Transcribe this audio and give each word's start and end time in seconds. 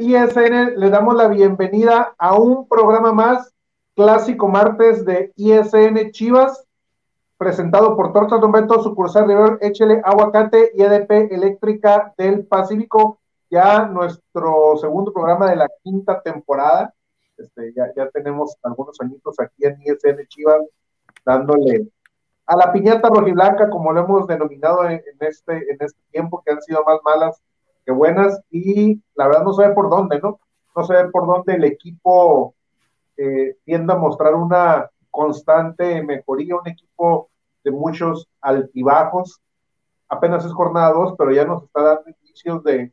ISN? 0.00 0.78
Les 0.78 0.90
damos 0.90 1.14
la 1.16 1.28
bienvenida 1.28 2.14
a 2.18 2.38
un 2.38 2.68
programa 2.68 3.12
más, 3.12 3.52
clásico 3.94 4.48
martes 4.48 5.04
de 5.04 5.32
ISN 5.36 6.10
Chivas, 6.12 6.64
presentado 7.36 7.96
por 7.96 8.12
Tortas 8.12 8.40
Don 8.40 8.52
Beto, 8.52 8.82
sucursal 8.82 9.26
River, 9.26 9.58
Échele 9.60 10.00
Aguacate 10.04 10.72
y 10.74 10.82
EDP 10.82 11.32
Eléctrica 11.32 12.14
del 12.16 12.46
Pacífico. 12.46 13.18
Ya 13.50 13.86
nuestro 13.86 14.76
segundo 14.76 15.12
programa 15.12 15.50
de 15.50 15.56
la 15.56 15.68
quinta 15.82 16.20
temporada. 16.20 16.94
Este, 17.36 17.72
ya, 17.74 17.92
ya 17.96 18.08
tenemos 18.10 18.56
algunos 18.62 19.00
añitos 19.00 19.38
aquí 19.40 19.64
en 19.64 19.80
ISN 19.82 20.26
Chivas, 20.28 20.62
dándole 21.24 21.88
a 22.46 22.56
la 22.56 22.72
piñata 22.72 23.08
rojiblanca, 23.08 23.68
como 23.68 23.92
lo 23.92 24.00
hemos 24.00 24.26
denominado 24.26 24.84
en, 24.84 24.92
en 24.92 25.16
este, 25.20 25.52
en 25.52 25.76
este 25.80 26.00
tiempo, 26.10 26.42
que 26.44 26.52
han 26.52 26.62
sido 26.62 26.82
más 26.84 26.98
malas 27.04 27.42
buenas 27.92 28.40
y 28.50 29.02
la 29.14 29.28
verdad 29.28 29.44
no 29.44 29.52
se 29.52 29.66
ve 29.66 29.74
por 29.74 29.90
dónde, 29.90 30.20
¿no? 30.20 30.40
No 30.76 30.84
se 30.84 30.94
ve 30.94 31.08
por 31.10 31.26
dónde 31.26 31.54
el 31.54 31.64
equipo 31.64 32.54
eh, 33.16 33.56
tiende 33.64 33.92
a 33.92 33.96
mostrar 33.96 34.34
una 34.34 34.90
constante 35.10 36.02
mejoría, 36.02 36.56
un 36.56 36.68
equipo 36.68 37.30
de 37.64 37.70
muchos 37.70 38.28
altibajos. 38.40 39.40
Apenas 40.08 40.44
es 40.44 40.52
jornada 40.52 40.92
2, 40.92 41.14
pero 41.18 41.32
ya 41.32 41.44
nos 41.44 41.64
está 41.64 41.82
dando 41.82 42.10
indicios 42.10 42.62
de, 42.64 42.92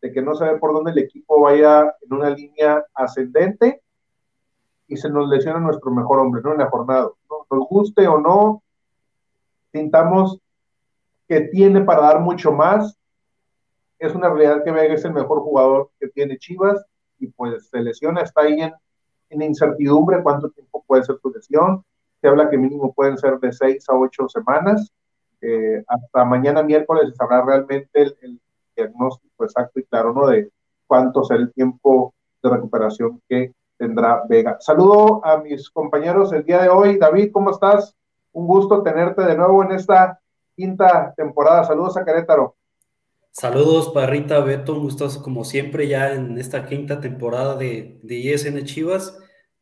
de 0.00 0.12
que 0.12 0.22
no 0.22 0.34
se 0.34 0.44
ve 0.44 0.58
por 0.58 0.72
dónde 0.72 0.92
el 0.92 0.98
equipo 0.98 1.40
vaya 1.40 1.94
en 2.02 2.12
una 2.12 2.30
línea 2.30 2.84
ascendente 2.94 3.82
y 4.86 4.96
se 4.96 5.08
nos 5.08 5.28
lesiona 5.28 5.60
nuestro 5.60 5.90
mejor 5.90 6.20
hombre, 6.20 6.42
¿no? 6.42 6.52
En 6.52 6.58
la 6.58 6.70
jornada. 6.70 7.10
¿no? 7.30 7.46
Nos 7.50 7.68
guste 7.68 8.06
o 8.06 8.20
no, 8.20 8.62
sintamos 9.72 10.38
que 11.26 11.40
tiene 11.40 11.80
para 11.82 12.02
dar 12.02 12.20
mucho 12.20 12.52
más, 12.52 12.96
es 13.98 14.14
una 14.14 14.28
realidad 14.28 14.62
que 14.64 14.70
Vega 14.70 14.94
es 14.94 15.04
el 15.04 15.12
mejor 15.12 15.40
jugador 15.40 15.90
que 15.98 16.08
tiene 16.08 16.38
Chivas 16.38 16.84
y 17.18 17.28
pues 17.28 17.68
se 17.68 17.80
lesiona, 17.80 18.22
está 18.22 18.42
ahí 18.42 18.60
en, 18.60 19.42
incertidumbre 19.42 20.22
cuánto 20.22 20.48
tiempo 20.50 20.84
puede 20.86 21.02
ser 21.02 21.16
su 21.20 21.30
lesión. 21.30 21.84
Se 22.20 22.28
habla 22.28 22.48
que 22.48 22.56
mínimo 22.56 22.92
pueden 22.92 23.18
ser 23.18 23.38
de 23.40 23.52
seis 23.52 23.84
a 23.88 23.94
ocho 23.94 24.28
semanas. 24.28 24.92
Eh, 25.40 25.82
hasta 25.88 26.24
mañana 26.24 26.62
miércoles 26.62 27.10
se 27.10 27.16
sabrá 27.16 27.44
realmente 27.44 27.90
el, 27.94 28.16
el, 28.22 28.40
diagnóstico 28.76 29.44
exacto 29.44 29.78
y 29.78 29.84
claro, 29.84 30.12
¿no? 30.12 30.26
De 30.26 30.50
cuánto 30.86 31.22
será 31.22 31.40
el 31.40 31.52
tiempo 31.52 32.12
de 32.42 32.50
recuperación 32.50 33.20
que 33.28 33.52
tendrá 33.76 34.22
Vega. 34.28 34.56
Saludo 34.60 35.24
a 35.24 35.38
mis 35.38 35.70
compañeros 35.70 36.32
el 36.32 36.44
día 36.44 36.62
de 36.62 36.68
hoy. 36.68 36.98
David, 36.98 37.30
¿cómo 37.32 37.50
estás? 37.50 37.96
Un 38.32 38.46
gusto 38.46 38.82
tenerte 38.82 39.22
de 39.22 39.36
nuevo 39.36 39.62
en 39.62 39.72
esta 39.72 40.18
quinta 40.56 41.12
temporada. 41.16 41.64
Saludos 41.64 41.96
a 41.96 42.04
Querétaro. 42.04 42.56
Saludos, 43.36 43.90
Parrita, 43.92 44.38
Beto, 44.38 44.74
un 44.74 44.84
gustoso 44.84 45.20
como 45.20 45.42
siempre 45.44 45.88
ya 45.88 46.12
en 46.12 46.38
esta 46.38 46.66
quinta 46.66 47.00
temporada 47.00 47.56
de, 47.56 47.98
de 48.04 48.14
ISN 48.14 48.64
Chivas, 48.64 49.18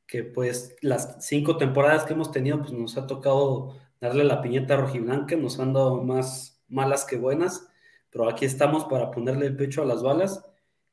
que 0.07 0.25
pues 0.25 0.77
las 0.83 1.17
cinco 1.27 1.57
temporadas 1.57 2.05
que 2.05 2.13
hemos 2.13 2.31
tenido 2.31 2.59
pues 2.61 2.73
nos 2.73 2.99
ha 2.99 3.07
tocado 3.07 3.79
darle 3.99 4.25
la 4.25 4.43
piñeta 4.43 4.77
rojiblanca, 4.77 5.37
nos 5.37 5.59
han 5.59 5.73
dado 5.73 6.03
más 6.03 6.63
malas 6.69 7.07
que 7.07 7.17
buenas, 7.17 7.67
pero 8.11 8.29
aquí 8.29 8.45
estamos 8.45 8.85
para 8.85 9.11
ponerle 9.11 9.47
el 9.47 9.57
pecho 9.57 9.81
a 9.81 9.87
las 9.87 10.03
balas 10.03 10.45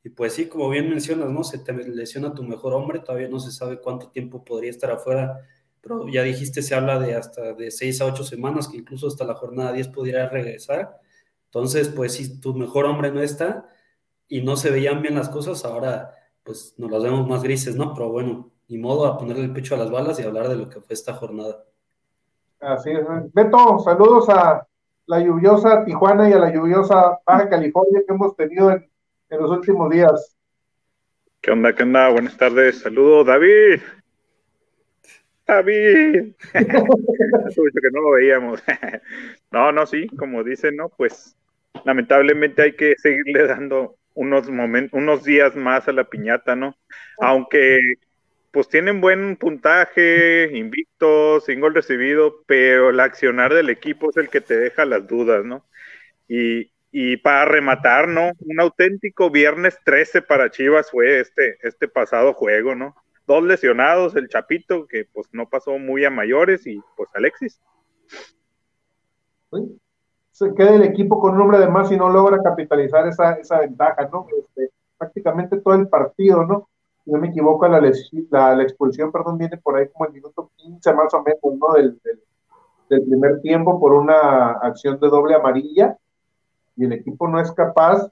y 0.01 0.09
pues 0.11 0.31
sí, 0.31 0.47
como 0.47 0.69
bien 0.69 0.89
mencionas, 0.89 1.29
¿no? 1.29 1.43
Se 1.43 1.59
te 1.59 1.73
lesiona 1.73 2.33
tu 2.33 2.43
mejor 2.43 2.73
hombre, 2.73 2.99
todavía 2.99 3.27
no 3.27 3.41
se 3.41 3.51
sabe 3.51 3.81
cuánto 3.81 4.09
tiempo 4.09 4.45
podría 4.45 4.69
estar 4.71 4.89
afuera, 4.89 5.45
pero 5.81 6.07
ya 6.07 6.23
dijiste, 6.23 6.61
se 6.61 6.75
habla 6.75 6.97
de 6.97 7.15
hasta 7.15 7.51
de 7.51 7.71
seis 7.71 7.99
a 7.99 8.05
ocho 8.05 8.23
semanas, 8.23 8.69
que 8.69 8.77
incluso 8.77 9.07
hasta 9.07 9.25
la 9.25 9.35
jornada 9.35 9.73
10 9.73 9.89
podría 9.89 10.29
regresar 10.29 10.97
entonces, 11.49 11.89
pues 11.89 12.13
si 12.13 12.39
tu 12.39 12.53
mejor 12.53 12.85
hombre 12.85 13.11
no 13.11 13.21
está 13.21 13.67
y 14.27 14.41
no 14.43 14.55
se 14.55 14.69
veían 14.69 15.01
bien 15.01 15.15
las 15.15 15.29
cosas, 15.29 15.65
ahora 15.65 16.13
pues 16.43 16.75
nos 16.77 16.91
las 16.91 17.01
vemos 17.01 17.27
más 17.27 17.41
grises, 17.41 17.75
¿no? 17.75 17.91
Pero 17.95 18.09
bueno, 18.09 18.51
ni 18.67 18.77
modo 18.77 19.07
a 19.07 19.17
ponerle 19.17 19.45
el 19.45 19.53
pecho 19.53 19.73
a 19.73 19.79
las 19.79 19.89
balas 19.89 20.19
y 20.19 20.23
hablar 20.23 20.47
de 20.47 20.55
lo 20.55 20.69
que 20.69 20.79
fue 20.79 20.93
esta 20.93 21.13
jornada. 21.13 21.65
Así 22.59 22.91
es. 22.91 23.03
Beto, 23.33 23.79
saludos 23.79 24.29
a 24.29 24.67
la 25.07 25.19
lluviosa 25.19 25.83
Tijuana 25.83 26.29
y 26.29 26.33
a 26.33 26.39
la 26.39 26.53
lluviosa 26.53 27.19
Baja 27.25 27.49
California 27.49 28.03
que 28.07 28.13
hemos 28.13 28.35
tenido 28.35 28.69
en, 28.69 28.87
en 29.29 29.41
los 29.41 29.49
últimos 29.49 29.89
días. 29.89 30.37
¿Qué 31.41 31.49
onda? 31.49 31.73
¿Qué 31.73 31.81
onda? 31.81 32.09
Buenas 32.09 32.37
tardes. 32.37 32.81
Saludos, 32.81 33.25
David. 33.25 33.81
David. 35.47 36.33
Mucho 36.53 37.81
que 37.81 37.91
no 37.91 38.01
lo 38.01 38.11
veíamos. 38.11 38.61
no, 39.51 39.71
no, 39.71 39.85
sí, 39.87 40.07
como 40.09 40.43
dicen, 40.43 40.75
¿no? 40.75 40.89
Pues 40.89 41.35
lamentablemente 41.85 42.61
hay 42.61 42.75
que 42.75 42.95
seguirle 42.97 43.47
dando 43.47 43.95
unos 44.13 44.49
momentos, 44.49 44.97
unos 44.97 45.23
días 45.23 45.55
más 45.55 45.87
a 45.87 45.93
la 45.93 46.03
piñata, 46.03 46.55
¿no? 46.55 46.75
Aunque 47.19 47.79
pues 48.51 48.67
tienen 48.67 48.99
buen 48.99 49.37
puntaje, 49.37 50.49
invicto, 50.57 51.39
sin 51.41 51.59
gol 51.59 51.75
recibido, 51.75 52.43
pero 52.47 52.89
el 52.89 52.99
accionar 52.99 53.53
del 53.53 53.69
equipo 53.69 54.09
es 54.09 54.17
el 54.17 54.29
que 54.29 54.41
te 54.41 54.57
deja 54.57 54.85
las 54.85 55.07
dudas, 55.07 55.45
¿no? 55.45 55.65
Y, 56.27 56.71
y 56.91 57.17
para 57.17 57.45
rematar, 57.45 58.07
¿no? 58.07 58.31
Un 58.39 58.59
auténtico 58.59 59.29
viernes 59.29 59.77
13 59.83 60.23
para 60.23 60.49
Chivas 60.49 60.89
fue 60.89 61.19
este, 61.19 61.57
este 61.61 61.87
pasado 61.87 62.33
juego, 62.33 62.75
¿no? 62.75 62.95
Dos 63.27 63.43
lesionados, 63.43 64.15
el 64.15 64.27
Chapito, 64.27 64.87
que 64.87 65.05
pues 65.05 65.27
no 65.31 65.47
pasó 65.47 65.77
muy 65.77 66.03
a 66.03 66.09
mayores, 66.09 66.65
y 66.65 66.81
pues 66.97 67.09
Alexis. 67.13 67.61
Se 70.39 70.73
el 70.75 70.83
equipo 70.83 71.19
con 71.19 71.35
un 71.35 71.41
hombre 71.41 71.59
de 71.59 71.67
más 71.67 71.91
y 71.91 71.97
no 71.97 72.07
logra 72.07 72.41
capitalizar 72.41 73.05
esa, 73.05 73.33
esa 73.33 73.59
ventaja, 73.59 74.07
¿no? 74.09 74.25
Este, 74.37 74.71
prácticamente 74.97 75.59
todo 75.59 75.73
el 75.73 75.89
partido, 75.89 76.45
¿no? 76.45 76.69
Si 77.03 77.11
no 77.11 77.19
me 77.19 77.27
equivoco, 77.27 77.67
la, 77.67 77.81
la, 77.81 78.55
la, 78.55 78.63
expulsión, 78.63 79.11
perdón, 79.11 79.37
viene 79.37 79.57
por 79.57 79.75
ahí 79.75 79.89
como 79.89 80.05
el 80.05 80.13
minuto 80.13 80.49
15 80.55 80.93
más 80.93 81.13
o 81.13 81.23
menos, 81.23 81.59
¿no? 81.59 81.73
Del, 81.73 81.99
del, 82.05 82.21
del, 82.89 83.03
primer 83.03 83.41
tiempo 83.41 83.81
por 83.81 83.91
una 83.91 84.51
acción 84.51 84.97
de 85.01 85.09
doble 85.09 85.35
amarilla 85.35 85.97
y 86.77 86.85
el 86.85 86.93
equipo 86.93 87.27
no 87.27 87.41
es 87.41 87.51
capaz. 87.51 88.09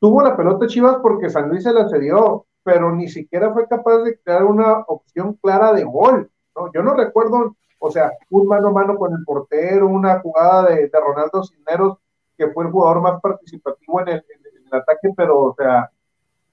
Tuvo 0.00 0.22
la 0.22 0.36
pelota 0.36 0.66
Chivas 0.66 0.96
porque 1.00 1.30
San 1.30 1.50
Luis 1.50 1.62
se 1.62 1.72
la 1.72 1.88
cedió, 1.88 2.46
pero 2.64 2.90
ni 2.90 3.06
siquiera 3.06 3.52
fue 3.52 3.68
capaz 3.68 3.98
de 3.98 4.18
crear 4.18 4.42
una 4.42 4.80
opción 4.88 5.34
clara 5.34 5.72
de 5.72 5.84
gol, 5.84 6.28
¿no? 6.56 6.72
Yo 6.72 6.82
no 6.82 6.94
recuerdo 6.94 7.54
o 7.84 7.90
sea, 7.90 8.12
un 8.30 8.46
mano 8.46 8.68
a 8.68 8.72
mano 8.72 8.96
con 8.96 9.12
el 9.12 9.24
portero, 9.24 9.88
una 9.88 10.20
jugada 10.20 10.70
de, 10.70 10.88
de 10.88 11.00
Ronaldo 11.00 11.42
Cisneros, 11.42 11.98
que 12.38 12.46
fue 12.48 12.64
el 12.64 12.70
jugador 12.70 13.02
más 13.02 13.20
participativo 13.20 14.00
en 14.02 14.08
el, 14.08 14.24
ataque, 14.70 15.10
pero, 15.16 15.40
o 15.40 15.54
sea, 15.54 15.90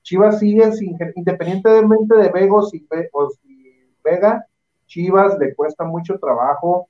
Chivas 0.01 0.39
sigue 0.39 0.71
sin, 0.73 0.97
independientemente 1.15 2.15
de 2.15 2.29
Vegos 2.29 2.73
y, 2.73 2.85
o 3.13 3.29
si 3.29 3.95
Vega, 4.03 4.43
Chivas 4.87 5.37
le 5.37 5.53
cuesta 5.53 5.83
mucho 5.83 6.17
trabajo 6.17 6.89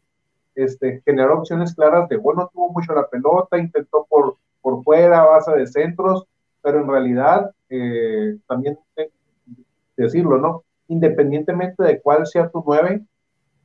este, 0.55 1.01
generar 1.03 1.31
opciones 1.31 1.75
claras 1.75 2.07
de, 2.07 2.15
bueno, 2.15 2.49
tuvo 2.53 2.69
mucho 2.69 2.93
la 2.93 3.07
pelota, 3.07 3.57
intentó 3.57 4.07
por, 4.09 4.37
por 4.61 4.81
fuera, 4.85 5.25
base 5.25 5.51
de 5.51 5.67
centros, 5.67 6.25
pero 6.61 6.79
en 6.79 6.87
realidad, 6.87 7.51
eh, 7.69 8.37
también 8.47 8.79
decirlo, 9.97 10.37
¿no? 10.37 10.63
Independientemente 10.87 11.83
de 11.83 12.01
cuál 12.01 12.25
sea 12.25 12.49
tu 12.49 12.63
nueve, 12.65 13.03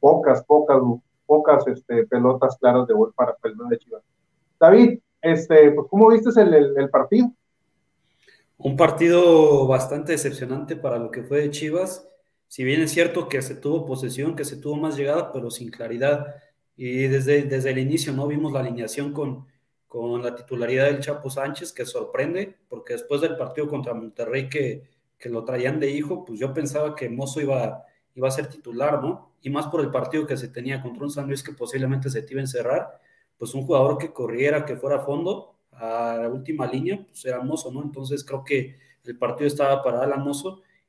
pocas, 0.05 0.45
pocas, 0.45 0.83
pocas 1.25 1.67
este, 1.67 2.06
pelotas 2.06 2.59
claras 2.59 2.87
de 2.87 2.93
gol 2.93 3.15
para 3.17 3.35
el 3.43 3.55
de 3.71 3.79
Chivas. 3.79 4.03
David, 4.61 4.99
este, 5.23 5.71
pues, 5.71 5.87
¿cómo 5.89 6.11
viste 6.11 6.29
el, 6.39 6.91
partido? 6.91 7.33
Un 8.59 8.77
partido 8.77 9.67
bastante 9.67 10.12
decepcionante 10.12 10.77
para 10.77 10.99
lo 10.99 11.11
que 11.11 11.23
fue 11.23 11.41
de 11.41 11.51
Chivas. 11.51 12.06
Si 12.49 12.65
bien 12.65 12.83
es 12.83 12.91
cierto 12.91 13.31
que 13.31 13.41
se 13.41 13.55
tuvo 13.55 13.87
posesión, 13.87 14.37
que 14.37 14.45
se 14.45 14.59
tuvo 14.59 14.77
más 14.77 14.95
llegada, 14.95 15.33
pero 15.33 15.51
sin 15.51 15.71
claridad. 15.71 16.35
Y 16.77 17.06
desde, 17.06 17.45
desde 17.45 17.71
el 17.71 17.79
inicio 17.79 18.12
no 18.12 18.27
vimos 18.27 18.53
la 18.53 18.61
alineación 18.61 19.15
con, 19.15 19.47
con 19.89 20.23
la 20.23 20.35
titularidad 20.35 20.85
del 20.85 21.01
Chapo 21.01 21.31
Sánchez, 21.31 21.73
que 21.73 21.87
sorprende, 21.87 22.59
porque 22.69 22.93
después 22.93 23.23
del 23.23 23.39
partido 23.39 23.69
contra 23.69 23.95
Monterrey 23.95 24.51
que, 24.51 24.83
que 25.19 25.31
lo 25.31 25.47
traían 25.47 25.81
de 25.81 25.91
hijo, 25.91 26.27
pues 26.27 26.39
yo 26.39 26.53
pensaba 26.53 26.95
que 26.95 27.09
Mozo 27.09 27.41
iba, 27.41 27.87
iba 28.15 28.29
a 28.29 28.31
ser 28.31 28.49
titular, 28.49 29.03
¿no? 29.03 29.33
Y 29.43 29.51
más 29.51 29.67
por 29.67 29.81
el 29.81 29.91
partido 29.91 30.27
que 30.27 30.37
se 30.37 30.49
tenía 30.49 30.83
contra 30.83 31.05
un 31.05 31.11
San 31.11 31.27
Luis 31.27 31.43
que 31.43 31.53
posiblemente 31.53 32.11
se 32.11 32.23
te 32.23 32.33
iba 32.33 32.41
a 32.41 32.45
encerrar, 32.45 33.01
pues 33.37 33.55
un 33.55 33.67
jugador 33.67 33.99
que 33.99 34.13
corriera, 34.13 34.65
que 34.65 34.77
fuera 34.77 34.97
a 34.97 35.01
fondo, 35.01 35.57
a 35.73 36.19
la 36.21 36.29
última 36.29 36.67
línea, 36.67 37.05
pues 37.07 37.25
era 37.25 37.41
Mozo, 37.41 37.73
¿no? 37.73 37.83
Entonces 37.83 38.25
creo 38.25 38.45
que 38.45 38.77
el 39.05 39.19
partido 39.19 39.49
estaba 39.49 39.83
para 39.83 40.03
Alan 40.03 40.25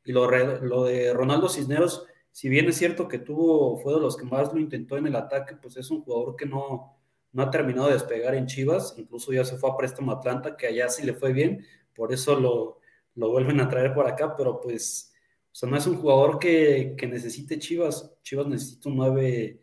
y 0.06 0.12
lo, 0.12 0.30
lo 0.30 0.84
de 0.86 1.14
Ronaldo 1.14 1.50
Cisneros, 1.50 2.06
si 2.32 2.50
bien 2.50 2.68
es 2.68 2.78
cierto 2.78 3.08
que 3.08 3.18
tuvo, 3.18 3.78
fue 3.78 3.94
de 3.94 4.00
los 4.00 4.18
que 4.18 4.26
más 4.26 4.54
lo 4.54 4.60
intentó 4.60 4.98
en 4.98 5.08
el 5.08 5.16
ataque, 5.16 5.56
pues 5.56 5.78
es 5.78 5.90
un 5.90 6.04
jugador 6.04 6.36
que 6.36 6.46
no, 6.46 6.98
no 7.32 7.44
ha 7.44 7.50
terminado 7.50 7.88
de 7.88 7.94
despegar 7.94 8.36
en 8.36 8.46
Chivas, 8.46 8.94
incluso 8.98 9.34
ya 9.34 9.44
se 9.44 9.58
fue 9.58 9.72
a 9.72 9.78
préstamo 9.78 10.12
Atlanta, 10.12 10.56
que 10.56 10.68
allá 10.68 10.90
sí 10.90 11.06
le 11.06 11.14
fue 11.14 11.34
bien, 11.34 11.66
por 11.96 12.14
eso 12.14 12.40
lo, 12.40 12.80
lo 13.16 13.30
vuelven 13.30 13.60
a 13.62 13.70
traer 13.70 13.94
por 13.94 14.08
acá, 14.08 14.36
pero 14.36 14.62
pues, 14.62 15.14
o 15.56 15.58
sea, 15.58 15.70
no 15.70 15.78
es 15.78 15.88
un 15.88 15.96
jugador 15.96 16.38
que, 16.38 16.98
necesite 17.10 17.58
Chivas, 17.58 18.14
Chivas 18.24 18.46
necesita 18.46 18.90
un 18.90 18.98
9, 18.98 19.62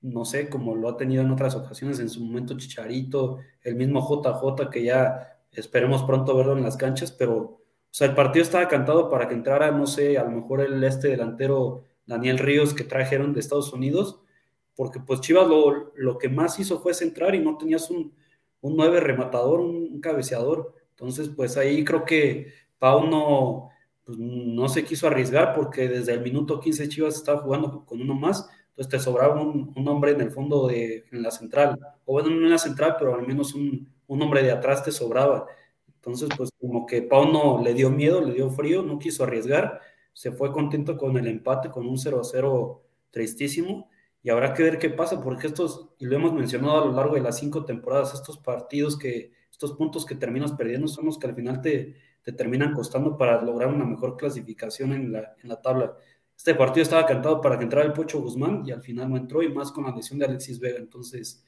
no 0.00 0.24
sé, 0.24 0.48
como 0.48 0.74
lo 0.74 0.88
ha 0.88 0.96
tenido 0.96 1.22
en 1.22 1.30
otras 1.30 1.54
ocasiones, 1.54 2.00
en 2.00 2.08
su 2.08 2.24
momento 2.24 2.56
Chicharito, 2.56 3.36
el 3.62 3.74
mismo 3.74 4.00
JJ, 4.00 4.70
que 4.70 4.84
ya 4.84 5.38
esperemos 5.52 6.02
pronto 6.04 6.34
verlo 6.34 6.56
en 6.56 6.62
las 6.62 6.78
canchas, 6.78 7.12
pero, 7.12 7.36
o 7.36 7.60
sea, 7.90 8.06
el 8.06 8.14
partido 8.14 8.42
estaba 8.42 8.68
cantado 8.68 9.10
para 9.10 9.28
que 9.28 9.34
entrara, 9.34 9.70
no 9.70 9.86
sé, 9.86 10.16
a 10.16 10.24
lo 10.24 10.30
mejor 10.30 10.62
el 10.62 10.82
este 10.82 11.08
delantero 11.08 11.84
Daniel 12.06 12.38
Ríos 12.38 12.72
que 12.72 12.84
trajeron 12.84 13.34
de 13.34 13.40
Estados 13.40 13.70
Unidos, 13.74 14.22
porque 14.74 14.98
pues 14.98 15.20
Chivas 15.20 15.46
lo, 15.46 15.92
lo, 15.94 16.16
que 16.16 16.30
más 16.30 16.58
hizo 16.58 16.80
fue 16.80 16.94
centrar 16.94 17.34
y 17.34 17.40
no 17.40 17.58
tenías 17.58 17.90
un, 17.90 18.14
un 18.62 18.76
nueve 18.76 18.98
rematador, 19.00 19.60
un, 19.60 20.00
cabeceador. 20.00 20.74
Entonces, 20.92 21.28
pues 21.28 21.58
ahí 21.58 21.84
creo 21.84 22.06
que 22.06 22.54
Pau 22.78 23.06
no, 23.06 23.68
pues, 24.08 24.18
no 24.18 24.70
se 24.70 24.86
quiso 24.86 25.06
arriesgar 25.06 25.52
porque 25.52 25.86
desde 25.86 26.14
el 26.14 26.22
minuto 26.22 26.60
15 26.60 26.88
Chivas 26.88 27.16
estaba 27.16 27.42
jugando 27.42 27.84
con 27.84 28.00
uno 28.00 28.14
más, 28.14 28.48
entonces 28.70 28.90
te 28.90 28.98
sobraba 29.00 29.38
un, 29.38 29.86
hombre 29.86 30.12
en 30.12 30.22
el 30.22 30.30
fondo 30.30 30.66
de 30.66 31.04
en 31.12 31.22
la 31.22 31.30
central, 31.30 31.78
o 32.06 32.14
bueno, 32.14 32.30
no 32.30 32.46
en 32.46 32.50
la 32.50 32.56
central, 32.56 32.96
pero 32.98 33.14
al 33.14 33.26
menos 33.26 33.52
un, 33.52 33.86
un 34.06 34.22
hombre 34.22 34.42
de 34.42 34.50
atrás 34.50 34.82
te 34.82 34.92
sobraba. 34.92 35.46
Entonces, 35.86 36.30
pues 36.34 36.48
como 36.58 36.86
que 36.86 37.02
Pau 37.02 37.30
no 37.30 37.62
le 37.62 37.74
dio 37.74 37.90
miedo, 37.90 38.22
le 38.22 38.32
dio 38.32 38.48
frío, 38.50 38.82
no 38.82 38.98
quiso 38.98 39.24
arriesgar, 39.24 39.78
se 40.14 40.32
fue 40.32 40.52
contento 40.52 40.96
con 40.96 41.18
el 41.18 41.26
empate, 41.26 41.68
con 41.70 41.86
un 41.86 41.98
0-0 41.98 42.80
tristísimo 43.10 43.90
y 44.22 44.30
habrá 44.30 44.54
que 44.54 44.62
ver 44.62 44.78
qué 44.78 44.88
pasa, 44.88 45.22
porque 45.22 45.48
estos, 45.48 45.90
y 45.98 46.06
lo 46.06 46.16
hemos 46.16 46.32
mencionado 46.32 46.82
a 46.82 46.86
lo 46.86 46.92
largo 46.92 47.14
de 47.14 47.20
las 47.20 47.38
cinco 47.38 47.66
temporadas, 47.66 48.14
estos 48.14 48.38
partidos 48.38 48.98
que, 48.98 49.32
estos 49.50 49.74
puntos 49.74 50.06
que 50.06 50.14
terminas 50.14 50.52
perdiendo 50.52 50.88
son 50.88 51.04
los 51.04 51.18
que 51.18 51.26
al 51.26 51.34
final 51.34 51.60
te, 51.60 51.96
te 52.28 52.32
terminan 52.32 52.74
costando 52.74 53.16
para 53.16 53.40
lograr 53.40 53.72
una 53.72 53.86
mejor 53.86 54.18
clasificación 54.18 54.92
en 54.92 55.12
la, 55.12 55.34
en 55.42 55.48
la 55.48 55.62
tabla. 55.62 55.96
Este 56.36 56.54
partido 56.54 56.82
estaba 56.82 57.06
cantado 57.06 57.40
para 57.40 57.56
que 57.56 57.64
entrara 57.64 57.86
el 57.86 57.94
Pocho 57.94 58.20
Guzmán 58.20 58.62
y 58.66 58.70
al 58.70 58.82
final 58.82 59.08
no 59.08 59.16
entró, 59.16 59.42
y 59.42 59.50
más 59.50 59.72
con 59.72 59.84
la 59.84 59.96
lesión 59.96 60.18
de 60.18 60.26
Alexis 60.26 60.60
Vega. 60.60 60.78
Entonces, 60.78 61.42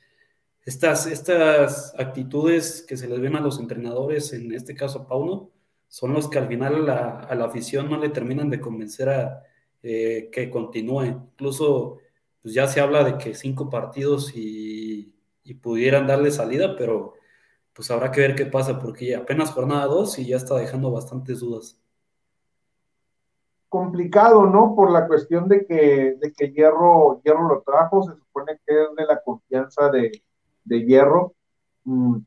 estas, 0.64 1.06
estas 1.06 1.94
actitudes 1.98 2.82
que 2.88 2.96
se 2.96 3.08
les 3.08 3.20
ven 3.20 3.36
a 3.36 3.40
los 3.40 3.60
entrenadores, 3.60 4.32
en 4.32 4.54
este 4.54 4.74
caso 4.74 5.00
a 5.00 5.06
Pauno, 5.06 5.50
son 5.86 6.14
los 6.14 6.30
que 6.30 6.38
al 6.38 6.48
final 6.48 6.86
la, 6.86 7.20
a 7.20 7.34
la 7.34 7.44
afición 7.44 7.90
no 7.90 7.98
le 7.98 8.08
terminan 8.08 8.48
de 8.48 8.60
convencer 8.60 9.10
a 9.10 9.42
eh, 9.82 10.30
que 10.32 10.48
continúe. 10.48 11.04
Incluso 11.04 11.98
pues 12.42 12.54
ya 12.54 12.66
se 12.66 12.80
habla 12.80 13.04
de 13.04 13.18
que 13.18 13.34
cinco 13.34 13.68
partidos 13.68 14.32
y, 14.34 15.14
pudieran 15.62 16.06
darle 16.06 16.30
salida, 16.30 16.76
pero 16.76 17.14
pues 17.72 17.90
habrá 17.90 18.10
que 18.10 18.20
ver 18.20 18.34
qué 18.34 18.46
pasa, 18.46 18.78
porque 18.78 19.14
apenas 19.14 19.52
jornada 19.52 19.86
dos 19.86 20.18
y 20.18 20.26
ya 20.26 20.36
está 20.36 20.56
dejando 20.56 20.90
bastantes 20.90 21.40
dudas. 21.40 21.78
Complicado, 23.68 24.46
¿no? 24.46 24.74
Por 24.74 24.90
la 24.90 25.06
cuestión 25.06 25.48
de 25.48 25.64
que, 25.64 26.16
de 26.20 26.32
que 26.32 26.52
Hierro, 26.52 27.20
Hierro 27.22 27.48
lo 27.48 27.62
trajo, 27.62 28.02
se 28.02 28.14
supone 28.16 28.58
que 28.66 28.82
es 28.82 28.88
de 28.96 29.06
la 29.06 29.20
confianza 29.22 29.90
de, 29.90 30.10
Hierro. 30.64 31.34
Mm, 31.84 32.18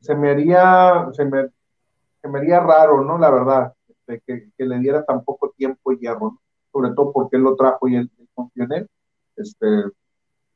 se 0.00 0.14
me 0.14 0.30
haría, 0.30 1.08
se 1.12 1.24
me, 1.24 1.50
haría 2.38 2.60
raro, 2.60 3.02
¿no? 3.04 3.18
La 3.18 3.30
verdad, 3.30 3.74
de 4.06 4.20
que, 4.20 4.52
le 4.64 4.78
diera 4.78 5.04
tan 5.04 5.24
poco 5.24 5.50
tiempo 5.50 5.92
Hierro, 5.92 6.40
sobre 6.72 6.92
todo 6.92 7.12
porque 7.12 7.36
él 7.36 7.42
lo 7.42 7.56
trajo 7.56 7.88
y 7.88 7.96
él, 7.96 8.10
él 8.18 8.28
confió 8.34 8.64
en 8.64 8.72
él 8.72 8.90
este, 9.38 9.66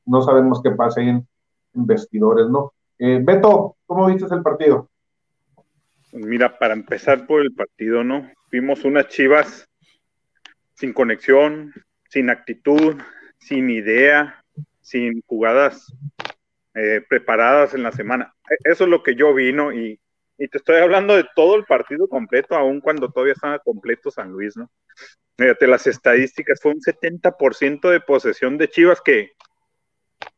no 0.04 0.22
sabemos 0.22 0.60
qué 0.62 0.72
pasa 0.72 1.00
ahí 1.00 1.08
en, 1.08 1.26
vestidores, 1.74 2.48
¿no? 2.50 2.74
Eh, 3.04 3.18
Beto, 3.20 3.78
¿cómo 3.84 4.06
viste 4.06 4.32
el 4.32 4.42
partido? 4.44 4.88
Mira, 6.12 6.56
para 6.56 6.72
empezar 6.72 7.26
por 7.26 7.42
el 7.42 7.52
partido, 7.52 8.04
¿no? 8.04 8.30
Vimos 8.48 8.84
unas 8.84 9.08
chivas 9.08 9.68
sin 10.74 10.92
conexión, 10.92 11.72
sin 12.08 12.30
actitud, 12.30 13.02
sin 13.38 13.70
idea, 13.70 14.44
sin 14.82 15.20
jugadas 15.22 15.92
eh, 16.74 17.04
preparadas 17.08 17.74
en 17.74 17.82
la 17.82 17.90
semana. 17.90 18.36
E, 18.48 18.70
eso 18.70 18.84
es 18.84 18.90
lo 18.90 19.02
que 19.02 19.16
yo 19.16 19.34
vi, 19.34 19.52
¿no? 19.52 19.72
Y, 19.72 19.98
y, 20.38 20.46
te 20.46 20.58
estoy 20.58 20.76
hablando 20.76 21.16
de 21.16 21.26
todo 21.34 21.56
el 21.56 21.64
partido 21.64 22.06
completo, 22.06 22.54
aun 22.54 22.80
cuando 22.80 23.10
todavía 23.10 23.32
estaba 23.32 23.58
completo 23.58 24.12
San 24.12 24.30
Luis, 24.30 24.56
¿no? 24.56 24.70
Fíjate 25.36 25.66
las 25.66 25.88
estadísticas, 25.88 26.60
fue 26.62 26.70
un 26.70 26.80
70% 26.80 27.90
de 27.90 27.98
posesión 27.98 28.58
de 28.58 28.68
Chivas 28.68 29.00
que, 29.00 29.32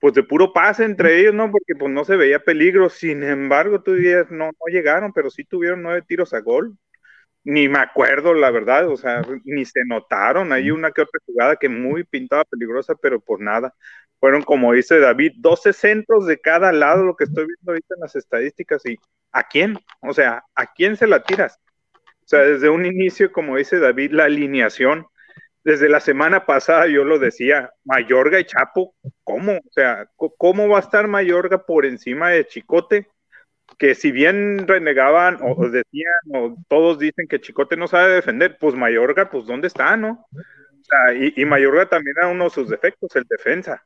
pues 0.01 0.15
de 0.15 0.23
puro 0.23 0.53
pase 0.53 0.85
entre 0.85 1.21
ellos, 1.21 1.35
¿no? 1.35 1.51
Porque 1.51 1.75
pues 1.79 1.91
no 1.93 2.05
se 2.05 2.17
veía 2.17 2.45
peligro. 2.45 2.89
Sin 2.91 3.23
embargo, 3.23 3.83
tú 3.83 3.95
dirías, 3.95 4.31
no, 4.31 4.47
no 4.47 4.73
llegaron, 4.73 5.13
pero 5.13 5.31
sí 5.31 5.45
tuvieron 5.45 5.83
nueve 5.83 6.03
tiros 6.07 6.33
a 6.35 6.41
gol. 6.41 6.77
Ni 7.45 7.69
me 7.69 7.79
acuerdo, 7.79 8.35
la 8.35 8.51
verdad, 8.51 8.89
o 8.89 8.97
sea, 8.97 9.23
ni 9.45 9.65
se 9.67 9.85
notaron. 9.87 10.53
Hay 10.53 10.71
una 10.71 10.93
que 10.93 11.03
otra 11.03 11.21
jugada 11.27 11.57
que 11.57 11.69
muy 11.69 12.05
pintada 12.05 12.45
peligrosa, 12.45 12.95
pero 12.95 13.21
por 13.21 13.39
pues, 13.39 13.45
nada. 13.45 13.75
Fueron, 14.21 14.43
como 14.43 14.73
dice 14.73 14.99
David, 14.99 15.35
12 15.37 15.73
centros 15.75 16.27
de 16.27 16.41
cada 16.41 16.73
lado, 16.73 17.05
lo 17.05 17.17
que 17.17 17.25
estoy 17.25 17.47
viendo 17.47 17.73
ahorita 17.73 17.95
en 17.97 18.01
las 18.01 18.17
estadísticas. 18.17 18.85
¿Y 18.87 18.97
a 19.33 19.43
quién? 19.45 19.79
O 20.01 20.15
sea, 20.15 20.45
¿a 20.55 20.73
quién 20.73 20.97
se 20.97 21.07
la 21.07 21.23
tiras? 21.23 21.59
O 22.25 22.27
sea, 22.27 22.41
desde 22.41 22.71
un 22.71 22.87
inicio, 22.87 23.32
como 23.32 23.56
dice 23.56 23.79
David, 23.79 24.13
la 24.13 24.25
alineación, 24.25 25.06
desde 25.65 25.89
la 25.89 26.01
semana 26.01 26.44
pasada 26.44 26.87
yo 26.87 27.05
lo 27.05 27.19
decía, 27.19 27.73
Mayorga 27.85 28.39
y 28.39 28.44
Chapo, 28.44 28.94
¿cómo? 29.25 29.53
O 29.53 29.71
sea, 29.73 30.09
¿cómo 30.17 30.69
va 30.69 30.77
a 30.77 30.83
estar 30.83 31.09
Mayorga 31.09 31.65
por 31.65 31.87
encima 31.87 32.31
de 32.31 32.47
Chicote? 32.47 33.09
Que 33.79 33.94
si 33.94 34.13
bien 34.13 34.69
renegaban 34.69 35.39
o 35.41 35.69
decían, 35.71 36.13
o 36.35 36.56
todos 36.69 36.99
dicen 36.99 37.27
que 37.27 37.41
Chicote 37.41 37.77
no 37.77 37.89
sabe 37.89 38.15
defender, 38.15 38.59
pues 38.61 38.75
Mayorga, 38.75 39.31
pues 39.31 39.47
¿dónde 39.47 39.69
está, 39.69 39.97
no? 39.97 40.27
O 40.33 40.85
sea, 40.85 41.15
y, 41.15 41.33
y 41.35 41.44
Mayorga 41.47 41.89
también 41.89 42.15
era 42.19 42.29
uno 42.29 42.44
de 42.44 42.51
sus 42.51 42.69
defectos, 42.69 43.17
el 43.17 43.25
defensa. 43.25 43.83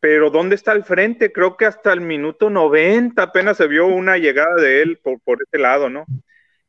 Pero 0.00 0.30
¿dónde 0.30 0.56
está 0.56 0.72
el 0.72 0.84
frente? 0.84 1.32
Creo 1.32 1.56
que 1.56 1.64
hasta 1.64 1.92
el 1.92 2.02
minuto 2.02 2.50
90 2.50 3.22
apenas 3.22 3.56
se 3.56 3.68
vio 3.68 3.86
una 3.86 4.18
llegada 4.18 4.56
de 4.56 4.82
él 4.82 4.98
por, 5.02 5.18
por 5.20 5.38
ese 5.42 5.58
lado, 5.62 5.88
¿no? 5.88 6.04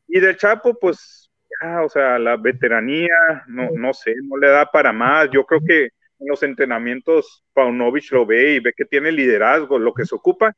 Y 0.07 0.19
del 0.19 0.37
Chapo, 0.37 0.79
pues, 0.79 1.22
ya, 1.61 1.83
o 1.83 1.89
sea, 1.89 2.19
la 2.19 2.37
veteranía, 2.37 3.15
no, 3.47 3.69
no 3.71 3.93
sé, 3.93 4.15
no 4.23 4.37
le 4.37 4.49
da 4.49 4.69
para 4.71 4.93
más. 4.93 5.29
Yo 5.31 5.45
creo 5.45 5.61
que 5.65 5.83
en 5.85 6.27
los 6.27 6.43
entrenamientos 6.43 7.43
Paunovic 7.53 8.11
lo 8.11 8.25
ve 8.25 8.53
y 8.55 8.59
ve 8.59 8.73
que 8.75 8.85
tiene 8.85 9.11
liderazgo, 9.11 9.79
lo 9.79 9.93
que 9.93 10.05
se 10.05 10.15
ocupa, 10.15 10.53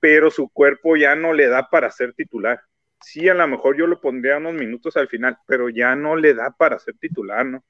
pero 0.00 0.30
su 0.30 0.48
cuerpo 0.50 0.96
ya 0.96 1.14
no 1.16 1.32
le 1.32 1.48
da 1.48 1.68
para 1.70 1.90
ser 1.90 2.14
titular. 2.14 2.60
Sí, 3.00 3.28
a 3.28 3.34
lo 3.34 3.46
mejor 3.48 3.76
yo 3.76 3.86
lo 3.86 4.00
pondría 4.00 4.38
unos 4.38 4.54
minutos 4.54 4.96
al 4.96 5.08
final, 5.08 5.38
pero 5.46 5.68
ya 5.68 5.94
no 5.96 6.16
le 6.16 6.34
da 6.34 6.50
para 6.56 6.78
ser 6.78 6.96
titular, 6.98 7.44
¿no? 7.46 7.64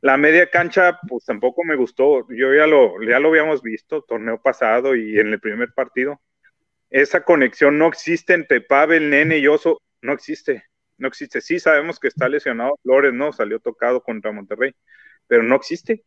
La 0.00 0.16
media 0.16 0.48
cancha, 0.50 1.00
pues 1.08 1.24
tampoco 1.24 1.64
me 1.64 1.74
gustó. 1.76 2.26
Yo 2.30 2.54
ya 2.54 2.66
lo, 2.66 3.02
ya 3.02 3.18
lo 3.18 3.28
habíamos 3.28 3.62
visto, 3.62 4.02
torneo 4.02 4.40
pasado 4.40 4.94
y 4.94 5.18
en 5.18 5.28
el 5.28 5.40
primer 5.40 5.72
partido. 5.74 6.20
Esa 6.90 7.24
conexión 7.24 7.78
no 7.78 7.88
existe 7.88 8.34
entre 8.34 8.60
Pavel, 8.60 9.10
Nene 9.10 9.38
y 9.38 9.46
Oso 9.48 9.82
no 10.02 10.12
existe, 10.12 10.64
no 10.98 11.08
existe. 11.08 11.40
Sí 11.40 11.58
sabemos 11.58 11.98
que 11.98 12.08
está 12.08 12.28
lesionado 12.28 12.78
Flores, 12.82 13.12
¿no? 13.12 13.32
Salió 13.32 13.60
tocado 13.60 14.02
contra 14.02 14.32
Monterrey, 14.32 14.74
pero 15.26 15.42
no 15.42 15.56
existe. 15.56 16.04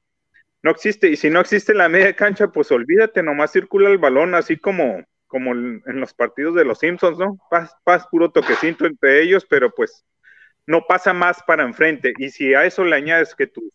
No 0.63 0.72
existe. 0.72 1.10
Y 1.10 1.15
si 1.15 1.29
no 1.29 1.39
existe 1.39 1.74
la 1.74 1.89
media 1.89 2.15
cancha, 2.15 2.50
pues 2.50 2.72
olvídate, 2.72 3.24
nomás 3.24 3.51
circula 3.51 3.89
el 3.89 3.98
balón 3.98 4.36
así 4.36 4.58
como, 4.58 5.03
como 5.27 5.53
en 5.53 6.00
los 6.00 6.13
partidos 6.13 6.55
de 6.55 6.65
los 6.65 6.79
Simpsons, 6.79 7.17
¿no? 7.17 7.38
Paz, 7.50 7.75
paz, 7.84 8.08
puro 8.12 8.31
toquecito 8.31 8.86
entre 8.86 9.22
ellos, 9.22 9.46
pero 9.50 9.72
pues 9.72 10.05
no 10.67 10.86
pasa 10.88 11.13
más 11.13 11.41
para 11.43 11.63
enfrente. 11.63 12.13
Y 12.17 12.29
si 12.29 12.53
a 12.53 12.65
eso 12.65 12.84
le 12.84 12.96
añades 12.96 13.36
que 13.36 13.48
tu 13.48 13.72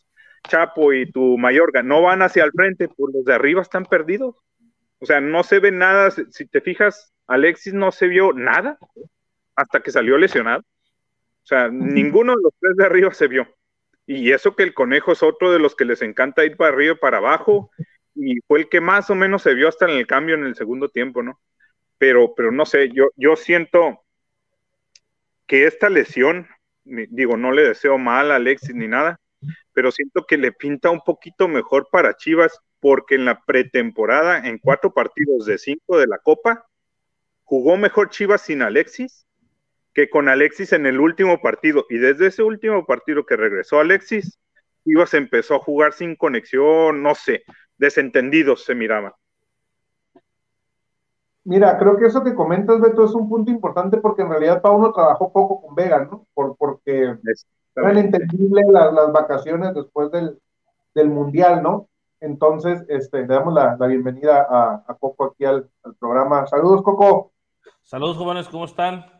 Chapo 0.48 0.92
y 0.92 1.10
tu 1.10 1.38
Mayorga 1.38 1.82
no 1.82 2.02
van 2.02 2.22
hacia 2.22 2.44
el 2.44 2.52
frente, 2.52 2.88
pues 2.88 3.14
los 3.14 3.24
de 3.24 3.34
arriba 3.34 3.62
están 3.62 3.86
perdidos. 3.86 4.36
O 4.98 5.06
sea, 5.06 5.20
no 5.20 5.42
se 5.42 5.58
ve 5.58 5.70
nada. 5.72 6.10
Si 6.10 6.46
te 6.46 6.60
fijas, 6.60 7.12
Alexis 7.26 7.72
no 7.74 7.92
se 7.92 8.08
vio 8.08 8.32
nada 8.32 8.78
hasta 9.56 9.80
que 9.80 9.90
salió 9.90 10.18
lesionado. 10.18 10.62
O 11.44 11.46
sea, 11.46 11.68
ninguno 11.68 12.34
de 12.34 12.42
los 12.42 12.54
tres 12.58 12.74
de 12.74 12.86
arriba 12.86 13.12
se 13.12 13.28
vio. 13.28 13.46
Y 14.06 14.32
eso 14.32 14.56
que 14.56 14.62
el 14.62 14.72
conejo 14.72 15.12
es 15.12 15.22
otro 15.22 15.52
de 15.52 15.58
los 15.58 15.76
que 15.76 15.84
les 15.84 16.00
encanta 16.00 16.44
ir 16.44 16.56
para 16.56 16.74
arriba 16.74 16.94
y 16.94 16.98
para 16.98 17.18
abajo, 17.18 17.70
y 18.14 18.40
fue 18.46 18.60
el 18.60 18.68
que 18.70 18.80
más 18.80 19.10
o 19.10 19.14
menos 19.14 19.42
se 19.42 19.52
vio 19.52 19.68
hasta 19.68 19.84
en 19.84 19.98
el 19.98 20.06
cambio 20.06 20.36
en 20.36 20.44
el 20.44 20.54
segundo 20.54 20.88
tiempo, 20.88 21.22
¿no? 21.22 21.38
Pero, 21.98 22.34
pero 22.34 22.50
no 22.50 22.64
sé, 22.64 22.90
yo, 22.92 23.10
yo 23.16 23.36
siento 23.36 24.02
que 25.46 25.66
esta 25.66 25.90
lesión, 25.90 26.48
digo, 26.84 27.36
no 27.36 27.52
le 27.52 27.68
deseo 27.68 27.98
mal 27.98 28.30
a 28.30 28.36
Alexis 28.36 28.74
ni 28.74 28.88
nada, 28.88 29.20
pero 29.74 29.92
siento 29.92 30.24
que 30.24 30.38
le 30.38 30.52
pinta 30.52 30.88
un 30.88 31.02
poquito 31.02 31.46
mejor 31.46 31.88
para 31.90 32.16
Chivas, 32.16 32.58
porque 32.80 33.16
en 33.16 33.26
la 33.26 33.42
pretemporada, 33.44 34.46
en 34.48 34.58
cuatro 34.58 34.94
partidos 34.94 35.44
de 35.44 35.58
cinco 35.58 35.98
de 35.98 36.06
la 36.06 36.18
Copa, 36.18 36.66
jugó 37.42 37.76
mejor 37.76 38.08
Chivas 38.08 38.42
sin 38.42 38.62
Alexis 38.62 39.23
que 39.94 40.10
con 40.10 40.28
Alexis 40.28 40.72
en 40.72 40.86
el 40.86 41.00
último 41.00 41.40
partido. 41.40 41.86
Y 41.88 41.98
desde 41.98 42.26
ese 42.26 42.42
último 42.42 42.84
partido 42.84 43.24
que 43.24 43.36
regresó 43.36 43.78
Alexis, 43.78 44.38
Chivas 44.84 45.14
empezó 45.14 45.54
a 45.54 45.60
jugar 45.60 45.92
sin 45.92 46.16
conexión, 46.16 47.02
no 47.02 47.14
sé, 47.14 47.44
desentendidos 47.78 48.64
se 48.64 48.74
miraban. 48.74 49.12
Mira, 51.44 51.78
creo 51.78 51.96
que 51.96 52.06
eso 52.06 52.24
que 52.24 52.34
comentas, 52.34 52.80
Beto, 52.80 53.04
es 53.04 53.12
un 53.12 53.28
punto 53.28 53.50
importante 53.50 53.98
porque 53.98 54.22
en 54.22 54.30
realidad 54.30 54.62
Pauno 54.62 54.92
trabajó 54.92 55.30
poco 55.30 55.60
con 55.60 55.74
Vega, 55.74 56.04
¿no? 56.04 56.26
Por, 56.32 56.56
porque 56.56 57.16
eran 57.76 57.98
entendibles 57.98 58.64
las, 58.70 59.12
vacaciones 59.12 59.74
después 59.74 60.10
del, 60.10 60.38
Mundial, 61.10 61.62
¿no? 61.62 61.88
Entonces, 62.20 62.84
este, 62.88 63.22
le 63.22 63.26
damos 63.26 63.52
la, 63.52 63.76
bienvenida 63.86 64.46
a, 64.48 64.96
Coco 64.98 65.24
aquí 65.24 65.44
al, 65.44 65.68
programa. 65.98 66.46
Saludos, 66.46 66.82
Coco. 66.82 67.32
Saludos, 67.82 68.16
jóvenes, 68.16 68.48
¿cómo 68.48 68.64
están? 68.64 69.13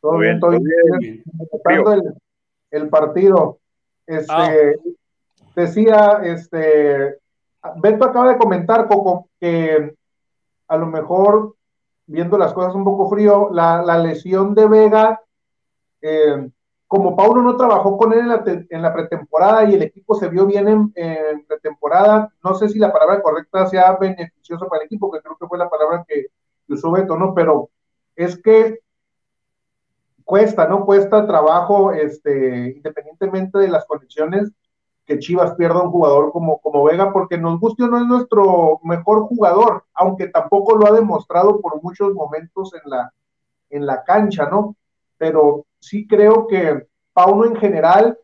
Todo 0.00 0.18
bien, 0.18 0.40
todo 0.40 0.50
bien. 0.50 1.22
El, 1.64 2.14
el, 2.70 2.88
partido. 2.88 3.58
Este, 4.06 4.26
ah. 4.30 4.72
Decía, 5.54 6.20
este, 6.24 7.18
Beto 7.76 8.04
acaba 8.04 8.32
de 8.32 8.38
comentar, 8.38 8.88
Coco, 8.88 9.28
que 9.38 9.94
a 10.68 10.76
lo 10.76 10.86
mejor, 10.86 11.56
viendo 12.06 12.38
las 12.38 12.52
cosas 12.52 12.74
un 12.74 12.84
poco 12.84 13.10
frío, 13.10 13.50
la, 13.52 13.98
lesión 13.98 14.54
de 14.54 14.68
Vega, 14.68 15.20
eh, 16.00 16.48
como 16.86 17.14
Paulo 17.14 17.42
no 17.42 17.56
trabajó 17.56 17.96
con 17.98 18.12
él 18.12 18.20
en 18.20 18.82
la, 18.82 18.92
pretemporada 18.92 19.64
y 19.64 19.74
el 19.74 19.82
equipo 19.82 20.14
se 20.14 20.28
vio 20.28 20.46
bien 20.46 20.92
en, 20.94 21.44
pretemporada, 21.46 22.32
no 22.42 22.54
sé 22.54 22.68
si 22.68 22.78
la 22.78 22.92
palabra 22.92 23.20
correcta 23.20 23.66
sea 23.66 23.96
beneficioso 23.96 24.66
para 24.66 24.82
el 24.82 24.86
equipo, 24.86 25.10
que 25.10 25.20
creo 25.20 25.36
que 25.36 25.46
fue 25.46 25.58
la 25.58 25.68
palabra 25.68 26.04
que, 26.06 26.26
usó 26.68 26.92
Beto, 26.92 27.16
¿no? 27.16 27.34
Pero 27.34 27.68
es 28.14 28.40
que 28.40 28.78
cuesta, 30.30 30.68
¿no? 30.68 30.86
Cuesta 30.86 31.26
trabajo, 31.26 31.92
este, 31.92 32.74
independientemente 32.76 33.58
de 33.58 33.66
las 33.66 33.84
condiciones, 33.84 34.52
que 35.04 35.18
Chivas 35.18 35.56
pierda 35.56 35.82
un 35.82 35.90
jugador 35.90 36.30
como, 36.30 36.60
como 36.60 36.84
Vega, 36.84 37.12
porque 37.12 37.36
nos 37.36 37.58
guste 37.58 37.82
no 37.88 37.98
es 37.98 38.06
nuestro 38.06 38.78
mejor 38.84 39.22
jugador, 39.24 39.86
aunque 39.92 40.28
tampoco 40.28 40.76
lo 40.76 40.86
ha 40.86 40.92
demostrado 40.92 41.60
por 41.60 41.82
muchos 41.82 42.14
momentos 42.14 42.72
en 42.74 42.88
la, 42.88 43.12
en 43.70 43.86
la 43.86 44.04
cancha, 44.04 44.48
¿no? 44.48 44.76
Pero 45.18 45.66
sí 45.80 46.06
creo 46.06 46.46
que 46.46 46.86
Pauno 47.12 47.46
en 47.46 47.56
general 47.56 48.16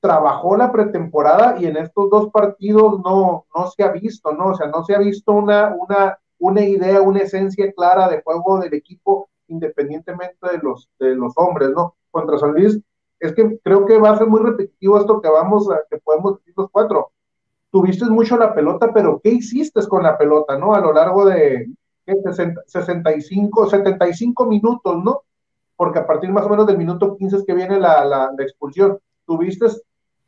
trabajó 0.00 0.56
la 0.56 0.72
pretemporada 0.72 1.60
y 1.60 1.66
en 1.66 1.76
estos 1.76 2.08
dos 2.08 2.30
partidos 2.30 3.00
no, 3.04 3.44
no 3.54 3.66
se 3.66 3.82
ha 3.82 3.88
visto, 3.88 4.32
¿no? 4.32 4.46
O 4.46 4.54
sea, 4.54 4.68
no 4.68 4.82
se 4.82 4.94
ha 4.94 4.98
visto 4.98 5.32
una, 5.32 5.76
una, 5.78 6.18
una 6.38 6.62
idea, 6.62 7.02
una 7.02 7.20
esencia 7.20 7.70
clara 7.74 8.08
de 8.08 8.22
juego 8.22 8.60
del 8.60 8.72
equipo 8.72 9.27
independientemente 9.48 10.48
de 10.50 10.58
los, 10.58 10.88
de 10.98 11.14
los 11.14 11.32
hombres, 11.36 11.70
¿no? 11.70 11.96
Contra 12.10 12.38
San 12.38 12.52
Luis 12.52 12.80
es 13.20 13.32
que 13.32 13.58
creo 13.62 13.84
que 13.84 13.98
va 13.98 14.10
a 14.10 14.18
ser 14.18 14.26
muy 14.26 14.40
repetitivo 14.40 14.98
esto 14.98 15.20
que 15.20 15.28
vamos 15.28 15.68
a, 15.70 15.80
que 15.90 15.98
podemos 15.98 16.38
decir 16.38 16.54
los 16.56 16.70
cuatro. 16.70 17.10
Tuviste 17.70 18.04
mucho 18.06 18.36
la 18.36 18.54
pelota, 18.54 18.92
pero 18.92 19.20
¿qué 19.22 19.30
hiciste 19.30 19.86
con 19.88 20.02
la 20.02 20.16
pelota, 20.16 20.56
no? 20.56 20.74
A 20.74 20.80
lo 20.80 20.92
largo 20.92 21.26
de 21.26 21.66
65, 22.66 23.68
75 23.68 24.46
minutos, 24.46 25.04
¿no? 25.04 25.22
Porque 25.76 25.98
a 25.98 26.06
partir 26.06 26.30
más 26.30 26.46
o 26.46 26.48
menos 26.48 26.66
del 26.66 26.78
minuto 26.78 27.16
15 27.16 27.36
es 27.36 27.44
que 27.44 27.54
viene 27.54 27.78
la, 27.78 28.04
la, 28.04 28.30
expulsión. 28.38 28.98
Tuviste 29.26 29.66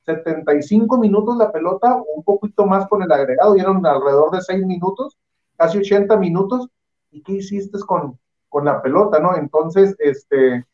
75 0.05 0.99
minutos 0.99 1.37
la 1.37 1.51
pelota, 1.51 2.03
un 2.15 2.23
poquito 2.23 2.67
más 2.67 2.87
con 2.89 3.03
el 3.03 3.11
agregado, 3.11 3.55
dieron 3.55 3.85
alrededor 3.87 4.31
de 4.33 4.43
6 4.43 4.67
minutos, 4.67 5.17
casi 5.57 5.79
80 5.79 6.17
minutos. 6.19 6.69
¿Y 7.13 7.23
qué 7.23 7.33
hiciste 7.33 7.79
con, 7.81 8.19
con 8.51 8.67
la 8.67 8.83
pelota, 8.83 9.19
no? 9.19 9.35
Entonces, 9.35 9.97
este, 9.99 10.67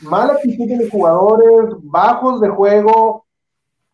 mala 0.00 0.34
actitud 0.34 0.66
de 0.66 0.78
los 0.78 0.90
jugadores, 0.90 1.74
bajos 1.82 2.40
de 2.40 2.48
juego, 2.48 3.26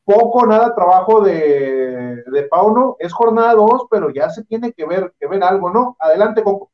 poco, 0.05 0.47
nada 0.47 0.75
trabajo 0.75 1.21
de, 1.21 2.23
de 2.25 2.43
Pauno. 2.49 2.97
Es 3.01 3.13
jornada 3.13 3.55
2, 3.55 3.87
pero 3.91 4.11
ya 4.11 4.31
se 4.31 4.45
tiene 4.45 4.73
que 4.73 4.87
ver, 4.87 5.13
que 5.19 5.27
ver 5.27 5.43
algo, 5.43 5.71
¿no? 5.71 5.97
Adelante, 5.99 6.45
Coco. 6.45 6.71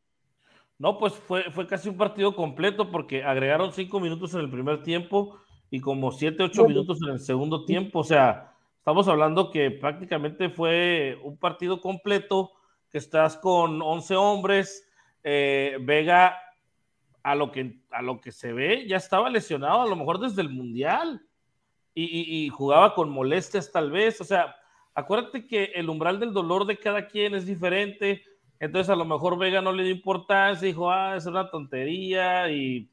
No, 0.78 0.98
pues 0.98 1.14
fue, 1.14 1.44
fue 1.52 1.66
casi 1.66 1.88
un 1.88 1.96
partido 1.96 2.36
completo 2.36 2.90
porque 2.90 3.24
agregaron 3.24 3.72
cinco 3.72 3.98
minutos 3.98 4.34
en 4.34 4.40
el 4.40 4.50
primer 4.50 4.82
tiempo 4.82 5.38
y 5.70 5.80
como 5.80 6.12
siete, 6.12 6.42
ocho 6.42 6.66
minutos 6.66 6.98
en 7.06 7.14
el 7.14 7.20
segundo 7.20 7.64
tiempo. 7.64 8.00
O 8.00 8.04
sea, 8.04 8.52
estamos 8.76 9.08
hablando 9.08 9.50
que 9.50 9.70
prácticamente 9.70 10.50
fue 10.50 11.18
un 11.24 11.38
partido 11.38 11.80
completo, 11.80 12.52
que 12.90 12.98
estás 12.98 13.36
con 13.38 13.80
11 13.80 14.16
hombres. 14.16 14.86
Eh, 15.28 15.78
Vega 15.80 16.38
a 17.24 17.34
lo 17.34 17.50
que, 17.50 17.80
a 17.90 18.00
lo 18.00 18.20
que 18.20 18.30
se 18.30 18.52
ve, 18.52 18.86
ya 18.86 18.96
estaba 18.96 19.28
lesionado, 19.28 19.82
a 19.82 19.88
lo 19.88 19.96
mejor 19.96 20.20
desde 20.20 20.40
el 20.40 20.50
Mundial, 20.50 21.20
y, 21.92 22.48
jugaba 22.50 22.94
con 22.94 23.10
molestias 23.10 23.72
tal 23.72 23.90
vez. 23.90 24.20
O 24.20 24.24
sea, 24.24 24.54
acuérdate 24.94 25.48
que 25.48 25.64
el 25.74 25.88
umbral 25.88 26.20
del 26.20 26.32
dolor 26.32 26.64
de 26.64 26.78
cada 26.78 27.08
quien 27.08 27.34
es 27.34 27.44
diferente. 27.44 28.22
Entonces, 28.60 28.88
a 28.88 28.94
lo 28.94 29.04
mejor 29.04 29.36
Vega 29.36 29.60
no 29.60 29.72
le 29.72 29.82
dio 29.82 29.94
importancia, 29.94 30.64
dijo, 30.64 30.92
ah, 30.92 31.16
es 31.16 31.26
una 31.26 31.50
tontería, 31.50 32.48
y 32.48 32.88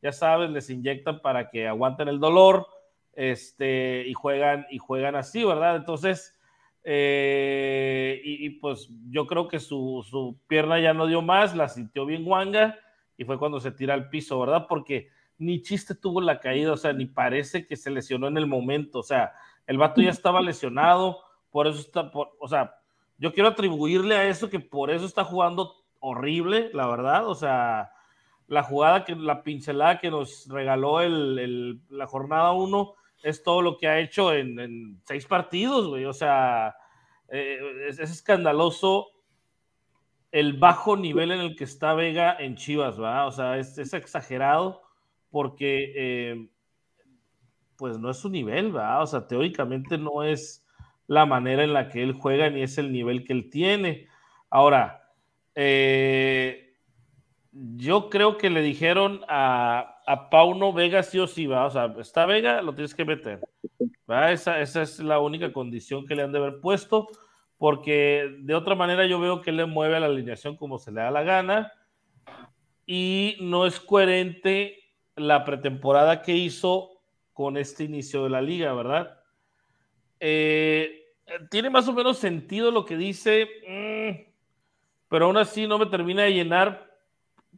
ya 0.00 0.12
sabes, 0.12 0.50
les 0.50 0.70
inyectan 0.70 1.20
para 1.20 1.50
que 1.50 1.66
aguanten 1.66 2.06
el 2.06 2.20
dolor, 2.20 2.68
este, 3.14 4.04
y 4.06 4.12
juegan, 4.14 4.66
y 4.70 4.78
juegan 4.78 5.16
así, 5.16 5.42
¿verdad? 5.42 5.74
Entonces, 5.74 6.38
eh, 6.84 8.20
y, 8.24 8.50
pues 8.50 8.88
yo 9.08 9.26
creo 9.26 9.46
que 9.48 9.60
su, 9.60 10.04
su, 10.08 10.38
pierna 10.48 10.80
ya 10.80 10.92
no 10.92 11.06
dio 11.06 11.22
más, 11.22 11.54
la 11.54 11.68
sintió 11.68 12.04
bien 12.06 12.24
guanga 12.24 12.78
y 13.16 13.24
fue 13.24 13.38
cuando 13.38 13.60
se 13.60 13.70
tira 13.70 13.94
al 13.94 14.08
piso, 14.08 14.38
¿verdad? 14.40 14.66
Porque 14.68 15.08
ni 15.38 15.62
chiste 15.62 15.94
tuvo 15.94 16.20
la 16.20 16.40
caída, 16.40 16.72
o 16.72 16.76
sea, 16.76 16.92
ni 16.92 17.06
parece 17.06 17.66
que 17.66 17.76
se 17.76 17.90
lesionó 17.90 18.26
en 18.28 18.36
el 18.36 18.46
momento, 18.46 18.98
o 18.98 19.02
sea, 19.02 19.32
el 19.66 19.78
vato 19.78 20.00
ya 20.00 20.10
estaba 20.10 20.40
lesionado, 20.40 21.20
por 21.50 21.66
eso 21.66 21.80
está, 21.80 22.10
o 22.12 22.48
sea, 22.48 22.76
yo 23.18 23.32
quiero 23.32 23.50
atribuirle 23.50 24.16
a 24.16 24.28
eso 24.28 24.50
que 24.50 24.60
por 24.60 24.90
eso 24.90 25.06
está 25.06 25.24
jugando 25.24 25.84
horrible, 26.00 26.70
la 26.72 26.86
verdad, 26.88 27.28
o 27.28 27.34
sea, 27.34 27.92
la 28.48 28.62
jugada 28.62 29.04
que, 29.04 29.14
la 29.14 29.42
pincelada 29.42 29.98
que 29.98 30.10
nos 30.10 30.48
regaló 30.48 31.00
el, 31.00 31.80
la 31.88 32.06
jornada 32.06 32.52
1 32.52 32.94
es 33.22 33.42
todo 33.42 33.62
lo 33.62 33.76
que 33.76 33.88
ha 33.88 33.98
hecho 33.98 34.32
en, 34.32 35.00
seis 35.04 35.26
partidos, 35.26 35.88
güey, 35.88 36.04
o 36.04 36.12
sea, 36.12 36.74
eh, 37.28 37.58
es 37.88 37.98
escandaloso 37.98 39.08
el 40.32 40.54
bajo 40.54 40.96
nivel 40.96 41.30
en 41.30 41.40
el 41.40 41.56
que 41.56 41.64
está 41.64 41.94
Vega 41.94 42.36
en 42.38 42.56
Chivas, 42.56 43.00
¿va? 43.00 43.26
O 43.26 43.32
sea, 43.32 43.58
es, 43.58 43.76
exagerado 43.92 44.82
porque 45.30 45.92
eh, 45.94 46.48
pues 47.76 47.98
no 47.98 48.10
es 48.10 48.16
su 48.16 48.30
nivel, 48.30 48.74
¿va? 48.74 49.00
O 49.02 49.06
sea, 49.06 49.26
teóricamente 49.26 49.98
no 49.98 50.22
es 50.22 50.66
la 51.06 51.26
manera 51.26 51.62
en 51.64 51.74
la 51.74 51.88
que 51.88 52.02
él 52.02 52.14
juega 52.14 52.48
ni 52.48 52.62
es 52.62 52.78
el 52.78 52.92
nivel 52.92 53.24
que 53.24 53.34
él 53.34 53.50
tiene. 53.50 54.08
Ahora, 54.48 55.10
eh, 55.54 56.76
yo 57.52 58.08
creo 58.08 58.38
que 58.38 58.48
le 58.48 58.62
dijeron 58.62 59.20
a, 59.28 60.01
a 60.06 60.30
Pauno 60.30 60.72
Vega 60.72 61.02
sí 61.02 61.18
o 61.18 61.26
sí, 61.26 61.46
¿va? 61.46 61.66
O 61.66 61.70
sea, 61.70 61.94
está 61.98 62.26
Vega, 62.26 62.62
lo 62.62 62.74
tienes 62.74 62.94
que 62.94 63.04
meter. 63.04 63.40
Esa, 64.30 64.60
esa 64.60 64.82
es 64.82 64.98
la 64.98 65.20
única 65.20 65.52
condición 65.52 66.06
que 66.06 66.14
le 66.14 66.22
han 66.22 66.32
de 66.32 66.38
haber 66.38 66.60
puesto 66.60 67.08
porque 67.62 68.38
de 68.40 68.56
otra 68.56 68.74
manera 68.74 69.06
yo 69.06 69.20
veo 69.20 69.40
que 69.40 69.52
le 69.52 69.66
mueve 69.66 69.94
a 69.94 70.00
la 70.00 70.06
alineación 70.06 70.56
como 70.56 70.78
se 70.80 70.90
le 70.90 71.00
da 71.00 71.12
la 71.12 71.22
gana 71.22 71.72
y 72.84 73.36
no 73.40 73.66
es 73.66 73.78
coherente 73.78 74.78
la 75.14 75.44
pretemporada 75.44 76.22
que 76.22 76.34
hizo 76.34 76.90
con 77.32 77.56
este 77.56 77.84
inicio 77.84 78.24
de 78.24 78.30
la 78.30 78.42
liga, 78.42 78.72
¿verdad? 78.72 79.16
Eh, 80.18 81.04
tiene 81.50 81.70
más 81.70 81.86
o 81.86 81.92
menos 81.92 82.18
sentido 82.18 82.72
lo 82.72 82.84
que 82.84 82.96
dice, 82.96 83.48
mm, 83.68 84.32
pero 85.08 85.26
aún 85.26 85.36
así 85.36 85.68
no 85.68 85.78
me 85.78 85.86
termina 85.86 86.24
de 86.24 86.34
llenar 86.34 86.90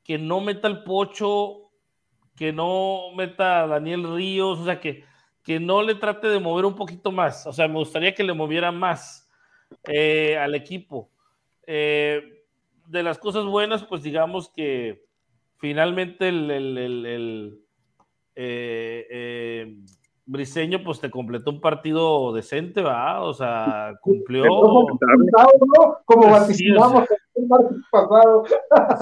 que 0.05 0.19
no 0.19 0.43
meta 0.43 0.69
el 0.69 0.83
pocho, 0.83 1.64
que 2.37 2.53
no 2.53 3.13
meta 3.17 3.63
a 3.63 3.67
Daniel 3.67 4.15
Ríos, 4.15 4.59
o 4.59 4.65
sea, 4.65 4.81
que, 4.81 5.05
que 5.43 5.61
no 5.61 5.83
le 5.83 5.95
trate 5.95 6.29
de 6.29 6.41
mover 6.41 6.65
un 6.65 6.75
poquito 6.75 7.13
más, 7.13 7.47
o 7.47 7.53
sea, 7.53 7.69
me 7.69 7.79
gustaría 7.79 8.15
que 8.15 8.25
le 8.25 8.35
moviera 8.35 8.73
más 8.73 9.31
eh, 9.85 10.37
al 10.39 10.55
equipo. 10.55 11.11
Eh, 11.67 12.45
de 12.87 13.03
las 13.03 13.19
cosas 13.19 13.45
buenas, 13.45 13.85
pues 13.85 14.03
digamos 14.03 14.51
que 14.51 15.05
finalmente 15.59 16.29
el, 16.29 17.59
eh, 18.37 19.07
eh, 19.11 19.77
Briseño, 20.27 20.83
pues 20.83 21.01
te 21.01 21.11
completó 21.11 21.51
un 21.51 21.61
partido 21.61 22.33
decente, 22.33 22.83
¿va? 22.83 23.23
O 23.23 23.35
sea, 23.35 23.95
cumplió. 24.01 24.45
Como 26.05 26.31
vaticinamos 26.31 27.05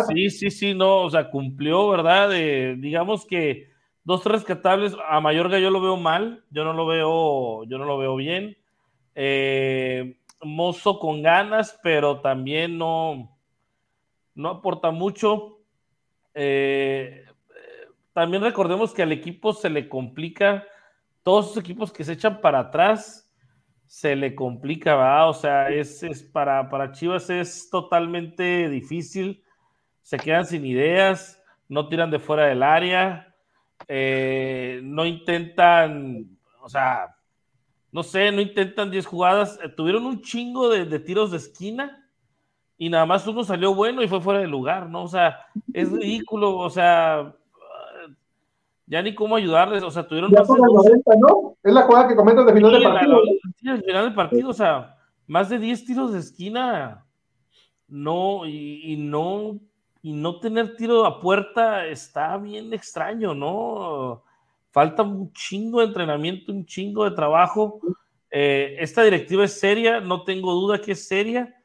Sí, 0.09 0.31
sí, 0.31 0.51
sí, 0.51 0.75
no, 0.75 1.03
o 1.03 1.11
sea, 1.11 1.31
cumplió, 1.31 1.89
¿verdad? 1.89 2.31
digamos 2.31 3.27
que 3.27 3.71
dos 4.05 4.25
rescatables, 4.27 4.97
a 5.09 5.21
Mayorga 5.21 5.59
yo 5.59 5.71
lo 5.71 5.81
veo 5.81 5.97
mal, 5.97 6.45
yo 6.51 6.65
no 6.65 6.73
lo 6.73 6.87
veo, 6.87 7.65
yo 7.65 7.79
no 7.79 7.85
lo 7.85 7.99
veo 7.99 8.17
bien. 8.17 8.57
Eh, 9.15 10.17
Mozo 10.43 10.99
con 10.99 11.23
ganas, 11.23 11.79
pero 11.85 12.21
también 12.21 12.77
no, 12.77 13.39
no 14.35 14.49
aporta 14.49 14.91
mucho. 14.91 15.61
Eh, 16.35 17.25
también 18.13 18.43
recordemos 18.43 18.93
que 18.93 19.03
al 19.03 19.13
equipo 19.13 19.53
se 19.53 19.71
le 19.71 19.89
complica, 19.89 20.65
todos 21.23 21.47
esos 21.47 21.59
equipos 21.59 21.93
que 21.93 22.05
se 22.05 22.15
echan 22.15 22.41
para 22.41 22.59
atrás, 22.59 23.32
se 23.93 24.17
le 24.17 24.35
complica, 24.35 24.95
¿va? 24.95 25.29
O 25.29 25.35
sea, 25.35 25.69
es, 25.69 26.03
para, 26.33 26.71
para 26.71 26.93
Chivas 26.93 27.29
es 27.29 27.69
totalmente 27.69 28.71
difícil, 28.71 29.45
se 30.01 30.17
quedan 30.17 30.47
sin 30.47 30.65
ideas, 30.65 31.43
no 31.69 31.91
tiran 31.91 32.11
de 32.11 32.19
fuera 32.19 32.47
del 32.47 32.63
área, 32.63 33.37
eh, 33.87 34.81
no 34.83 35.05
intentan, 35.05 36.39
o 36.63 36.71
sea, 36.71 37.17
no 37.91 38.03
sé, 38.03 38.33
no 38.33 38.41
intentan 38.41 38.91
10 38.91 39.05
jugadas, 39.05 39.59
eh, 39.63 39.69
tuvieron 39.69 40.07
un 40.07 40.23
chingo 40.23 40.71
de, 40.71 40.87
de 40.87 40.99
tiros 40.99 41.31
de 41.31 41.37
esquina 41.37 42.09
y 42.79 42.89
nada 42.89 43.05
más 43.05 43.27
uno 43.27 43.45
salió 43.45 43.75
bueno 43.75 44.03
y 44.03 44.09
fue 44.09 44.23
fuera 44.23 44.41
de 44.41 44.49
lugar, 44.49 44.89
¿no? 44.89 45.03
O 45.03 45.09
sea, 45.09 45.41
es 45.75 45.93
ridículo, 45.93 46.57
o 46.57 46.71
sea, 46.71 47.37
ya 48.93 49.01
ni 49.01 49.15
cómo 49.15 49.37
ayudarles, 49.37 49.83
o 49.83 49.91
sea, 49.91 50.07
tuvieron 50.07 50.31
más 50.31 50.47
de 50.47 50.55
90, 50.55 51.17
¿no? 51.17 51.57
Es 51.63 51.73
la 51.73 51.81
jugada 51.85 52.09
que 52.09 52.15
comentas 52.15 52.45
de 52.45 52.53
final 52.53 52.73
de 52.73 52.83
partido. 52.83 53.23
La, 53.63 53.77
final 53.81 54.05
del 54.05 54.15
partido, 54.15 54.51
o 54.51 54.53
sea, 54.53 54.99
más 55.27 55.49
de 55.49 55.59
10 55.59 55.87
tiros 55.87 56.13
de 56.13 56.19
esquina, 56.19 57.07
no, 57.89 58.45
y, 58.45 58.97
no, 58.99 59.59
y 60.03 60.13
no 60.13 60.41
tener 60.41 60.77
tiro 60.77 61.07
a 61.07 61.21
puerta 61.21 61.87
está 61.87 62.37
bien 62.37 62.75
extraño, 62.75 63.35
¿no? 63.35 64.25
Falta 64.73 65.03
un 65.03 65.33
chingo 65.33 65.81
de 65.81 65.87
entrenamiento, 65.87 66.53
un 66.53 66.67
chingo 66.67 67.09
de 67.09 67.17
trabajo. 67.17 67.81
Eh, 68.31 68.77
esta 68.79 69.03
directiva 69.03 69.47
es 69.47 69.59
seria, 69.59 70.01
no 70.01 70.23
tengo 70.25 70.53
duda 70.53 70.79
que 70.79 70.93
es 70.93 71.09
seria 71.09 71.57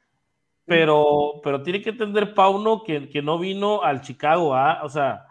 pero, 0.65 1.39
pero 1.43 1.61
tiene 1.61 1.81
que 1.81 1.91
entender 1.91 2.33
Pauno 2.33 2.83
que, 2.83 3.07
que 3.07 3.21
no 3.21 3.39
vino 3.39 3.83
al 3.83 4.01
Chicago, 4.01 4.53
¿ah? 4.53 4.81
o 4.83 4.89
sea, 4.89 5.26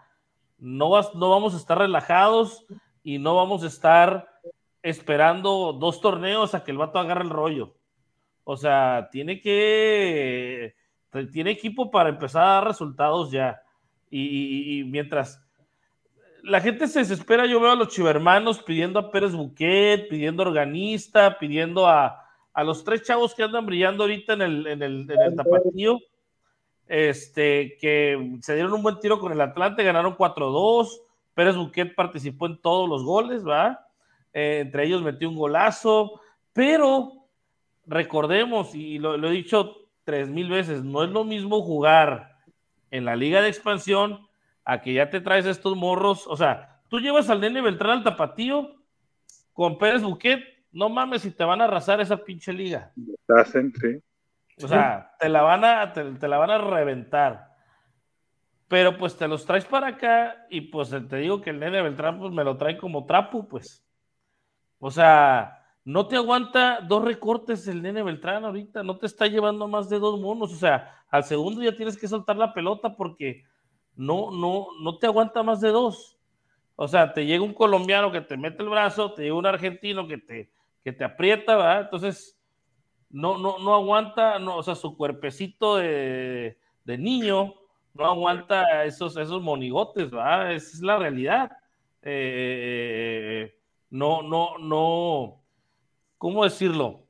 no, 0.57 0.89
vas, 0.89 1.13
no 1.15 1.29
vamos 1.29 1.53
a 1.53 1.57
estar 1.57 1.77
relajados 1.77 2.65
y 3.03 3.19
no 3.19 3.35
vamos 3.35 3.63
a 3.63 3.67
estar 3.67 4.29
esperando 4.81 5.73
dos 5.73 6.01
torneos 6.01 6.55
a 6.55 6.63
que 6.63 6.71
el 6.71 6.77
vato 6.77 6.99
agarre 6.99 7.23
el 7.23 7.29
rollo. 7.29 7.75
O 8.43 8.55
sea, 8.55 9.09
tiene 9.11 9.41
que, 9.41 10.75
tiene 11.31 11.51
equipo 11.51 11.91
para 11.91 12.09
empezar 12.09 12.43
a 12.43 12.53
dar 12.53 12.67
resultados 12.67 13.31
ya. 13.31 13.61
Y, 14.09 14.83
mientras 14.85 15.43
la 16.43 16.61
gente 16.61 16.87
se 16.87 16.99
desespera, 16.99 17.45
yo 17.45 17.59
veo 17.59 17.71
a 17.71 17.75
los 17.75 17.89
chivermanos 17.89 18.63
pidiendo 18.63 18.99
a 18.99 19.11
Pérez 19.11 19.33
Buquet, 19.33 20.07
pidiendo 20.07 20.43
organista, 20.43 21.37
pidiendo 21.37 21.87
a, 21.87 22.23
a 22.53 22.63
los 22.63 22.85
tres 22.85 23.03
chavos 23.03 23.35
que 23.35 23.43
andan 23.43 23.65
brillando 23.65 24.03
ahorita 24.03 24.33
en 24.33 24.41
el, 24.41 24.67
en 24.67 24.81
el, 24.81 25.11
en 25.11 25.21
el 25.21 25.35
tapatío, 25.35 25.99
este, 26.87 27.77
que 27.79 28.37
se 28.41 28.53
dieron 28.55 28.73
un 28.73 28.83
buen 28.83 28.99
tiro 28.99 29.19
con 29.19 29.31
el 29.31 29.41
Atlante, 29.41 29.83
ganaron 29.83 30.15
4-2. 30.15 31.01
Pérez 31.33 31.55
Buquet 31.55 31.93
participó 31.95 32.47
en 32.47 32.57
todos 32.57 32.89
los 32.89 33.03
goles, 33.03 33.45
¿va? 33.45 33.87
Eh, 34.33 34.59
entre 34.61 34.85
ellos 34.85 35.01
metió 35.01 35.29
un 35.29 35.35
golazo, 35.35 36.21
pero 36.53 37.27
recordemos, 37.85 38.73
y 38.75 38.99
lo, 38.99 39.15
he 39.15 39.31
dicho 39.31 39.89
tres 40.03 40.29
mil 40.29 40.49
veces, 40.49 40.83
no 40.83 41.03
es 41.03 41.09
lo 41.09 41.23
mismo 41.23 41.61
jugar 41.61 42.37
en 42.91 43.05
la 43.05 43.15
liga 43.15 43.41
de 43.41 43.49
expansión 43.49 44.27
a 44.63 44.81
que 44.81 44.93
ya 44.93 45.09
te 45.09 45.21
traes 45.21 45.45
estos 45.45 45.75
morros, 45.77 46.27
o 46.27 46.35
sea, 46.35 46.81
tú 46.87 46.99
llevas 46.99 47.29
al 47.29 47.41
nene 47.41 47.61
Beltrán 47.61 47.99
al 47.99 48.03
tapatío 48.03 48.75
con 49.53 49.77
Pérez 49.77 50.01
Buquet 50.01 50.57
no 50.71 50.89
mames 50.89 51.23
si 51.23 51.31
te 51.31 51.43
van 51.43 51.61
a 51.61 51.65
arrasar 51.65 52.01
esa 52.01 52.17
pinche 52.17 52.53
liga. 52.53 52.91
Hacen, 53.27 53.73
sí. 53.81 53.99
O 54.63 54.67
sea, 54.67 55.15
te 55.19 55.29
la 55.29 55.41
van 55.41 55.63
a, 55.63 55.93
te, 55.93 56.27
la 56.27 56.37
van 56.37 56.49
a 56.49 56.57
reventar. 56.57 57.55
Pero 58.67 58.97
pues 58.97 59.15
te 59.15 59.27
los 59.27 59.45
traes 59.45 59.65
para 59.65 59.87
acá 59.87 60.45
y 60.49 60.61
pues 60.61 60.89
te 60.89 61.15
digo 61.17 61.41
que 61.41 61.51
el 61.51 61.59
nene 61.59 61.81
Beltrán 61.81 62.19
pues 62.19 62.33
me 62.33 62.43
lo 62.43 62.57
trae 62.57 62.77
como 62.77 63.05
trapo, 63.05 63.47
pues. 63.47 63.85
O 64.79 64.91
sea, 64.91 65.63
no 65.85 66.07
te 66.07 66.17
aguanta 66.17 66.81
dos 66.81 67.03
recortes 67.03 67.67
el 67.67 67.81
nene 67.81 68.03
Beltrán 68.03 68.43
ahorita, 68.45 68.83
no 68.83 68.97
te 68.97 69.05
está 69.05 69.27
llevando 69.27 69.67
más 69.67 69.89
de 69.89 69.99
dos 69.99 70.19
monos. 70.19 70.51
O 70.51 70.57
sea, 70.57 71.03
al 71.09 71.23
segundo 71.23 71.61
ya 71.61 71.75
tienes 71.75 71.97
que 71.97 72.07
soltar 72.07 72.35
la 72.35 72.53
pelota 72.53 72.95
porque 72.95 73.45
no, 73.95 74.31
no, 74.31 74.67
no 74.81 74.97
te 74.97 75.07
aguanta 75.07 75.43
más 75.43 75.61
de 75.61 75.69
dos. 75.69 76.17
O 76.75 76.87
sea, 76.87 77.13
te 77.13 77.25
llega 77.25 77.43
un 77.43 77.53
colombiano 77.53 78.11
que 78.11 78.21
te 78.21 78.37
mete 78.37 78.63
el 78.63 78.69
brazo, 78.69 79.13
te 79.13 79.23
llega 79.23 79.35
un 79.35 79.45
argentino 79.45 80.07
que 80.07 80.17
te, 80.17 80.51
que 80.83 80.91
te 80.91 81.03
aprieta, 81.03 81.55
¿verdad? 81.55 81.81
Entonces, 81.81 82.36
no, 83.09 83.37
no, 83.37 83.59
no 83.59 83.73
aguanta, 83.75 84.39
no, 84.39 84.57
o 84.57 84.63
sea, 84.63 84.75
su 84.75 84.95
cuerpecito 84.97 85.77
de, 85.77 86.57
niño 86.85 87.53
no 87.93 88.05
aguanta 88.05 88.85
esos, 88.85 89.17
esos 89.17 89.41
monigotes, 89.41 90.11
¿verdad? 90.11 90.53
Es 90.53 90.81
la 90.81 90.97
realidad. 90.97 91.51
Eh, 92.01 93.55
no, 93.89 94.21
no, 94.21 94.57
no, 94.57 95.41
¿cómo 96.17 96.43
decirlo? 96.43 97.07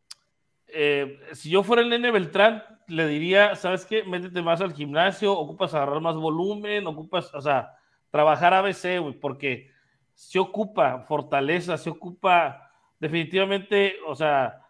Eh, 0.67 1.19
si 1.33 1.49
yo 1.49 1.63
fuera 1.63 1.81
el 1.81 1.89
nene 1.89 2.11
Beltrán, 2.11 2.63
le 2.87 3.07
diría, 3.07 3.55
¿sabes 3.55 3.85
qué? 3.85 4.03
Métete 4.03 4.41
más 4.41 4.61
al 4.61 4.73
gimnasio, 4.73 5.33
ocupas 5.33 5.73
agarrar 5.73 6.01
más 6.01 6.15
volumen, 6.15 6.87
ocupas, 6.87 7.33
o 7.33 7.41
sea, 7.41 7.75
trabajar 8.11 8.53
ABC, 8.53 8.99
güey, 8.99 9.13
porque 9.19 9.69
se 10.13 10.39
ocupa 10.39 11.01
fortaleza, 11.01 11.77
se 11.77 11.89
ocupa 11.89 12.71
definitivamente, 12.99 13.95
o 14.07 14.15
sea, 14.15 14.61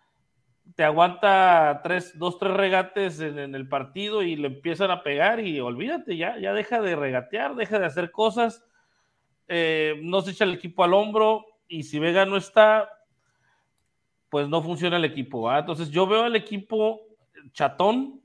te 0.76 0.84
aguanta 0.84 1.82
tres, 1.84 2.18
dos, 2.18 2.38
tres 2.38 2.54
regates 2.54 3.20
en, 3.20 3.56
el 3.56 3.68
partido 3.68 4.24
y 4.24 4.36
le 4.36 4.48
empiezan 4.48 4.92
a 4.92 5.04
pegar 5.04 5.40
y 5.40 5.60
olvídate, 5.60 6.18
ya, 6.18 6.38
ya 6.40 6.54
deja 6.54 6.82
de 6.82 6.96
regatear, 6.96 7.56
deja 7.56 7.80
de 7.80 7.86
hacer 7.86 8.12
cosas, 8.12 8.66
eh, 9.48 10.00
no 10.04 10.22
se 10.22 10.32
echa 10.32 10.44
el 10.44 10.54
equipo 10.54 10.84
al 10.84 10.94
hombro 10.94 11.46
y 11.68 11.84
si 11.84 12.00
Vega 12.00 12.26
no 12.26 12.38
está, 12.38 12.90
pues 14.30 14.48
no 14.50 14.62
funciona 14.62 14.98
el 14.98 15.06
equipo. 15.06 15.52
Entonces 15.54 15.90
yo 15.90 16.06
veo 16.06 16.24
al 16.24 16.36
equipo 16.36 17.02
chatón, 17.52 18.22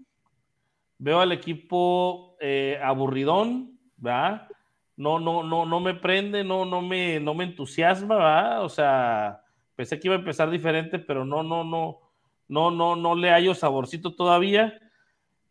veo 0.98 1.20
al 1.20 1.32
equipo 1.32 2.36
eh, 2.40 2.78
aburridón, 2.82 3.78
¿verdad? 3.96 4.48
No, 4.96 5.18
no, 5.18 5.42
no, 5.42 5.64
no 5.64 5.80
me 5.80 5.94
prende, 5.94 6.44
no, 6.44 6.64
no 6.64 6.82
me, 6.82 7.18
no 7.18 7.34
me 7.34 7.44
entusiasma. 7.44 8.60
O 8.60 8.68
sea, 8.68 9.42
Pensé 9.74 9.98
que 9.98 10.08
iba 10.08 10.14
a 10.14 10.18
empezar 10.18 10.50
diferente, 10.50 10.98
pero 10.98 11.24
no, 11.24 11.42
no, 11.42 11.64
no, 11.64 11.98
no, 12.48 12.70
no, 12.70 12.96
no 12.96 13.14
le 13.14 13.30
hallo 13.30 13.54
saborcito 13.54 14.14
todavía. 14.14 14.74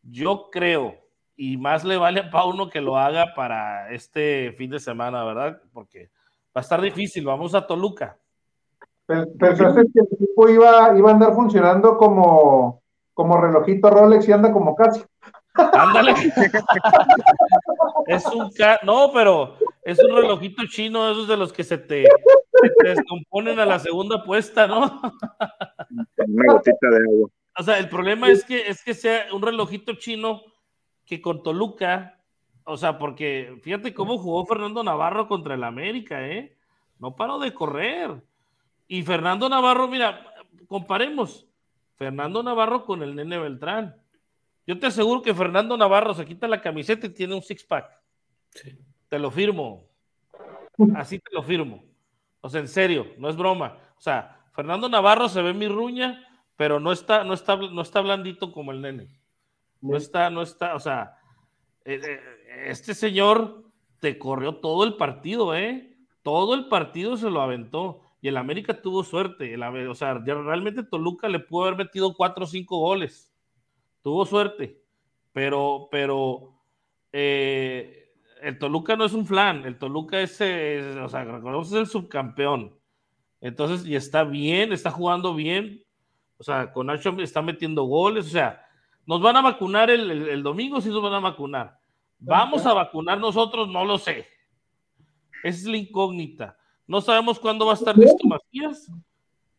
Yo 0.04 0.50
creo, 0.52 0.96
y 1.36 1.58
más 1.58 1.84
le 1.84 1.98
vale 1.98 2.20
a 2.20 2.30
Pauno 2.30 2.70
que 2.70 2.82
lo 2.82 2.98
haga 2.98 3.34
para 3.36 3.92
este 3.92 4.54
fin 4.58 4.70
de 4.70 4.80
semana, 4.80 5.24
¿verdad? 5.24 5.62
Porque 5.74 6.12
va 6.56 6.56
a 6.56 6.62
estar 6.62 6.82
difícil. 6.82 7.26
Vamos 7.26 7.56
a 7.56 7.66
Toluca. 7.66 8.18
Pensaste 9.06 9.82
que 9.94 10.00
el 10.00 10.08
equipo 10.12 10.50
iba, 10.50 10.98
iba 10.98 11.10
a 11.10 11.14
andar 11.14 11.34
funcionando 11.34 11.98
como, 11.98 12.82
como 13.14 13.38
relojito 13.38 13.90
Rolex 13.90 14.28
y 14.28 14.32
anda 14.32 14.52
como 14.52 14.76
casi. 14.76 15.04
Ándale. 15.54 16.14
es 18.08 18.26
un 18.28 18.52
no, 18.84 19.12
pero 19.14 19.56
es 19.84 20.00
un 20.00 20.16
relojito 20.16 20.64
chino, 20.68 21.10
esos 21.10 21.28
de 21.28 21.38
los 21.38 21.52
que 21.52 21.64
se 21.64 21.78
te, 21.78 22.06
descomponen 22.84 23.60
a 23.60 23.66
la 23.66 23.80
segunda 23.80 24.24
puesta, 24.24 24.68
¿no? 24.68 25.02
Una 26.18 26.54
gotita 26.54 26.90
de 26.90 26.98
agua. 26.98 27.30
O 27.58 27.64
sea, 27.64 27.80
el 27.80 27.90
problema 27.90 28.30
es 28.30 28.46
que 28.46 28.68
es 28.68 28.84
que 28.84 28.94
sea 28.94 29.28
un 29.34 29.42
relojito 29.42 29.94
chino 29.96 30.42
que 31.06 31.22
con 31.22 31.44
Toluca, 31.44 32.20
o 32.64 32.78
sea, 32.78 32.98
porque 32.98 33.60
fíjate 33.62 33.94
cómo 33.94 34.18
jugó 34.18 34.46
Fernando 34.46 34.84
Navarro 34.84 35.28
contra 35.28 35.56
el 35.56 35.64
América, 35.64 36.26
¿eh? 36.28 36.56
No 37.00 37.16
paró 37.16 37.40
de 37.40 37.54
correr. 37.54 38.22
Y 38.88 39.04
Fernando 39.04 39.50
Navarro, 39.50 39.88
mira, 39.88 40.34
comparemos 40.68 41.48
Fernando 41.96 42.44
Navarro 42.44 42.86
con 42.86 43.02
el 43.04 43.16
Nene 43.16 43.38
Beltrán. 43.38 43.96
Yo 44.68 44.78
te 44.80 44.88
aseguro 44.88 45.22
que 45.22 45.34
Fernando 45.34 45.76
Navarro 45.76 46.14
se 46.14 46.26
quita 46.26 46.48
la 46.48 46.62
camiseta 46.62 47.08
y 47.08 47.10
tiene 47.10 47.36
un 47.36 47.42
six-pack. 47.42 48.00
Te 49.12 49.20
lo 49.20 49.30
firmo. 49.30 49.90
Así 50.96 51.20
te 51.20 51.32
lo 51.34 51.44
firmo. 51.44 51.84
O 52.40 52.48
sea, 52.48 52.62
en 52.62 52.70
serio, 52.70 53.08
no 53.18 53.28
es 53.28 53.36
broma. 53.36 53.78
O 53.98 54.00
sea, 54.00 54.40
Fernando 54.54 54.88
Navarro 54.88 55.28
se 55.28 55.42
ve 55.42 55.54
mi 55.54 55.68
ruña, 55.68 56.26
pero 56.56 56.80
no 56.80 56.94
está, 56.94 57.26
no 57.26 57.34
está, 57.34 57.58
no 57.58 57.82
está 57.82 58.00
blandito 58.00 58.54
como 58.54 58.72
el 58.72 58.80
nene. 58.80 59.10
No 59.82 59.98
está, 59.98 60.30
no 60.30 60.42
está, 60.42 60.76
o 60.76 60.80
sea, 60.80 61.18
eh, 61.84 62.00
eh, 62.02 62.20
este 62.68 62.94
señor 62.94 63.66
te 64.00 64.18
corrió 64.18 64.56
todo 64.56 64.86
el 64.86 64.96
partido, 64.96 65.54
¿eh? 65.58 65.94
todo 66.24 66.54
el 66.54 66.70
partido 66.70 67.18
se 67.18 67.30
lo 67.30 67.42
aventó 67.42 68.04
y 68.22 68.30
el 68.30 68.38
América 68.38 68.82
tuvo 68.82 69.04
suerte. 69.04 69.58
o 69.58 69.96
sea, 69.96 70.14
realmente 70.14 70.84
Toluca 70.84 71.28
le 71.28 71.40
pudo 71.40 71.66
haber 71.66 71.80
metido 71.80 72.14
cuatro 72.16 72.46
o 72.46 72.48
cinco 72.48 72.78
goles. 72.78 73.30
Tuvo 74.04 74.26
suerte, 74.26 74.82
pero, 75.34 75.90
pero 75.92 76.54
eh, 77.12 78.01
el 78.42 78.58
Toluca 78.58 78.96
no 78.96 79.06
es 79.06 79.14
un 79.14 79.26
flan, 79.26 79.66
el 79.66 79.78
Toluca 79.78 80.20
es, 80.20 80.34
o 80.34 81.10
sea, 81.10 81.22
el 81.22 81.88
subcampeón. 81.88 82.76
Entonces, 83.40 83.86
y 83.86 83.96
está 83.96 84.24
bien, 84.24 84.72
está 84.72 84.92
jugando 84.92 85.34
bien. 85.34 85.84
O 86.38 86.44
sea, 86.44 86.72
con 86.72 86.88
Nacho 86.88 87.10
está 87.20 87.42
metiendo 87.42 87.84
goles. 87.84 88.28
O 88.28 88.30
sea, 88.30 88.66
nos 89.06 89.22
van 89.22 89.38
a 89.38 89.42
vacunar 89.42 89.90
el, 89.90 90.44
domingo, 90.44 90.82
sí 90.82 90.90
nos 90.90 91.02
van 91.02 91.14
a 91.14 91.20
vacunar. 91.20 91.80
¿Vamos 92.20 92.66
a 92.66 92.74
vacunar 92.74 93.20
nosotros? 93.20 93.68
No 93.68 93.86
lo 93.86 93.98
sé. 93.98 94.28
Esa 95.44 95.60
es 95.60 95.66
la 95.66 95.78
incógnita. 95.78 96.58
No 96.88 97.02
sabemos 97.02 97.40
cuándo 97.40 97.66
va 97.66 97.72
a 97.72 97.76
estar 97.76 97.98
listo 97.98 98.28
Macías. 98.28 98.92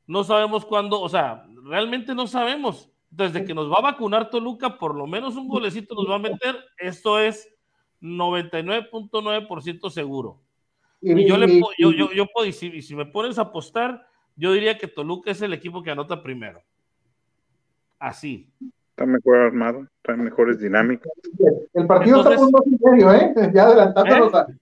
No 0.07 0.23
sabemos 0.25 0.65
cuándo, 0.65 1.01
o 1.01 1.09
sea, 1.09 1.45
realmente 1.65 2.15
no 2.15 2.27
sabemos. 2.27 2.89
Desde 3.11 3.45
que 3.45 3.53
nos 3.53 3.71
va 3.71 3.77
a 3.79 3.93
vacunar 3.93 4.31
Toluca, 4.31 4.79
por 4.79 4.95
lo 4.95 5.07
menos 5.07 5.37
un 5.37 5.47
golecito 5.47 5.95
nos 5.95 6.09
va 6.09 6.15
a 6.17 6.19
meter. 6.19 6.57
Esto 6.79 7.19
es 7.19 7.52
99.9% 8.03 9.91
seguro. 9.91 10.41
Y, 11.01 11.27
yo, 11.27 11.37
le, 11.37 11.61
yo, 11.79 11.91
yo, 11.91 12.13
yo 12.13 12.27
puedo, 12.27 12.47
y 12.47 12.53
si, 12.53 12.95
me 12.95 13.07
pones 13.07 13.39
a 13.39 13.43
apostar, 13.43 14.07
yo 14.37 14.53
diría 14.53 14.79
que 14.79 14.89
Toluca 14.89 15.31
es 15.31 15.43
el 15.43 15.53
equipo 15.53 15.83
que 15.83 15.91
anota 15.91 16.23
primero. 16.23 16.63
Así. 17.99 18.53
Está 18.91 19.07
mejor 19.07 19.39
armado, 19.39 19.87
está 19.97 20.17
mejores 20.17 20.61
dinámicas. 20.61 21.11
El 21.73 21.87
partido 21.87 22.19
está 22.19 22.37
por 22.37 22.45
un 22.45 22.53
dos 22.53 22.67
y 22.67 22.77
medio, 22.85 23.15
¿eh? 23.15 23.33
Ya 23.55 23.65
adelantándonos. 23.65 24.35
¿Eh? 24.35 24.55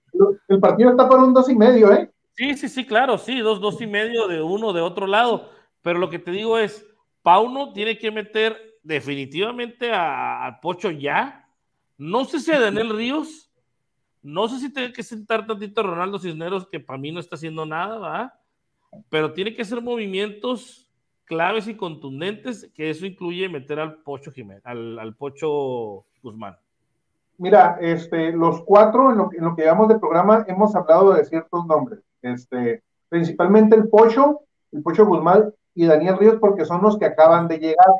el 0.47 0.59
partido 0.59 0.91
está 0.91 1.09
por 1.09 1.19
un 1.19 1.33
dos 1.33 1.49
y 1.49 1.55
medio, 1.55 1.91
¿eh? 1.91 2.09
Sí, 2.33 2.55
sí, 2.55 2.69
sí, 2.69 2.85
claro, 2.85 3.17
sí, 3.17 3.39
dos, 3.39 3.59
dos 3.59 3.81
y 3.81 3.87
medio 3.87 4.27
de 4.27 4.41
uno 4.41 4.73
de 4.73 4.81
otro 4.81 5.05
lado. 5.05 5.49
Pero 5.81 5.99
lo 5.99 6.09
que 6.09 6.19
te 6.19 6.31
digo 6.31 6.57
es, 6.57 6.87
Pauno 7.21 7.73
tiene 7.73 7.97
que 7.97 8.11
meter 8.11 8.55
definitivamente 8.83 9.91
al 9.91 10.59
Pocho 10.59 10.91
ya. 10.91 11.40
No 12.01 12.25
sé 12.25 12.39
si 12.39 12.51
a 12.51 12.59
Daniel 12.59 12.97
Ríos, 12.97 13.51
no 14.23 14.47
sé 14.47 14.57
si 14.57 14.73
tiene 14.73 14.91
que 14.91 15.03
sentar 15.03 15.45
tantito 15.45 15.81
a 15.81 15.83
Ronaldo 15.83 16.17
Cisneros, 16.17 16.67
que 16.67 16.79
para 16.79 16.97
mí 16.97 17.11
no 17.11 17.19
está 17.19 17.35
haciendo 17.35 17.63
nada, 17.63 17.99
¿va? 17.99 18.33
Pero 19.11 19.33
tiene 19.33 19.53
que 19.53 19.61
hacer 19.61 19.83
movimientos 19.83 20.89
claves 21.25 21.67
y 21.67 21.75
contundentes, 21.77 22.71
que 22.73 22.89
eso 22.89 23.05
incluye 23.05 23.47
meter 23.49 23.79
al 23.79 23.97
Pocho 24.01 24.31
Jiménez, 24.31 24.65
al, 24.65 25.15
Pocho 25.15 26.05
Guzmán. 26.23 26.57
Mira, 27.37 27.77
este, 27.79 28.31
los 28.31 28.63
cuatro 28.63 29.11
en 29.11 29.19
lo, 29.19 29.29
en 29.31 29.43
lo 29.43 29.55
que 29.55 29.61
llevamos 29.61 29.87
de 29.87 29.99
programa 29.99 30.43
hemos 30.47 30.73
hablado 30.73 31.13
de 31.13 31.23
ciertos 31.23 31.67
nombres, 31.67 31.99
este, 32.23 32.81
principalmente 33.09 33.75
el 33.75 33.89
Pocho, 33.89 34.39
el 34.71 34.81
Pocho 34.81 35.05
Guzmán 35.05 35.53
y 35.75 35.85
Daniel 35.85 36.17
Ríos, 36.17 36.37
porque 36.41 36.65
son 36.65 36.81
los 36.81 36.97
que 36.97 37.05
acaban 37.05 37.47
de 37.47 37.59
llegar. 37.59 37.93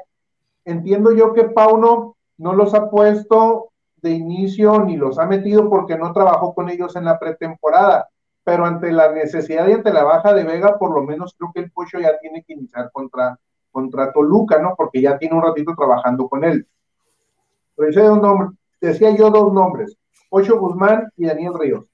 Entiendo 0.65 1.11
yo 1.11 1.35
que 1.35 1.43
Pauno 1.43 2.17
no 2.39 2.55
los 2.55 2.73
ha 2.73 2.89
puesto 2.89 3.70
de 4.01 4.11
inicio 4.11 4.79
ni 4.79 4.97
los 4.97 5.19
ha 5.19 5.25
metido 5.25 5.69
porque 5.69 5.97
no 5.97 6.11
trabajó 6.13 6.53
con 6.53 6.69
ellos 6.69 6.95
en 6.95 7.05
la 7.05 7.19
pretemporada, 7.19 8.09
pero 8.43 8.65
ante 8.65 8.91
la 8.91 9.11
necesidad 9.11 9.67
y 9.67 9.73
ante 9.73 9.93
la 9.93 10.03
baja 10.03 10.33
de 10.33 10.43
Vega, 10.43 10.77
por 10.77 10.93
lo 10.93 11.03
menos 11.03 11.35
creo 11.37 11.51
que 11.53 11.61
el 11.61 11.71
Pocho 11.71 11.99
ya 11.99 12.17
tiene 12.19 12.43
que 12.43 12.53
iniciar 12.53 12.91
contra, 12.91 13.37
contra 13.71 14.11
Toluca, 14.11 14.59
¿no? 14.59 14.73
Porque 14.75 15.01
ya 15.01 15.17
tiene 15.17 15.35
un 15.35 15.43
ratito 15.43 15.75
trabajando 15.75 16.27
con 16.27 16.43
él. 16.43 16.67
decía 18.81 19.15
yo 19.15 19.29
dos 19.29 19.53
nombres, 19.53 19.95
Pocho 20.29 20.59
Guzmán 20.59 21.11
y 21.17 21.25
Daniel 21.25 21.53
Ríos. 21.59 21.85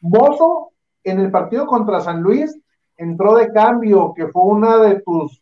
Mozo, 0.00 0.70
en 1.04 1.20
el 1.20 1.30
partido 1.30 1.66
contra 1.66 2.00
San 2.00 2.20
Luis, 2.22 2.58
entró 2.96 3.36
de 3.36 3.52
cambio, 3.52 4.12
que 4.14 4.26
fue 4.28 4.42
una 4.42 4.78
de 4.78 5.00
tus, 5.00 5.40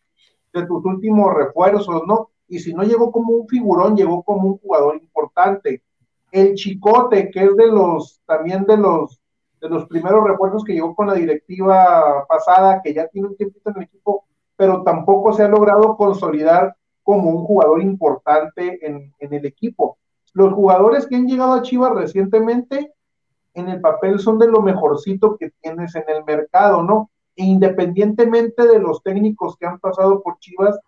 de 0.53 0.67
tus 0.67 0.85
últimos 0.85 1.35
refuerzos, 1.35 2.03
¿no? 2.07 2.31
Y 2.49 2.59
si 2.59 2.73
no 2.73 2.83
llegó 2.83 3.11
como 3.11 3.33
un 3.33 3.49
figurón, 3.49 3.97
llegó 3.97 4.23
como 4.23 4.49
un 4.49 4.59
jugador 4.59 4.97
importante. 4.97 5.83
El 6.31 6.55
Chicote, 6.55 7.31
que 7.31 7.45
es 7.45 7.57
de 7.57 7.67
los, 7.67 8.21
también 8.27 8.65
de 8.65 8.77
los, 8.77 9.21
de 9.61 9.69
los 9.69 9.87
primeros 9.87 10.25
refuerzos 10.25 10.65
que 10.65 10.75
llegó 10.75 10.95
con 10.95 11.09
la 11.09 11.15
directiva 11.15 12.25
pasada, 12.29 12.81
que 12.83 12.95
ya 12.95 13.09
tiene 13.09 13.29
un 13.29 13.37
tiempito 13.37 13.71
en 13.71 13.77
el 13.77 13.83
equipo, 13.85 14.25
pero 14.57 14.83
tampoco 14.83 15.33
se 15.33 15.43
ha 15.43 15.49
logrado 15.49 15.97
consolidar 15.97 16.77
como 17.03 17.31
un 17.31 17.45
jugador 17.45 17.83
importante 17.83 18.85
en, 18.87 19.13
en 19.19 19.35
el 19.35 19.47
equipo. 19.47 19.99
Los 20.33 20.53
jugadores 20.53 21.07
que 21.07 21.17
han 21.17 21.27
llegado 21.27 21.55
a 21.55 21.63
Chivas 21.63 21.93
recientemente, 21.95 22.93
en 23.55 23.69
el 23.69 23.81
papel 23.81 24.19
son 24.19 24.39
de 24.39 24.49
lo 24.49 24.61
mejorcito 24.61 25.37
que 25.37 25.51
tienes 25.63 25.95
en 25.95 26.05
el 26.09 26.25
mercado, 26.25 26.83
¿no? 26.83 27.11
E 27.35 27.45
independientemente 27.45 28.67
de 28.67 28.79
los 28.79 29.03
técnicos 29.03 29.57
que 29.57 29.67
han 29.67 29.79
pasado 29.79 30.23
por 30.23 30.39
Chivas, 30.39 30.79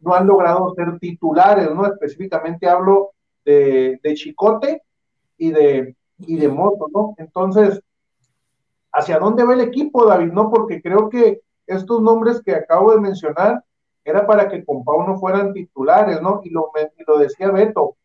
no 0.00 0.14
han 0.14 0.26
logrado 0.26 0.74
ser 0.74 0.98
titulares, 0.98 1.70
¿no? 1.74 1.86
Específicamente 1.86 2.68
hablo 2.68 3.10
de, 3.44 4.00
Chicote 4.14 4.82
y 5.36 5.50
de, 5.50 5.96
y 6.18 6.36
de 6.36 6.48
Moto, 6.48 6.88
¿no? 6.92 7.14
Entonces, 7.18 7.80
¿hacia 8.92 9.18
dónde 9.18 9.44
va 9.44 9.54
el 9.54 9.60
equipo, 9.60 10.06
David? 10.06 10.32
No, 10.32 10.50
porque 10.50 10.82
creo 10.82 11.08
que 11.08 11.40
estos 11.66 12.02
nombres 12.02 12.42
que 12.42 12.54
acabo 12.54 12.92
de 12.92 13.00
mencionar 13.00 13.64
era 14.04 14.26
para 14.26 14.48
que 14.48 14.64
con 14.64 14.84
Pau 14.84 15.06
no 15.06 15.18
fueran 15.18 15.52
titulares, 15.52 16.20
¿no? 16.22 16.40
Y 16.44 16.50
lo, 16.50 16.70
lo 17.06 17.18
decía 17.18 17.50
Beto, 17.50 17.96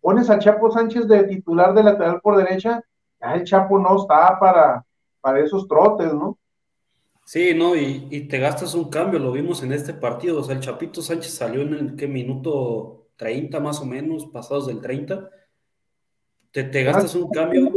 pones 0.00 0.30
a 0.30 0.38
Chapo 0.38 0.70
Sánchez 0.70 1.06
de 1.06 1.24
titular 1.24 1.74
de 1.74 1.82
lateral 1.82 2.20
por 2.20 2.36
derecha, 2.36 2.82
ya 3.20 3.34
el 3.34 3.44
Chapo 3.44 3.78
no 3.78 3.96
está 3.96 4.38
para, 4.38 4.84
para 5.20 5.40
esos 5.40 5.66
trotes, 5.66 6.12
¿no? 6.12 6.38
Sí, 7.24 7.54
no, 7.54 7.74
y, 7.74 8.28
te 8.28 8.38
gastas 8.38 8.74
un 8.74 8.90
cambio, 8.90 9.18
lo 9.18 9.32
vimos 9.32 9.62
en 9.62 9.72
este 9.72 9.94
partido. 9.94 10.40
O 10.40 10.44
sea, 10.44 10.54
el 10.54 10.60
Chapito 10.60 11.00
Sánchez 11.00 11.32
salió 11.32 11.62
en 11.62 11.72
el 11.72 11.96
¿qué, 11.96 12.06
minuto 12.06 13.08
30 13.16 13.60
más 13.60 13.80
o 13.80 13.86
menos, 13.86 14.26
pasados 14.26 14.66
del 14.66 14.80
30. 14.80 15.30
Te, 16.50 16.64
te 16.64 16.84
gastas 16.84 17.14
un 17.14 17.30
cambio. 17.30 17.72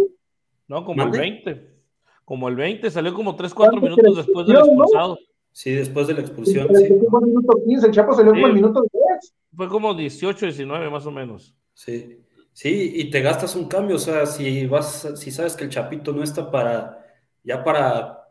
No, 0.68 0.84
como 0.84 1.04
el 1.04 1.12
20. 1.12 1.78
Como 2.26 2.50
el 2.50 2.56
20, 2.58 2.92
salió 2.92 3.14
como 3.14 3.36
3, 3.38 3.54
4 3.54 3.82
minutos 3.82 4.18
después 4.18 4.46
del 4.46 4.58
expulsado. 4.58 5.18
Sí, 5.54 5.72
después 5.72 6.08
de 6.08 6.14
la 6.14 6.22
expulsión. 6.22 6.68
Sí, 6.76 6.88
Fue 7.10 7.20
el 7.22 7.28
minuto 7.28 7.58
15, 7.66 7.88
el 7.88 7.94
Chapo 7.94 8.14
salió 8.14 8.34
como 8.34 8.48
el 8.48 8.54
minuto 8.54 8.84
10. 8.92 9.34
Fue 9.56 9.70
como 9.70 9.94
18, 9.94 10.46
19 10.46 10.90
más 10.90 11.06
o 11.06 11.12
menos. 11.12 11.56
Sí, 11.74 12.20
sí, 12.52 12.92
y 12.96 13.10
te 13.10 13.22
gastas 13.22 13.56
un 13.56 13.68
cambio. 13.70 13.96
O 13.96 14.00
sea, 14.00 14.26
si 14.26 14.68
vas, 14.68 15.14
si 15.16 15.32
sabes 15.32 15.56
que 15.56 15.64
el 15.64 15.70
Chapito 15.70 16.12
no 16.12 16.22
está 16.22 16.52
para, 16.52 17.04
ya 17.44 17.64
para 17.64 18.27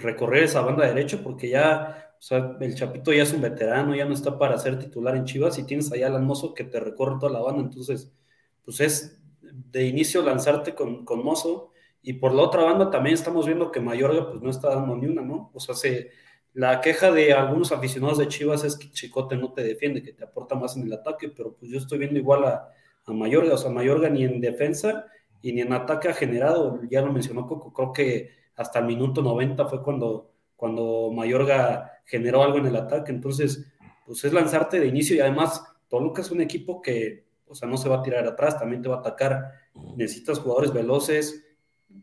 recorrer 0.00 0.44
esa 0.44 0.60
banda 0.60 0.86
derecha 0.86 1.20
porque 1.22 1.48
ya, 1.48 2.14
el 2.60 2.74
Chapito 2.74 3.12
ya 3.12 3.22
es 3.22 3.32
un 3.32 3.40
veterano, 3.40 3.94
ya 3.94 4.04
no 4.04 4.14
está 4.14 4.38
para 4.38 4.58
ser 4.58 4.78
titular 4.78 5.16
en 5.16 5.24
Chivas 5.24 5.58
y 5.58 5.64
tienes 5.64 5.92
allá 5.92 6.08
al 6.08 6.22
Mozo 6.22 6.54
que 6.54 6.64
te 6.64 6.80
recorre 6.80 7.18
toda 7.20 7.32
la 7.32 7.40
banda, 7.40 7.62
entonces, 7.62 8.12
pues 8.64 8.80
es 8.80 9.20
de 9.42 9.86
inicio 9.86 10.22
lanzarte 10.22 10.74
con, 10.74 11.04
con 11.04 11.24
Mozo 11.24 11.72
y 12.02 12.14
por 12.14 12.34
la 12.34 12.42
otra 12.42 12.64
banda 12.64 12.90
también 12.90 13.14
estamos 13.14 13.46
viendo 13.46 13.70
que 13.72 13.80
Mayorga 13.80 14.30
pues 14.30 14.42
no 14.42 14.50
está 14.50 14.68
dando 14.68 14.96
ni 14.96 15.06
una, 15.06 15.22
¿no? 15.22 15.50
O 15.54 15.60
sea, 15.60 15.74
se, 15.74 16.10
la 16.52 16.80
queja 16.80 17.10
de 17.10 17.32
algunos 17.32 17.72
aficionados 17.72 18.18
de 18.18 18.28
Chivas 18.28 18.62
es 18.64 18.76
que 18.76 18.90
Chicote 18.90 19.36
no 19.36 19.52
te 19.52 19.62
defiende, 19.62 20.02
que 20.02 20.12
te 20.12 20.24
aporta 20.24 20.54
más 20.54 20.76
en 20.76 20.84
el 20.84 20.92
ataque, 20.92 21.28
pero 21.28 21.54
pues 21.56 21.70
yo 21.70 21.78
estoy 21.78 21.98
viendo 21.98 22.18
igual 22.18 22.44
a, 22.44 22.68
a 23.06 23.12
Mayorga, 23.12 23.54
o 23.54 23.58
sea, 23.58 23.70
Mayorga 23.70 24.08
ni 24.08 24.24
en 24.24 24.40
defensa 24.40 25.06
y 25.42 25.52
ni 25.52 25.60
en 25.60 25.72
ataque 25.72 26.08
ha 26.08 26.14
generado, 26.14 26.80
ya 26.90 27.02
lo 27.02 27.12
mencionó 27.12 27.46
Coco, 27.46 27.72
creo 27.72 27.92
que 27.92 28.43
hasta 28.56 28.78
el 28.78 28.86
minuto 28.86 29.22
90 29.22 29.66
fue 29.66 29.82
cuando, 29.82 30.30
cuando 30.56 31.10
Mayorga 31.12 32.00
generó 32.04 32.42
algo 32.42 32.58
en 32.58 32.66
el 32.66 32.76
ataque. 32.76 33.12
Entonces, 33.12 33.66
pues 34.06 34.24
es 34.24 34.32
lanzarte 34.32 34.80
de 34.80 34.86
inicio 34.86 35.16
y 35.16 35.20
además 35.20 35.62
Toluca 35.88 36.22
es 36.22 36.30
un 36.30 36.40
equipo 36.40 36.80
que, 36.82 37.26
o 37.46 37.54
sea, 37.54 37.68
no 37.68 37.76
se 37.76 37.88
va 37.88 37.96
a 37.96 38.02
tirar 38.02 38.26
atrás, 38.26 38.58
también 38.58 38.82
te 38.82 38.88
va 38.88 38.96
a 38.96 39.00
atacar. 39.00 39.52
Necesitas 39.96 40.38
jugadores 40.38 40.72
veloces. 40.72 41.44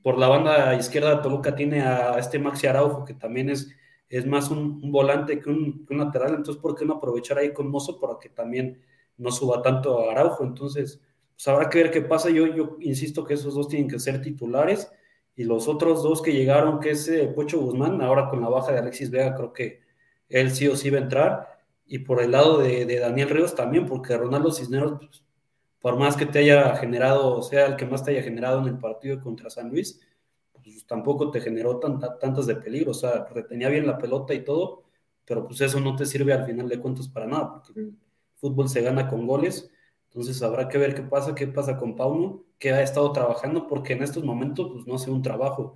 Por 0.02 0.18
la 0.18 0.28
banda 0.28 0.76
izquierda 0.76 1.22
Toluca 1.22 1.56
tiene 1.56 1.82
a 1.82 2.18
este 2.18 2.40
Maxi 2.40 2.68
Araujo, 2.68 3.06
que 3.06 3.14
también 3.14 3.50
es, 3.50 3.70
es 4.10 4.26
más 4.26 4.50
un, 4.50 4.92
volante 4.92 5.40
que 5.40 5.50
un, 5.50 5.86
lateral. 5.90 6.36
Entonces, 6.36 6.62
¿por 6.62 6.76
qué 6.76 6.86
no 6.86 6.96
aprovechar 6.96 7.38
ahí 7.38 7.54
con 7.54 7.70
Mozo 7.70 8.00
para 8.00 8.18
que 8.20 8.30
también 8.30 8.82
no 9.18 9.32
suba 9.32 9.62
tanto 9.62 10.10
a 10.10 10.12
Araujo? 10.12 10.44
Entonces, 10.44 11.02
pues 11.34 11.48
habrá 11.48 11.70
que 11.70 11.84
ver 11.84 11.92
qué 11.92 12.02
pasa. 12.02 12.30
Yo, 12.30 12.48
yo 12.48 12.78
insisto 12.80 13.26
que 13.26 13.36
esos 13.36 13.54
dos 13.54 13.68
tienen 13.68 13.90
que 13.90 14.00
ser 14.00 14.22
titulares 14.22 14.92
y 15.36 15.44
los 15.44 15.68
otros 15.68 16.04
dos 16.04 16.22
que 16.22 16.34
llegaron, 16.34 16.80
que 16.80 16.92
es 16.92 17.08
eh, 17.08 17.28
Pocho 17.28 17.60
Guzmán, 17.60 18.02
ahora 18.02 18.28
con 18.28 18.42
la 18.42 18.50
baja 18.50 18.72
de 18.72 18.80
Alexis 18.80 19.10
Vega, 19.10 19.36
creo 19.36 19.54
que 19.54 19.82
él 20.30 20.52
sí 20.52 20.68
o 20.68 20.76
sí 20.76 20.90
va 20.90 21.00
a 21.00 21.02
entrar. 21.02 21.60
Y 21.88 22.00
por 22.00 22.22
el 22.22 22.32
lado 22.32 22.60
de, 22.60 22.86
Daniel 23.00 23.30
Ríos 23.30 23.56
también, 23.56 23.86
porque 23.86 24.18
Ronaldo 24.18 24.52
Cisneros, 24.52 24.94
pues, 25.00 25.24
por 25.80 25.98
más 25.98 26.16
que 26.16 26.26
te 26.26 26.40
haya 26.40 26.76
generado, 26.76 27.38
o 27.38 27.42
sea, 27.42 27.66
el 27.66 27.76
que 27.76 27.86
más 27.86 28.04
te 28.04 28.12
haya 28.12 28.24
generado 28.24 28.60
en 28.62 28.68
el 28.68 28.78
partido 28.78 29.20
contra 29.22 29.50
San 29.50 29.70
Luis, 29.70 30.00
pues 30.64 30.86
tampoco 30.86 31.32
te 31.32 31.42
generó 31.42 31.80
tantas 31.80 32.46
de 32.46 32.56
peligro, 32.56 32.92
o 32.92 32.94
sea, 32.94 33.26
retenía 33.26 33.70
bien 33.70 33.88
la 33.88 33.98
pelota 33.98 34.34
y 34.34 34.44
todo, 34.44 34.84
pero 35.26 35.48
pues 35.48 35.62
eso 35.62 35.80
no 35.80 35.96
te 35.96 36.06
sirve 36.06 36.34
al 36.34 36.46
final 36.46 36.70
de 36.70 36.80
cuentas 36.80 37.08
para 37.08 37.26
nada, 37.26 37.52
porque 37.54 37.80
el 37.80 37.96
fútbol 38.36 38.70
se 38.70 38.82
gana 38.82 39.08
con 39.08 39.26
goles 39.26 39.72
entonces 40.12 40.42
habrá 40.44 40.68
que 40.68 40.78
ver 40.78 40.94
qué 40.94 41.04
pasa, 41.04 41.34
qué 41.34 41.48
pasa 41.48 41.78
con 41.78 41.96
Pauno, 41.96 42.44
que 42.62 42.72
ha 42.72 42.84
estado 42.84 43.12
trabajando, 43.12 43.68
porque 43.68 43.94
en 43.94 44.04
estos 44.04 44.24
momentos 44.24 44.70
pues, 44.72 44.86
no 44.88 44.96
hace 44.96 45.10
un 45.10 45.24
trabajo. 45.24 45.74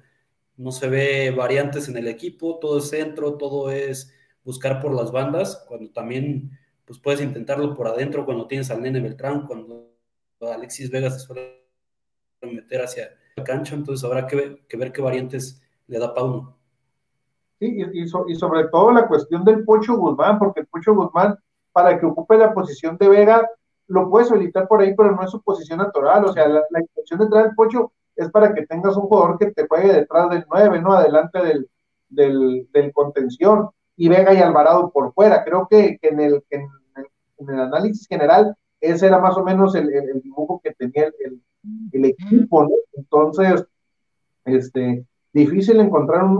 no 0.55 0.71
se 0.71 0.87
ve 0.87 1.31
variantes 1.31 1.89
en 1.89 1.97
el 1.97 2.07
equipo, 2.07 2.59
todo 2.59 2.77
es 2.77 2.89
centro, 2.89 3.37
todo 3.37 3.71
es 3.71 4.13
buscar 4.45 4.79
por 4.79 4.93
las 4.93 5.11
bandas, 5.11 5.65
cuando 5.67 5.91
también 5.91 6.51
pues 6.85 6.99
puedes 6.99 7.21
intentarlo 7.21 7.73
por 7.73 7.87
adentro 7.87 8.23
cuando 8.25 8.47
tienes 8.47 8.69
al 8.69 8.81
Nene 8.83 9.01
Beltrán, 9.01 9.47
cuando 9.47 9.95
Alexis 10.39 10.91
Vega 10.91 11.09
se 11.09 11.19
suele 11.19 11.65
meter 12.43 12.83
hacia 12.83 13.09
la 13.35 13.43
cancha, 13.43 13.73
entonces 13.73 14.05
habrá 14.05 14.27
que 14.27 14.35
ver, 14.35 14.67
que 14.67 14.77
ver 14.77 14.91
qué 14.91 15.01
variantes 15.01 15.63
le 15.87 15.97
da 15.97 16.13
Pauno. 16.13 16.55
Sí, 17.59 17.77
y, 17.93 18.03
y, 18.03 18.07
sobre 18.07 18.65
todo 18.71 18.91
la 18.91 19.07
cuestión 19.07 19.43
del 19.43 19.63
Pocho 19.65 19.95
Guzmán, 19.95 20.37
porque 20.37 20.59
el 20.59 20.67
Pocho 20.67 20.93
Guzmán, 20.93 21.35
para 21.71 21.99
que 21.99 22.05
ocupe 22.05 22.37
la 22.37 22.53
posición 22.53 22.95
de 22.97 23.09
Vega, 23.09 23.49
lo 23.87 24.09
puedes 24.09 24.29
solicitar 24.29 24.67
por 24.67 24.81
ahí, 24.81 24.93
pero 24.95 25.11
no 25.11 25.23
es 25.23 25.31
su 25.31 25.41
posición 25.41 25.79
natural. 25.79 26.25
O 26.25 26.33
sea, 26.33 26.47
la, 26.47 26.61
intención 26.79 27.19
de 27.19 27.27
traer 27.27 27.47
el 27.47 27.55
Pocho 27.55 27.91
es 28.15 28.29
para 28.31 28.53
que 28.53 28.65
tengas 28.65 28.95
un 28.97 29.03
jugador 29.03 29.37
que 29.37 29.51
te 29.51 29.67
juegue 29.67 29.93
detrás 29.93 30.29
del 30.29 30.45
9, 30.49 30.81
¿no? 30.81 30.93
Adelante 30.93 31.39
del, 31.39 31.69
del, 32.09 32.67
del 32.71 32.93
contención. 32.93 33.69
Y 33.97 34.09
Vega 34.09 34.33
y 34.33 34.37
Alvarado 34.37 34.89
por 34.91 35.13
fuera. 35.13 35.43
Creo 35.43 35.67
que, 35.69 35.97
que 36.01 36.09
en, 36.09 36.19
el, 36.19 36.43
en, 36.49 36.69
el, 37.49 37.59
análisis 37.59 38.07
general, 38.07 38.55
ese 38.81 39.07
era 39.07 39.19
más 39.19 39.37
o 39.37 39.43
menos 39.43 39.75
el, 39.75 39.93
el 39.93 40.21
dibujo 40.21 40.59
que 40.63 40.73
tenía 40.73 41.05
el, 41.19 41.41
el, 41.91 42.05
equipo, 42.05 42.63
¿no? 42.63 42.75
Entonces, 42.93 43.65
este, 44.43 45.05
difícil 45.31 45.79
encontrar 45.79 46.23
un, 46.23 46.37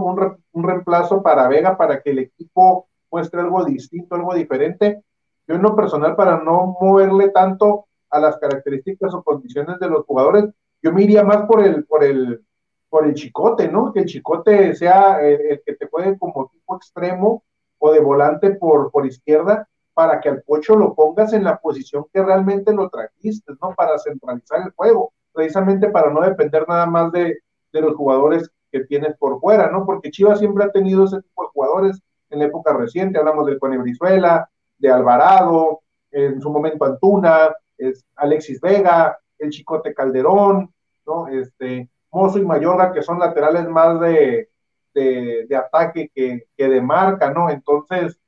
un, 0.52 0.64
reemplazo 0.64 1.22
para 1.22 1.48
Vega 1.48 1.76
para 1.76 2.02
que 2.02 2.10
el 2.10 2.18
equipo 2.20 2.88
muestre 3.10 3.40
algo 3.40 3.64
distinto, 3.64 4.14
algo 4.14 4.34
diferente. 4.34 5.02
Yo 5.46 5.54
en 5.54 5.62
lo 5.62 5.76
personal, 5.76 6.16
para 6.16 6.42
no 6.42 6.76
moverle 6.80 7.30
tanto 7.30 7.86
a 8.10 8.18
las 8.18 8.38
características 8.38 9.14
o 9.14 9.22
condiciones 9.22 9.78
de 9.78 9.88
los 9.88 10.04
jugadores, 10.04 10.46
yo 10.82 10.92
me 10.92 11.02
iría 11.02 11.22
más 11.22 11.46
por 11.46 11.64
el, 11.64 11.84
por 11.84 12.04
el, 12.04 12.44
por 12.88 13.06
el 13.06 13.14
chicote, 13.14 13.68
¿no? 13.68 13.92
Que 13.92 14.00
el 14.00 14.06
chicote 14.06 14.74
sea 14.74 15.20
el, 15.20 15.62
que 15.64 15.74
te 15.74 15.88
juegue 15.88 16.18
como 16.18 16.48
tipo 16.48 16.76
extremo 16.76 17.44
o 17.78 17.92
de 17.92 18.00
volante 18.00 18.50
por, 18.50 18.90
por 18.90 19.06
izquierda, 19.06 19.68
para 19.94 20.20
que 20.20 20.28
al 20.28 20.42
pocho 20.42 20.76
lo 20.76 20.94
pongas 20.94 21.32
en 21.32 21.44
la 21.44 21.58
posición 21.58 22.06
que 22.12 22.22
realmente 22.22 22.72
lo 22.72 22.88
trajiste, 22.88 23.52
¿no? 23.60 23.74
Para 23.74 23.98
centralizar 23.98 24.62
el 24.62 24.72
juego, 24.72 25.12
precisamente 25.32 25.88
para 25.90 26.10
no 26.10 26.20
depender 26.20 26.66
nada 26.68 26.86
más 26.86 27.12
de, 27.12 27.38
de 27.72 27.80
los 27.80 27.94
jugadores 27.94 28.50
que 28.70 28.80
tienes 28.84 29.16
por 29.16 29.40
fuera, 29.40 29.70
¿no? 29.70 29.86
Porque 29.86 30.10
Chivas 30.10 30.38
siempre 30.38 30.64
ha 30.64 30.70
tenido 30.70 31.04
ese 31.04 31.22
tipo 31.22 31.42
de 31.42 31.48
jugadores 31.48 32.00
en 32.30 32.40
la 32.40 32.46
época 32.46 32.72
reciente, 32.72 33.18
hablamos 33.18 33.46
del 33.46 33.58
Cone 33.58 33.78
Brizuela, 33.78 34.50
de 34.78 34.90
Alvarado, 34.90 35.80
en 36.10 36.40
su 36.40 36.50
momento 36.50 36.84
Antuna, 36.84 37.54
es 37.76 38.04
Alexis 38.16 38.60
Vega, 38.60 39.18
el 39.38 39.50
Chicote 39.50 39.94
Calderón, 39.94 40.72
¿no? 41.06 41.28
Este, 41.28 41.88
Mozo 42.10 42.38
y 42.38 42.44
Mayorga, 42.44 42.92
que 42.92 43.02
son 43.02 43.18
laterales 43.18 43.68
más 43.68 44.00
de, 44.00 44.48
de, 44.94 45.56
ataque 45.56 46.10
que, 46.14 46.46
que, 46.56 46.68
de 46.68 46.80
marca, 46.80 47.30
¿no? 47.30 47.50
Entonces, 47.50 48.18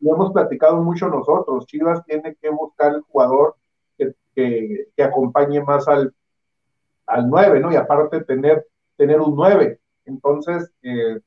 lo 0.00 0.14
hemos 0.14 0.32
platicado 0.32 0.82
mucho 0.82 1.08
nosotros, 1.08 1.66
Chivas 1.66 2.04
tiene 2.04 2.36
que 2.40 2.48
buscar 2.48 2.94
el 2.94 3.02
jugador 3.02 3.56
que, 3.96 4.14
que, 4.34 5.02
acompañe 5.02 5.62
más 5.62 5.86
al, 5.88 6.14
al 7.06 7.28
9, 7.28 7.60
¿no? 7.60 7.72
Y 7.72 7.76
aparte 7.76 8.24
tener 8.24 8.66
tener 8.98 9.20
un 9.20 9.34
9. 9.36 9.80
Entonces, 10.04 10.70
eh, 10.82 11.20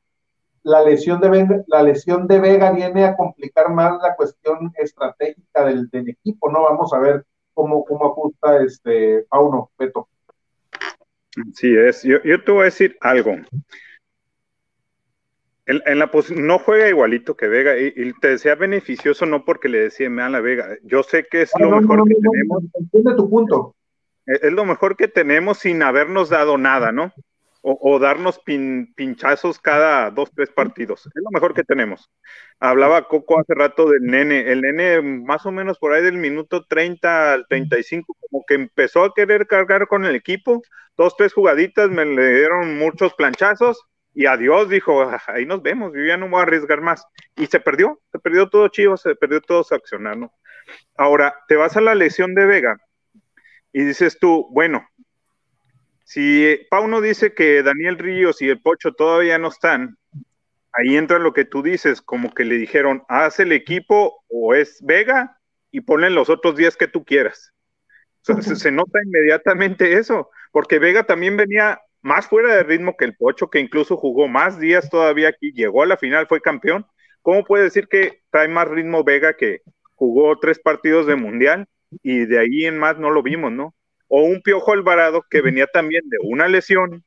la, 0.63 0.83
lesión 0.83 1.19
de 1.21 1.29
Vega, 1.29 1.63
la 1.67 1.83
lesión 1.83 2.27
de 2.27 2.39
Vega 2.39 2.71
viene 2.71 3.05
a 3.05 3.15
complicar 3.15 3.69
más 3.71 4.01
la 4.01 4.15
cuestión 4.15 4.71
estratégica 4.77 5.65
del, 5.65 5.89
equipo, 5.93 6.51
¿no? 6.51 6.63
Vamos 6.63 6.93
a 6.93 6.99
ver 6.99 7.25
cómo, 7.53 7.83
cómo 7.85 8.07
ajusta 8.07 8.63
este 8.63 9.25
Pauno, 9.29 9.71
Beto. 9.77 10.07
Sí, 11.53 11.75
es. 11.75 12.03
Yo, 12.03 12.21
te 12.21 12.51
voy 12.51 12.61
a 12.61 12.65
decir 12.65 12.97
algo. 12.99 13.35
En, 15.65 15.99
la 15.99 16.11
no 16.35 16.59
juega 16.59 16.89
igualito 16.89 17.37
que 17.37 17.47
Vega 17.47 17.77
y, 17.77 18.11
te 18.19 18.29
decía 18.29 18.55
beneficioso 18.55 19.25
no 19.25 19.45
porque 19.45 19.69
le 19.69 19.79
decía 19.79 20.09
me 20.09 20.21
a 20.21 20.29
la 20.29 20.41
Vega. 20.41 20.77
Yo 20.83 21.03
sé 21.03 21.25
que 21.29 21.43
es 21.43 21.51
lo 21.57 21.79
mejor 21.79 22.07
que 22.07 22.15
tenemos. 22.15 22.63
Entiende 22.73 23.15
tu 23.15 23.29
punto. 23.29 23.75
Es 24.25 24.51
lo 24.51 24.65
mejor 24.65 24.97
que 24.97 25.07
tenemos 25.07 25.59
sin 25.59 25.81
habernos 25.81 26.29
dado 26.29 26.57
nada, 26.57 26.91
¿no? 26.91 27.13
O, 27.63 27.99
darnos 27.99 28.39
pinchazos 28.39 29.59
cada 29.59 30.09
dos, 30.09 30.31
tres 30.35 30.49
partidos. 30.49 31.05
Es 31.05 31.21
lo 31.23 31.29
mejor 31.31 31.53
que 31.53 31.63
tenemos. 31.63 32.09
Hablaba 32.59 33.07
Coco 33.07 33.39
hace 33.39 33.53
rato 33.53 33.89
del 33.89 34.03
nene. 34.03 34.51
El 34.51 34.61
nene, 34.61 35.01
más 35.01 35.45
o 35.45 35.51
menos 35.51 35.77
por 35.77 35.93
ahí 35.93 36.01
del 36.01 36.17
minuto 36.17 36.65
30 36.65 37.33
al 37.33 37.47
35, 37.47 38.17
como 38.19 38.43
que 38.47 38.55
empezó 38.55 39.03
a 39.03 39.13
querer 39.13 39.45
cargar 39.45 39.87
con 39.87 40.05
el 40.05 40.15
equipo. 40.15 40.61
Dos, 40.97 41.15
tres 41.15 41.33
jugaditas, 41.33 41.89
me 41.89 42.05
le 42.05 42.33
dieron 42.33 42.77
muchos 42.77 43.13
planchazos 43.13 43.85
y 44.13 44.25
adiós, 44.25 44.69
dijo, 44.69 45.01
ah, 45.03 45.21
ahí 45.27 45.45
nos 45.45 45.61
vemos, 45.61 45.93
yo 45.95 46.03
ya 46.03 46.17
no 46.17 46.27
voy 46.29 46.39
a 46.39 46.43
arriesgar 46.43 46.81
más. 46.81 47.05
Y 47.35 47.45
se 47.45 47.59
perdió, 47.59 48.01
se 48.11 48.19
perdió 48.19 48.49
todo 48.49 48.67
chivo, 48.67 48.97
se 48.97 49.15
perdió 49.15 49.39
todo 49.41 49.63
su 49.63 49.75
accionar, 49.75 50.17
¿no? 50.17 50.33
Ahora, 50.97 51.35
te 51.47 51.55
vas 51.55 51.77
a 51.77 51.81
la 51.81 51.95
lesión 51.95 52.35
de 52.35 52.45
Vega 52.45 52.77
y 53.71 53.83
dices 53.83 54.19
tú, 54.19 54.47
bueno, 54.51 54.85
si 56.11 56.67
Pauno 56.69 56.99
dice 56.99 57.33
que 57.33 57.63
Daniel 57.63 57.97
Ríos 57.97 58.41
y 58.41 58.49
el 58.49 58.59
Pocho 58.59 58.91
todavía 58.91 59.37
no 59.37 59.47
están, 59.47 59.97
ahí 60.73 60.97
entra 60.97 61.19
lo 61.19 61.31
que 61.31 61.45
tú 61.45 61.63
dices, 61.63 62.01
como 62.01 62.33
que 62.33 62.43
le 62.43 62.57
dijeron, 62.57 63.03
haz 63.07 63.39
el 63.39 63.53
equipo 63.53 64.21
o 64.27 64.53
es 64.53 64.79
Vega 64.83 65.39
y 65.71 65.79
ponen 65.79 66.13
los 66.13 66.29
otros 66.29 66.57
días 66.57 66.75
que 66.75 66.89
tú 66.89 67.05
quieras. 67.05 67.53
se, 68.23 68.71
nota 68.73 68.99
inmediatamente 69.01 69.93
eso, 69.93 70.29
porque 70.51 70.79
Vega 70.79 71.05
también 71.05 71.37
venía 71.37 71.79
más 72.01 72.27
fuera 72.27 72.57
de 72.57 72.63
ritmo 72.63 72.97
que 72.97 73.05
el 73.05 73.15
Pocho, 73.15 73.49
que 73.49 73.61
incluso 73.61 73.95
jugó 73.95 74.27
más 74.27 74.59
días 74.59 74.89
todavía 74.89 75.29
aquí, 75.29 75.53
llegó 75.53 75.81
a 75.81 75.85
la 75.85 75.95
final, 75.95 76.27
fue 76.27 76.41
campeón. 76.41 76.85
¿Cómo 77.21 77.45
puede 77.45 77.63
decir 77.63 77.87
que 77.87 78.19
trae 78.31 78.49
más 78.49 78.67
ritmo 78.67 79.05
Vega 79.05 79.37
que 79.37 79.61
jugó 79.95 80.37
tres 80.39 80.59
partidos 80.59 81.07
de 81.07 81.15
mundial 81.15 81.69
y 82.03 82.25
de 82.25 82.37
ahí 82.37 82.65
en 82.65 82.77
más 82.77 82.99
no 82.99 83.11
lo 83.11 83.23
vimos, 83.23 83.53
¿no? 83.53 83.73
O 84.13 84.23
un 84.23 84.41
Piojo 84.41 84.73
Alvarado 84.73 85.23
que 85.29 85.41
venía 85.41 85.67
también 85.67 86.03
de 86.09 86.17
una 86.21 86.49
lesión, 86.49 87.05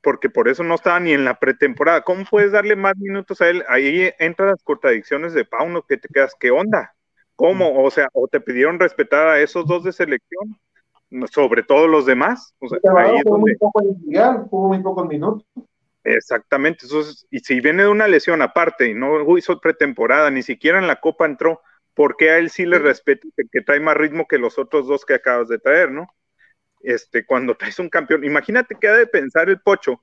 porque 0.00 0.30
por 0.30 0.48
eso 0.48 0.62
no 0.62 0.76
estaba 0.76 1.00
ni 1.00 1.12
en 1.12 1.24
la 1.24 1.40
pretemporada. 1.40 2.02
¿Cómo 2.02 2.24
puedes 2.24 2.52
darle 2.52 2.76
más 2.76 2.96
minutos 2.96 3.40
a 3.40 3.48
él? 3.48 3.64
Ahí 3.68 4.08
entran 4.20 4.50
las 4.50 4.62
contradicciones 4.62 5.34
de 5.34 5.44
Pauno, 5.44 5.82
que 5.82 5.96
te 5.96 6.06
quedas, 6.06 6.36
¿qué 6.38 6.52
onda? 6.52 6.94
¿Cómo? 7.34 7.82
O 7.82 7.90
sea, 7.90 8.08
o 8.12 8.28
te 8.28 8.40
pidieron 8.40 8.78
respetar 8.78 9.26
a 9.26 9.40
esos 9.40 9.66
dos 9.66 9.82
de 9.82 9.92
selección 9.92 10.56
sobre 11.32 11.64
todo 11.64 11.88
los 11.88 12.06
demás. 12.06 12.54
O 12.60 12.68
sea, 12.68 12.78
ahí 12.96 13.20
muy 13.26 13.56
poco 13.56 13.82
muy 14.68 14.82
pocos 14.82 15.08
minutos. 15.08 15.44
Exactamente, 16.04 16.86
y 17.30 17.40
si 17.40 17.60
viene 17.60 17.82
de 17.82 17.88
una 17.88 18.06
lesión 18.06 18.40
aparte 18.40 18.88
y 18.88 18.94
no 18.94 19.36
hizo 19.36 19.60
pretemporada, 19.60 20.30
ni 20.30 20.42
siquiera 20.42 20.78
en 20.78 20.86
la 20.86 21.00
Copa 21.00 21.26
entró, 21.26 21.60
¿por 21.98 22.16
qué 22.16 22.30
a 22.30 22.38
él 22.38 22.48
sí 22.48 22.64
le 22.64 22.78
respeto 22.78 23.26
que, 23.50 23.60
trae 23.60 23.80
más 23.80 23.96
ritmo 23.96 24.28
que 24.28 24.38
los 24.38 24.56
otros 24.56 24.86
dos 24.86 25.04
que 25.04 25.14
acabas 25.14 25.48
de 25.48 25.58
traer, 25.58 25.90
¿no? 25.90 26.06
Este, 26.80 27.26
cuando 27.26 27.56
traes 27.58 27.80
un 27.80 27.88
campeón, 27.88 28.22
imagínate 28.22 28.76
qué 28.80 28.86
ha 28.86 28.92
de 28.92 29.08
pensar 29.08 29.48
el 29.48 29.60
pocho. 29.60 30.00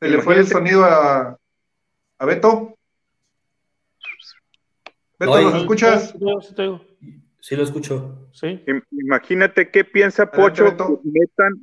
Se 0.00 0.08
le 0.08 0.20
fue 0.20 0.38
el 0.38 0.46
sonido 0.48 0.84
a, 0.84 1.38
a 2.18 2.26
Beto. 2.26 2.76
Beto, 5.20 5.40
¿nos 5.40 5.54
escuchas? 5.54 6.14
Sí, 7.40 7.54
lo 7.54 7.62
escucho. 7.62 8.28
Sí. 8.32 8.64
Imagínate 8.90 9.70
qué 9.70 9.84
piensa 9.84 10.28
Pocho 10.28 10.76
que 10.76 10.98
metan, 11.04 11.62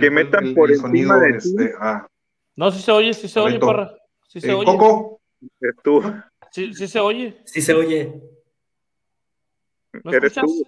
que 0.00 0.10
metan 0.12 0.54
por 0.54 0.70
el 0.70 0.78
encima 0.78 1.18
de 1.18 1.30
este, 1.30 1.74
ah. 1.80 2.06
No, 2.54 2.70
si 2.70 2.80
se 2.80 2.92
oye, 2.92 3.12
si 3.12 3.26
se 3.26 3.40
oye, 3.40 3.58
parra. 3.58 3.92
Si 4.28 4.40
se 4.40 4.52
eh, 4.52 4.54
oye. 4.54 4.64
Coco. 4.64 5.20
Tú. 5.82 6.02
¿Sí, 6.52 6.74
sí 6.74 6.86
se 6.86 7.00
oye? 7.00 7.40
Sí 7.46 7.62
se 7.62 7.72
oye. 7.72 8.12
¿Eres 10.04 10.34
tú? 10.34 10.62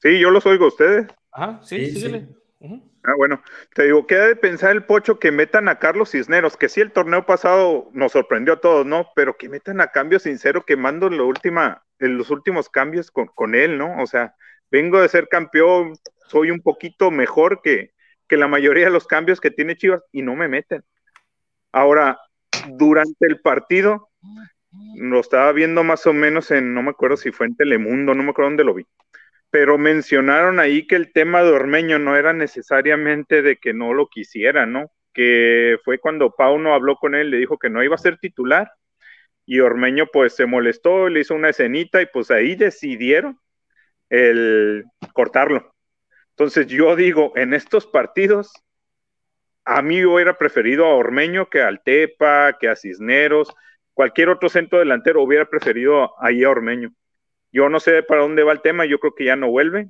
Sí, 0.00 0.20
yo 0.20 0.30
los 0.30 0.46
oigo 0.46 0.66
a 0.66 0.68
ustedes. 0.68 1.08
Ajá, 1.32 1.60
sí, 1.64 1.86
sí 1.86 1.96
síguele. 1.96 2.28
Ah, 3.02 3.14
bueno, 3.16 3.42
te 3.74 3.84
digo, 3.84 4.06
queda 4.06 4.28
de 4.28 4.36
pensar 4.36 4.70
el 4.70 4.84
pocho 4.84 5.18
que 5.18 5.32
metan 5.32 5.68
a 5.68 5.80
Carlos 5.80 6.12
Cisneros, 6.12 6.56
que 6.56 6.68
sí, 6.68 6.80
el 6.80 6.92
torneo 6.92 7.26
pasado 7.26 7.90
nos 7.92 8.12
sorprendió 8.12 8.54
a 8.54 8.60
todos, 8.60 8.86
¿no? 8.86 9.08
Pero 9.16 9.36
que 9.36 9.48
metan 9.48 9.80
a 9.80 9.88
cambio 9.88 10.20
sincero, 10.20 10.64
quemando 10.64 11.10
la 11.10 11.24
última, 11.24 11.84
en 11.98 12.16
los 12.16 12.30
últimos 12.30 12.68
cambios 12.68 13.10
con, 13.10 13.26
con, 13.26 13.56
él, 13.56 13.76
¿no? 13.76 14.00
O 14.00 14.06
sea, 14.06 14.36
vengo 14.70 15.00
de 15.00 15.08
ser 15.08 15.28
campeón, 15.28 15.94
soy 16.28 16.52
un 16.52 16.60
poquito 16.60 17.10
mejor 17.10 17.60
que, 17.60 17.92
que 18.28 18.36
la 18.36 18.46
mayoría 18.46 18.84
de 18.84 18.92
los 18.92 19.08
cambios 19.08 19.40
que 19.40 19.50
tiene 19.50 19.76
Chivas 19.76 20.02
y 20.12 20.22
no 20.22 20.36
me 20.36 20.46
meten. 20.46 20.84
Ahora, 21.72 22.20
durante 22.68 23.26
el 23.26 23.40
partido, 23.40 24.10
lo 24.96 25.20
estaba 25.20 25.52
viendo 25.52 25.84
más 25.84 26.06
o 26.06 26.12
menos 26.12 26.50
en, 26.50 26.74
no 26.74 26.82
me 26.82 26.90
acuerdo 26.90 27.16
si 27.16 27.30
fue 27.30 27.46
en 27.46 27.56
Telemundo, 27.56 28.14
no 28.14 28.22
me 28.22 28.30
acuerdo 28.30 28.50
dónde 28.50 28.64
lo 28.64 28.74
vi, 28.74 28.86
pero 29.50 29.78
mencionaron 29.78 30.58
ahí 30.58 30.86
que 30.86 30.96
el 30.96 31.12
tema 31.12 31.42
de 31.42 31.50
Ormeño 31.50 31.98
no 31.98 32.16
era 32.16 32.32
necesariamente 32.32 33.42
de 33.42 33.56
que 33.56 33.72
no 33.72 33.94
lo 33.94 34.08
quisiera, 34.08 34.66
¿no? 34.66 34.90
Que 35.12 35.78
fue 35.84 35.98
cuando 35.98 36.34
Pauno 36.34 36.74
habló 36.74 36.96
con 36.96 37.14
él, 37.14 37.30
le 37.30 37.38
dijo 37.38 37.58
que 37.58 37.70
no 37.70 37.82
iba 37.82 37.94
a 37.94 37.98
ser 37.98 38.18
titular 38.18 38.72
y 39.46 39.60
Ormeño 39.60 40.06
pues 40.12 40.34
se 40.34 40.46
molestó, 40.46 41.08
le 41.08 41.20
hizo 41.20 41.34
una 41.34 41.50
escenita 41.50 42.02
y 42.02 42.06
pues 42.06 42.30
ahí 42.30 42.56
decidieron 42.56 43.38
el 44.10 44.84
cortarlo. 45.12 45.74
Entonces 46.30 46.66
yo 46.66 46.96
digo, 46.96 47.32
en 47.36 47.54
estos 47.54 47.86
partidos 47.86 48.52
a 49.64 49.82
mí 49.82 50.04
hubiera 50.04 50.36
preferido 50.36 50.84
a 50.86 50.94
Ormeño 50.94 51.48
que 51.48 51.62
al 51.62 51.82
Tepa, 51.82 52.58
que 52.58 52.68
a 52.68 52.76
Cisneros, 52.76 53.54
cualquier 53.94 54.28
otro 54.28 54.48
centro 54.48 54.78
delantero 54.78 55.22
hubiera 55.22 55.46
preferido 55.46 56.14
ahí 56.22 56.44
a 56.44 56.50
Ormeño. 56.50 56.92
Yo 57.52 57.68
no 57.68 57.80
sé 57.80 58.02
para 58.02 58.22
dónde 58.22 58.42
va 58.42 58.52
el 58.52 58.60
tema, 58.60 58.84
yo 58.84 58.98
creo 58.98 59.14
que 59.14 59.24
ya 59.24 59.36
no 59.36 59.48
vuelve. 59.48 59.88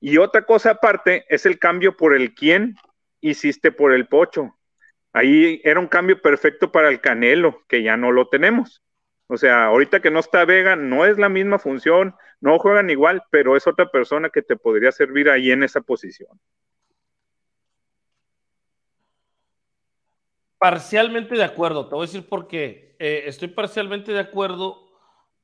Y 0.00 0.18
otra 0.18 0.42
cosa 0.42 0.72
aparte 0.72 1.24
es 1.28 1.46
el 1.46 1.58
cambio 1.58 1.96
por 1.96 2.14
el 2.14 2.34
quién 2.34 2.76
hiciste 3.20 3.72
por 3.72 3.92
el 3.92 4.06
Pocho. 4.06 4.54
Ahí 5.12 5.60
era 5.64 5.80
un 5.80 5.88
cambio 5.88 6.20
perfecto 6.20 6.70
para 6.70 6.90
el 6.90 7.00
Canelo, 7.00 7.62
que 7.66 7.82
ya 7.82 7.96
no 7.96 8.12
lo 8.12 8.28
tenemos. 8.28 8.82
O 9.26 9.36
sea, 9.36 9.64
ahorita 9.66 10.00
que 10.00 10.10
no 10.10 10.20
está 10.20 10.44
Vega, 10.44 10.76
no 10.76 11.04
es 11.04 11.18
la 11.18 11.28
misma 11.28 11.58
función, 11.58 12.14
no 12.40 12.58
juegan 12.58 12.90
igual, 12.90 13.22
pero 13.30 13.56
es 13.56 13.66
otra 13.66 13.90
persona 13.90 14.30
que 14.30 14.42
te 14.42 14.56
podría 14.56 14.92
servir 14.92 15.28
ahí 15.28 15.50
en 15.50 15.62
esa 15.62 15.80
posición. 15.80 16.38
Parcialmente 20.58 21.34
de 21.34 21.44
acuerdo, 21.44 21.88
te 21.88 21.94
voy 21.94 22.04
a 22.04 22.06
decir 22.06 22.28
por 22.28 22.48
qué. 22.48 22.87
Eh, 22.98 23.24
estoy 23.26 23.48
parcialmente 23.48 24.12
de 24.12 24.20
acuerdo 24.20 24.88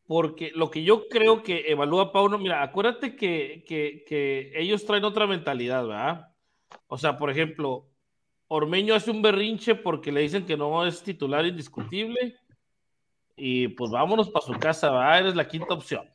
porque 0.06 0.52
lo 0.54 0.70
que 0.70 0.82
yo 0.82 1.08
creo 1.08 1.42
que 1.42 1.64
evalúa 1.68 2.12
Pauno, 2.12 2.38
mira, 2.38 2.62
acuérdate 2.62 3.16
que, 3.16 3.64
que 3.66 4.52
ellos 4.54 4.84
traen 4.84 5.04
otra 5.04 5.26
mentalidad, 5.26 5.86
¿verdad? 5.86 6.34
O 6.88 6.98
sea, 6.98 7.16
por 7.16 7.30
ejemplo, 7.30 7.88
Ormeño 8.48 8.94
hace 8.94 9.10
un 9.10 9.22
berrinche 9.22 9.74
porque 9.74 10.12
le 10.12 10.20
dicen 10.20 10.44
que 10.44 10.56
no 10.56 10.86
es 10.86 11.02
titular 11.02 11.46
indiscutible 11.46 12.36
y 13.36 13.68
pues 13.68 13.90
vámonos 13.90 14.30
para 14.30 14.46
su 14.46 14.52
casa, 14.52 14.90
¿va? 14.90 15.18
eres 15.18 15.34
la 15.34 15.48
quinta 15.48 15.74
opción. 15.74 16.08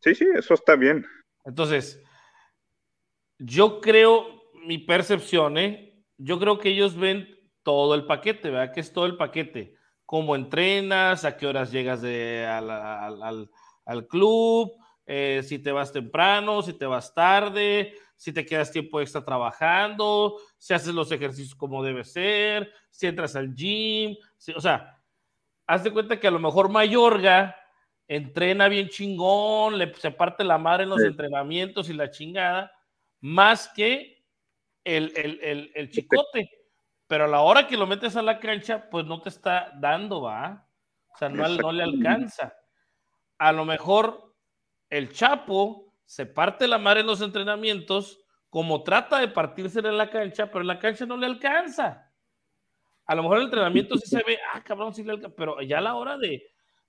Sí, 0.00 0.14
sí, 0.14 0.26
eso 0.36 0.54
está 0.54 0.76
bien. 0.76 1.06
Entonces, 1.44 2.02
yo 3.38 3.80
creo, 3.80 4.42
mi 4.66 4.78
percepción, 4.78 5.56
¿eh? 5.56 6.04
yo 6.18 6.38
creo 6.38 6.58
que 6.58 6.70
ellos 6.70 6.96
ven 6.96 7.36
todo 7.62 7.94
el 7.94 8.04
paquete, 8.04 8.50
¿verdad? 8.50 8.74
Que 8.74 8.80
es 8.80 8.92
todo 8.92 9.06
el 9.06 9.16
paquete. 9.16 9.77
Cómo 10.08 10.34
entrenas, 10.34 11.26
a 11.26 11.36
qué 11.36 11.46
horas 11.46 11.70
llegas 11.70 12.00
de, 12.00 12.46
al, 12.46 14.08
club, 14.08 14.72
eh, 15.04 15.42
si 15.44 15.58
te 15.58 15.70
vas 15.70 15.92
temprano, 15.92 16.62
si 16.62 16.72
te 16.72 16.86
vas 16.86 17.12
tarde, 17.12 17.92
si 18.16 18.32
te 18.32 18.46
quedas 18.46 18.72
tiempo 18.72 19.02
extra 19.02 19.22
trabajando, 19.22 20.38
si 20.56 20.72
haces 20.72 20.94
los 20.94 21.12
ejercicios 21.12 21.54
como 21.54 21.84
debe 21.84 22.04
ser, 22.04 22.72
si 22.88 23.06
entras 23.06 23.36
al 23.36 23.54
gym, 23.54 24.16
o 24.56 24.60
sea, 24.62 24.98
haz 25.66 25.84
de 25.84 25.92
cuenta 25.92 26.18
que 26.18 26.28
a 26.28 26.30
lo 26.30 26.38
mejor 26.38 26.70
Mayorga 26.70 27.54
entrena 28.06 28.68
bien 28.68 28.88
chingón, 28.88 29.76
le, 29.76 29.92
se 29.92 30.10
parte 30.10 30.42
la 30.42 30.56
madre 30.56 30.84
en 30.84 30.88
los 30.88 31.02
entrenamientos 31.02 31.90
y 31.90 31.92
la 31.92 32.10
chingada, 32.10 32.72
más 33.20 33.68
que 33.68 34.24
el, 34.84 35.12
el, 35.74 35.90
chicote. 35.90 36.57
Pero 37.08 37.24
a 37.24 37.28
la 37.28 37.40
hora 37.40 37.66
que 37.66 37.76
lo 37.76 37.86
metes 37.86 38.16
a 38.16 38.22
la 38.22 38.38
cancha, 38.38 38.88
pues 38.90 39.06
no 39.06 39.20
te 39.20 39.30
está 39.30 39.72
dando, 39.74 40.22
va. 40.22 40.68
O 41.14 41.18
sea, 41.18 41.28
no, 41.28 41.48
no 41.48 41.72
le 41.72 41.82
alcanza. 41.82 42.54
A 43.38 43.50
lo 43.50 43.64
mejor 43.64 44.34
el 44.90 45.10
Chapo 45.12 45.94
se 46.04 46.26
parte 46.26 46.68
la 46.68 46.78
madre 46.78 47.00
en 47.00 47.06
los 47.06 47.20
entrenamientos, 47.22 48.20
como 48.50 48.82
trata 48.82 49.18
de 49.18 49.28
partirse 49.28 49.80
en 49.80 49.96
la 49.96 50.10
cancha, 50.10 50.46
pero 50.46 50.60
en 50.60 50.68
la 50.68 50.78
cancha 50.78 51.06
no 51.06 51.16
le 51.16 51.26
alcanza. 51.26 52.12
A 53.06 53.14
lo 53.14 53.22
mejor 53.22 53.38
el 53.38 53.44
entrenamiento 53.44 53.96
sí 53.96 54.06
se 54.06 54.22
ve, 54.22 54.38
ah, 54.54 54.62
cabrón, 54.62 54.94
sí 54.94 55.02
le 55.02 55.12
alcanza, 55.12 55.34
pero 55.36 55.60
ya 55.62 55.78
a 55.78 55.82
la 55.82 55.94
hora 55.94 56.18
de, 56.18 56.42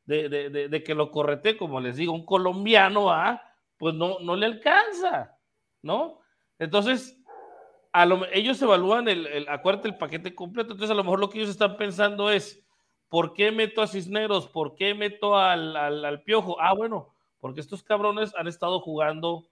de, 0.05 0.83
que 0.85 0.95
lo 0.95 1.11
correte, 1.11 1.55
como 1.55 1.79
les 1.79 1.95
digo, 1.95 2.13
un 2.13 2.25
colombiano, 2.25 3.09
ah, 3.09 3.41
pues 3.77 3.95
no, 3.95 4.19
no 4.19 4.35
le 4.35 4.45
alcanza, 4.45 5.37
¿no? 5.81 6.19
Entonces, 6.57 7.18
a 7.91 8.05
lo, 8.05 8.25
ellos 8.31 8.61
evalúan 8.61 9.07
el, 9.07 9.25
el, 9.27 9.49
acuérdate, 9.49 9.87
el 9.87 9.97
paquete 9.97 10.35
completo, 10.35 10.73
entonces 10.73 10.91
a 10.91 10.95
lo 10.95 11.03
mejor 11.03 11.19
lo 11.19 11.29
que 11.29 11.39
ellos 11.39 11.49
están 11.49 11.77
pensando 11.77 12.29
es, 12.29 12.63
¿por 13.09 13.33
qué 13.33 13.51
meto 13.51 13.81
a 13.81 13.87
Cisneros? 13.87 14.47
¿Por 14.47 14.75
qué 14.75 14.93
meto 14.93 15.37
al, 15.37 15.75
al, 15.75 16.05
al 16.05 16.23
Piojo? 16.23 16.59
Ah, 16.59 16.73
bueno, 16.73 17.15
porque 17.39 17.61
estos 17.61 17.83
cabrones 17.83 18.33
han 18.35 18.47
estado 18.47 18.79
jugando 18.79 19.49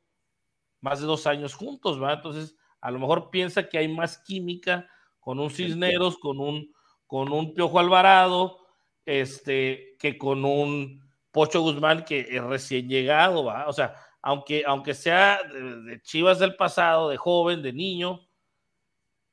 más 0.81 0.99
de 0.99 1.07
dos 1.07 1.25
años 1.25 1.55
juntos, 1.55 2.01
¿va? 2.01 2.13
Entonces, 2.13 2.55
a 2.81 2.91
lo 2.91 2.99
mejor 2.99 3.29
piensa 3.29 3.67
que 3.67 3.77
hay 3.77 3.87
más 3.87 4.19
química 4.19 4.87
con 5.19 5.39
un 5.39 5.49
Cisneros, 5.49 6.17
con 6.17 6.39
un, 6.39 6.73
con 7.07 7.31
un 7.31 7.53
Piojo 7.53 7.79
Alvarado, 7.79 8.59
este, 9.05 9.95
que 9.99 10.17
con 10.17 10.45
un 10.45 11.01
Pocho 11.31 11.61
Guzmán 11.61 12.03
que 12.05 12.21
es 12.21 12.43
recién 12.43 12.87
llegado, 12.87 13.43
¿va? 13.45 13.67
O 13.67 13.73
sea, 13.73 13.95
aunque, 14.21 14.63
aunque 14.65 14.93
sea 14.93 15.39
de, 15.43 16.01
Chivas 16.01 16.39
del 16.39 16.55
pasado, 16.55 17.09
de 17.09 17.17
joven, 17.17 17.61
de 17.61 17.73
niño, 17.73 18.26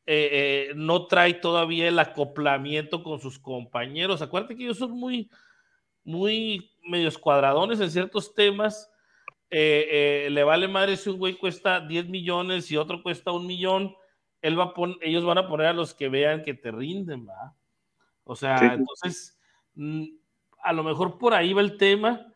eh, 0.06 0.68
eh, 0.70 0.72
no 0.76 1.06
trae 1.06 1.32
todavía 1.34 1.88
el 1.88 1.98
acoplamiento 1.98 3.02
con 3.02 3.20
sus 3.20 3.38
compañeros. 3.38 4.20
Acuérdate 4.20 4.54
que 4.54 4.64
ellos 4.64 4.78
son 4.78 4.92
muy, 4.92 5.30
muy 6.04 6.70
medios 6.82 7.16
cuadradones 7.16 7.80
en 7.80 7.90
ciertos 7.90 8.34
temas. 8.34 8.90
Eh, 9.50 10.28
le 10.30 10.44
vale 10.44 10.68
madre 10.68 10.96
si 10.96 11.08
un 11.08 11.18
güey 11.18 11.38
cuesta 11.38 11.80
10 11.80 12.08
millones 12.08 12.70
y 12.70 12.76
otro 12.76 13.02
cuesta 13.02 13.32
un 13.32 13.46
millón. 13.46 13.94
Él 14.42 14.58
va 14.58 14.64
a 14.64 14.74
ellos 15.00 15.24
van 15.24 15.38
a 15.38 15.48
poner 15.48 15.68
a 15.68 15.72
los 15.72 15.94
que 15.94 16.10
vean 16.10 16.42
que 16.42 16.52
te 16.52 16.70
rinden, 16.70 17.26
¿va? 17.26 17.56
O 18.24 18.36
sea, 18.36 18.74
entonces, 18.74 19.38
mm, 19.74 20.04
a 20.62 20.72
lo 20.74 20.82
mejor 20.82 21.16
por 21.16 21.32
ahí 21.32 21.54
va 21.54 21.62
el 21.62 21.78
tema, 21.78 22.26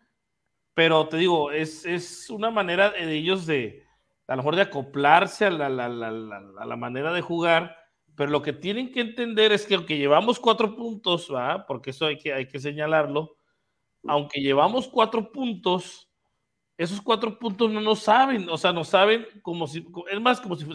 pero 0.73 1.07
te 1.09 1.19
digo, 1.19 1.51
es, 1.51 1.85
es 1.85 2.31
una 2.31 2.51
manera 2.51 2.91
de 2.91 3.15
ellos 3.15 3.47
de, 3.47 3.88
a 4.29 4.33
lo 4.33 4.37
mejor 4.39 4.57
de 4.57 4.63
acoplarse 4.63 5.47
a 5.47 5.51
la, 5.51 5.69
la, 5.71 5.89
la, 5.89 6.11
la, 6.11 6.77
manera 6.77 7.13
de 7.15 7.23
jugar, 7.23 7.77
pero 8.15 8.31
lo 8.31 8.43
que 8.43 8.53
tienen 8.53 8.93
que 8.93 9.01
entender 9.01 9.53
es 9.53 9.67
que 9.67 9.75
aunque 9.75 9.97
llevamos 9.97 10.39
cuatro 10.39 10.77
puntos, 10.77 11.33
¿va? 11.33 11.65
Porque 11.67 11.91
eso 11.91 12.07
hay 12.07 12.19
que, 12.19 12.35
hay 12.35 12.47
que 12.47 12.61
señalarlo, 12.61 13.37
aunque 14.07 14.41
llevamos 14.41 14.87
cuatro 14.87 15.33
puntos, 15.33 16.11
esos 16.77 17.01
cuatro 17.01 17.39
puntos 17.39 17.71
no 17.71 17.81
nos 17.81 18.01
saben, 18.01 18.49
o 18.51 18.59
sea, 18.59 18.73
nos 18.73 18.89
saben 18.89 19.27
como 19.43 19.67
si, 19.67 19.85
es 20.11 20.21
más, 20.21 20.43
como 20.43 20.57
si 20.57 20.67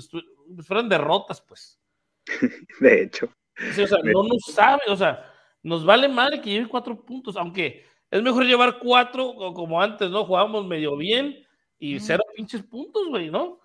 fueran 0.65 0.89
derrotas, 0.89 1.39
pues. 1.39 1.79
De 2.79 3.03
hecho. 3.03 3.29
o 3.57 3.87
sea, 3.87 3.99
no 4.03 4.23
nos 4.23 4.41
saben, 4.51 4.89
o 4.89 4.95
sea, 4.95 5.31
nos 5.61 5.85
vale 5.85 6.09
madre 6.09 6.41
que 6.41 6.49
lleve 6.49 6.67
cuatro 6.67 7.05
puntos, 7.05 7.37
aunque 7.37 7.85
es 8.09 8.21
mejor 8.23 8.45
llevar 8.45 8.79
cuatro, 8.79 9.35
como 9.53 9.79
antes, 9.79 10.09
¿no? 10.09 10.25
Jugábamos 10.25 10.65
medio 10.65 10.97
bien 10.97 11.43
y 11.83 11.99
cero 11.99 12.23
pinches 12.33 12.63
puntos, 12.63 13.09
güey, 13.09 13.29
¿no? 13.29 13.59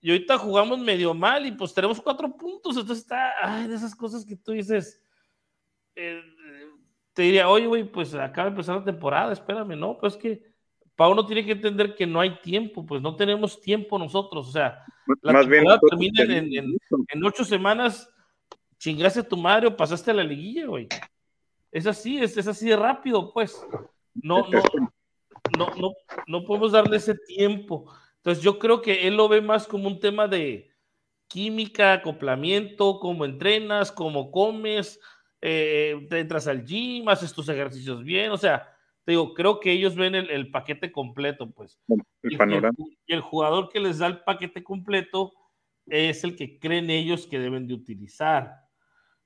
Y 0.00 0.10
ahorita 0.10 0.38
jugamos 0.38 0.78
medio 0.78 1.12
mal 1.12 1.44
y 1.44 1.52
pues 1.52 1.74
tenemos 1.74 2.00
cuatro 2.00 2.34
puntos, 2.34 2.76
entonces 2.76 3.04
está, 3.04 3.34
ay, 3.42 3.68
de 3.68 3.74
esas 3.74 3.94
cosas 3.94 4.24
que 4.24 4.36
tú 4.36 4.52
dices, 4.52 5.02
eh, 5.94 6.22
te 7.12 7.22
diría, 7.22 7.50
oye, 7.50 7.66
güey, 7.66 7.84
pues 7.84 8.14
acaba 8.14 8.46
de 8.46 8.52
empezar 8.52 8.76
la 8.76 8.84
temporada, 8.84 9.34
espérame, 9.34 9.78
no, 9.78 9.98
pues 9.98 10.16
que 10.16 10.50
Pauno 10.96 11.26
tiene 11.26 11.44
que 11.44 11.52
entender 11.52 11.94
que 11.94 12.06
no 12.06 12.20
hay 12.20 12.40
tiempo, 12.40 12.86
pues 12.86 13.02
no 13.02 13.16
tenemos 13.16 13.60
tiempo 13.60 13.98
nosotros, 13.98 14.48
o 14.48 14.50
sea, 14.50 14.82
la 15.20 15.32
Más 15.34 15.46
temporada 15.46 15.80
termina 15.90 16.22
en, 16.22 17.24
ocho 17.24 17.44
semanas, 17.44 18.08
chingaste 18.78 19.20
a 19.20 19.28
tu 19.28 19.36
madre 19.36 19.66
o 19.66 19.76
pasaste 19.76 20.10
a 20.10 20.14
la 20.14 20.24
liguilla, 20.24 20.66
güey. 20.66 20.88
Es 21.70 21.86
así, 21.86 22.18
es, 22.18 22.34
es 22.36 22.46
así 22.46 22.68
de 22.68 22.76
rápido, 22.76 23.30
pues. 23.32 23.62
No, 24.14 24.46
no, 24.48 24.62
no, 25.58 25.66
no, 25.76 25.92
no 26.26 26.44
podemos 26.44 26.72
darle 26.72 26.96
ese 26.96 27.14
tiempo. 27.14 27.92
Entonces 28.16 28.42
yo 28.42 28.58
creo 28.58 28.80
que 28.80 29.06
él 29.06 29.16
lo 29.16 29.28
ve 29.28 29.40
más 29.40 29.66
como 29.66 29.88
un 29.88 29.98
tema 29.98 30.28
de 30.28 30.70
química, 31.26 31.94
acoplamiento, 31.94 33.00
cómo 33.00 33.24
entrenas, 33.24 33.90
cómo 33.90 34.30
comes, 34.30 35.00
eh, 35.40 36.06
te 36.08 36.20
entras 36.20 36.46
al 36.46 36.64
gym, 36.64 37.08
haces 37.08 37.32
tus 37.32 37.48
ejercicios 37.48 38.04
bien, 38.04 38.30
o 38.30 38.36
sea, 38.36 38.68
te 39.04 39.12
digo, 39.12 39.34
creo 39.34 39.58
que 39.58 39.72
ellos 39.72 39.96
ven 39.96 40.14
el, 40.14 40.50
paquete 40.52 40.92
completo, 40.92 41.50
pues. 41.50 41.80
y, 42.22 42.36
el, 43.12 43.20
jugador 43.20 43.68
que 43.68 43.80
les 43.80 43.98
da 43.98 44.06
el 44.06 44.20
paquete 44.20 44.62
completo 44.62 45.32
es 45.86 46.22
el 46.22 46.36
que 46.36 46.60
creen 46.60 46.90
ellos 46.90 47.26
que 47.26 47.40
deben 47.40 47.66
de 47.66 47.74
utilizar. 47.74 48.60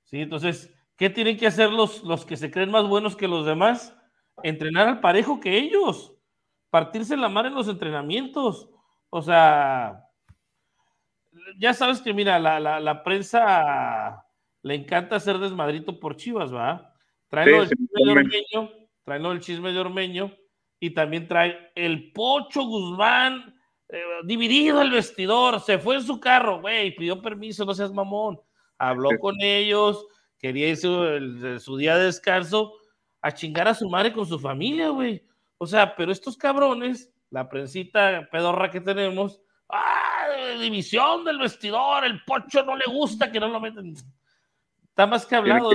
¿Sí? 0.03 0.21
Entonces, 0.21 0.73
¿qué 0.95 1.11
tienen 1.11 1.37
que 1.37 1.45
hacer 1.45 1.71
los, 1.71 2.03
los 2.03 2.25
que 2.25 2.37
se 2.37 2.49
creen 2.49 2.71
más 2.71 2.87
buenos 2.87 3.15
que 3.15 3.27
los 3.27 3.45
demás? 3.45 3.95
Entrenar 4.41 4.87
al 4.87 4.99
parejo 4.99 5.39
que 5.39 5.55
ellos, 5.57 6.16
partirse 6.69 7.17
la 7.17 7.29
mano 7.29 7.49
en 7.49 7.55
los 7.55 7.67
entrenamientos. 7.67 8.69
O 9.09 9.21
sea, 9.21 10.03
ya 11.57 11.73
sabes 11.73 12.01
que, 12.01 12.13
mira, 12.13 12.39
la, 12.39 12.59
la, 12.59 12.79
la 12.79 13.03
prensa 13.03 14.25
le 14.63 14.75
encanta 14.75 15.15
hacer 15.15 15.37
desmadrito 15.37 15.99
por 15.99 16.15
Chivas, 16.15 16.53
¿va? 16.53 16.93
Trae 17.29 17.45
el 17.45 17.69
chisme 17.69 17.87
de 17.93 18.11
Ormeño, 18.11 18.71
trae 19.03 19.19
el 19.19 19.39
chisme 19.39 19.71
de 19.71 19.79
Ormeño 19.79 20.31
y 20.79 20.91
también 20.91 21.27
trae 21.27 21.71
el 21.75 22.11
Pocho 22.11 22.63
Guzmán 22.63 23.55
eh, 23.89 24.03
dividido 24.25 24.81
el 24.81 24.91
vestidor, 24.91 25.61
se 25.61 25.79
fue 25.79 25.95
en 25.95 26.03
su 26.03 26.19
carro, 26.19 26.61
güey, 26.61 26.95
pidió 26.95 27.21
permiso, 27.21 27.65
no 27.65 27.73
seas 27.73 27.93
mamón, 27.93 28.39
habló 28.77 29.09
con 29.19 29.35
ellos, 29.41 30.05
quería 30.37 30.67
irse 30.69 31.59
su 31.59 31.77
día 31.77 31.97
de 31.97 32.05
descanso 32.05 32.73
a 33.21 33.31
chingar 33.31 33.67
a 33.67 33.73
su 33.73 33.89
madre 33.89 34.13
con 34.13 34.25
su 34.25 34.39
familia, 34.39 34.89
güey. 34.89 35.25
O 35.57 35.65
sea, 35.65 35.95
pero 35.95 36.11
estos 36.11 36.37
cabrones, 36.37 37.13
la 37.29 37.49
prensita 37.49 38.27
pedorra 38.31 38.69
que 38.69 38.81
tenemos, 38.81 39.41
¡ah! 39.69 40.03
División 40.59 41.25
del 41.25 41.39
vestidor, 41.39 42.05
el 42.05 42.23
pocho 42.23 42.63
no 42.63 42.75
le 42.75 42.85
gusta 42.85 43.31
que 43.31 43.39
no 43.39 43.47
lo 43.47 43.59
meten 43.59 43.95
Está 44.97 45.07
más 45.07 45.25
que 45.25 45.35
hablado. 45.35 45.71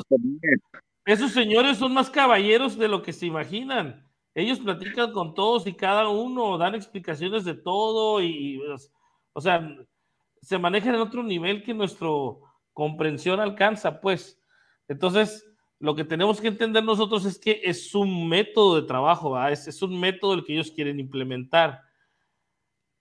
Esos 1.04 1.32
señores 1.32 1.78
son 1.78 1.92
más 1.92 2.10
caballeros 2.10 2.78
de 2.78 2.88
lo 2.88 3.02
que 3.02 3.12
se 3.12 3.26
imaginan. 3.26 4.08
Ellos 4.34 4.60
platican 4.60 5.12
con 5.12 5.34
todos 5.34 5.66
y 5.66 5.74
cada 5.74 6.08
uno, 6.08 6.58
dan 6.58 6.74
explicaciones 6.74 7.44
de 7.44 7.54
todo 7.54 8.22
y, 8.22 8.60
o 9.32 9.40
sea, 9.40 9.68
se 10.40 10.58
manejan 10.58 10.94
en 10.94 11.00
otro 11.00 11.22
nivel 11.22 11.62
que 11.62 11.74
nuestra 11.74 12.08
comprensión 12.72 13.40
alcanza, 13.40 14.00
pues. 14.00 14.40
Entonces, 14.88 15.51
lo 15.82 15.96
que 15.96 16.04
tenemos 16.04 16.40
que 16.40 16.46
entender 16.46 16.84
nosotros 16.84 17.24
es 17.24 17.40
que 17.40 17.60
es 17.64 17.92
un 17.92 18.28
método 18.28 18.80
de 18.80 18.86
trabajo, 18.86 19.36
es, 19.48 19.66
es, 19.66 19.82
un 19.82 19.98
método 19.98 20.34
el 20.34 20.44
que 20.44 20.52
ellos 20.52 20.70
quieren 20.70 21.00
implementar. 21.00 21.82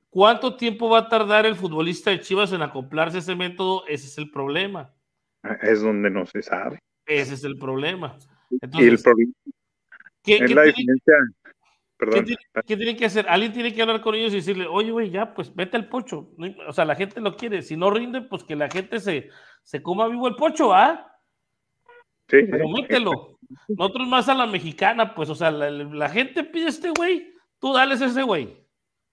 ¿Cuánto 0.10 0.56
tiempo 0.56 0.90
va 0.90 0.98
a 0.98 1.08
tardar 1.08 1.46
el 1.46 1.56
futbolista 1.56 2.10
de 2.10 2.22
Chivas 2.22 2.52
en 2.54 2.64
acoplarse 2.64 3.18
a 3.18 3.20
ese 3.20 3.36
método? 3.36 3.86
Ese 3.88 4.08
es 4.08 4.18
el 4.18 4.32
problema. 4.32 4.92
Es 5.62 5.84
donde 5.84 6.10
no 6.10 6.26
se 6.26 6.42
sabe. 6.42 6.80
Ese 7.06 7.36
es 7.36 7.44
el 7.44 7.56
problema. 7.60 8.18
y 8.50 8.84
el 8.84 8.98
problema 8.98 9.32
¿qué, 10.24 10.38
es 10.38 10.40
qué 10.48 10.56
la 10.56 10.64
tiene, 10.64 10.76
diferencia. 10.76 11.14
Perdón. 11.98 12.16
¿qué, 12.16 12.24
tiene, 12.24 12.42
qué 12.66 12.78
tiene 12.78 12.98
que 12.98 13.06
hacer? 13.06 13.28
Alguien 13.30 13.54
tiene 13.54 13.76
que 13.76 13.82
hablar 13.84 14.02
con 14.02 14.16
ellos 14.16 14.34
y 14.34 14.38
decirle, 14.38 14.66
oye, 14.66 14.90
güey, 14.90 15.12
ya, 15.12 15.36
pues 15.36 15.54
vete 15.54 15.78
al 15.78 15.88
pocho. 15.88 16.32
O 16.68 16.74
sea, 16.74 16.86
la 16.86 16.96
gente 16.96 17.22
lo 17.22 17.38
quiere. 17.38 17.62
Si 17.62 17.78
no 17.78 17.92
rinde, 17.92 18.22
pues 18.24 18.44
que 18.44 18.56
la 18.56 18.72
gente 18.72 19.00
se, 19.00 19.30
se 19.62 19.84
coma 19.84 20.08
vivo 20.08 20.28
el 20.28 20.36
pocho, 20.36 20.74
¿ah? 20.74 21.11
Sí, 22.32 22.38
Pero 22.50 22.70
mételo. 22.70 23.38
Nosotros 23.68 24.08
más 24.08 24.30
a 24.30 24.34
la 24.34 24.48
mexicana, 24.48 25.14
pues, 25.14 25.30
o 25.30 25.36
sea, 25.36 25.52
la, 25.52 25.70
la 25.70 26.08
gente 26.08 26.46
pide 26.46 26.68
a 26.68 26.70
este 26.70 26.90
güey, 26.92 27.34
tú 27.60 27.74
dales 27.74 28.02
a 28.02 28.06
ese 28.06 28.24
güey, 28.24 28.66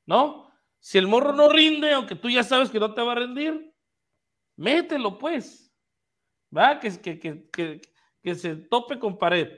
¿no? 0.06 0.48
Si 0.78 0.98
el 0.98 1.08
morro 1.08 1.32
no 1.32 1.48
rinde, 1.48 1.92
aunque 1.92 2.14
tú 2.14 2.30
ya 2.30 2.44
sabes 2.44 2.70
que 2.70 2.78
no 2.78 2.94
te 2.94 3.02
va 3.02 3.12
a 3.12 3.16
rendir, 3.16 3.74
mételo, 4.56 5.18
pues. 5.18 5.74
¿Va? 6.56 6.78
Que, 6.78 6.96
que, 7.00 7.18
que, 7.18 7.50
que, 7.50 7.80
que 8.22 8.34
se 8.36 8.54
tope 8.54 9.00
con 9.00 9.18
pared. 9.18 9.48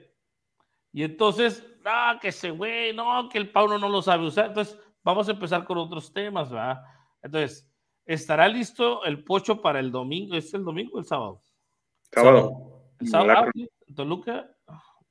Y 0.90 1.02
entonces, 1.02 1.62
no, 1.84 2.18
que 2.18 2.28
ese 2.28 2.50
güey, 2.50 2.94
no, 2.94 3.28
que 3.28 3.36
el 3.36 3.50
Pauno 3.50 3.78
no 3.78 3.90
lo 3.90 4.00
sabe 4.00 4.24
usar. 4.26 4.46
Entonces, 4.46 4.78
vamos 5.04 5.28
a 5.28 5.32
empezar 5.32 5.64
con 5.64 5.76
otros 5.76 6.14
temas, 6.14 6.52
¿va? 6.52 6.82
Entonces, 7.22 7.70
¿estará 8.06 8.48
listo 8.48 9.04
el 9.04 9.22
pocho 9.22 9.60
para 9.60 9.80
el 9.80 9.92
domingo? 9.92 10.34
¿Es 10.34 10.54
el 10.54 10.64
domingo 10.64 10.96
o 10.96 11.00
el 11.00 11.04
sábado? 11.04 11.42
Sábado, 12.10 12.69
el 13.00 13.30
Akron. 13.30 13.68
Toluca. 13.94 14.50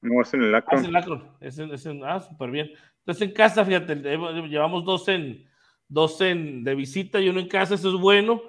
No, 0.01 0.21
es 0.21 0.33
en 0.33 0.43
el 0.43 0.55
Ah, 0.55 0.59
es 0.59 0.63
Akron. 0.65 0.85
en 0.85 0.95
Akron. 0.95 1.37
Es 1.41 1.59
en- 1.59 1.73
es 1.73 1.85
en- 1.85 2.03
ah, 2.05 2.19
súper 2.21 2.51
bien. 2.51 2.71
Entonces 2.99 3.27
en 3.27 3.33
casa, 3.33 3.65
fíjate, 3.65 3.95
llevamos 3.95 4.85
dos 4.85 5.07
en, 5.07 5.45
dos 5.87 6.21
en 6.21 6.63
de 6.63 6.75
visita 6.75 7.19
y 7.19 7.29
uno 7.29 7.39
en 7.39 7.47
casa, 7.47 7.75
eso 7.75 7.89
es 7.89 7.99
bueno. 7.99 8.41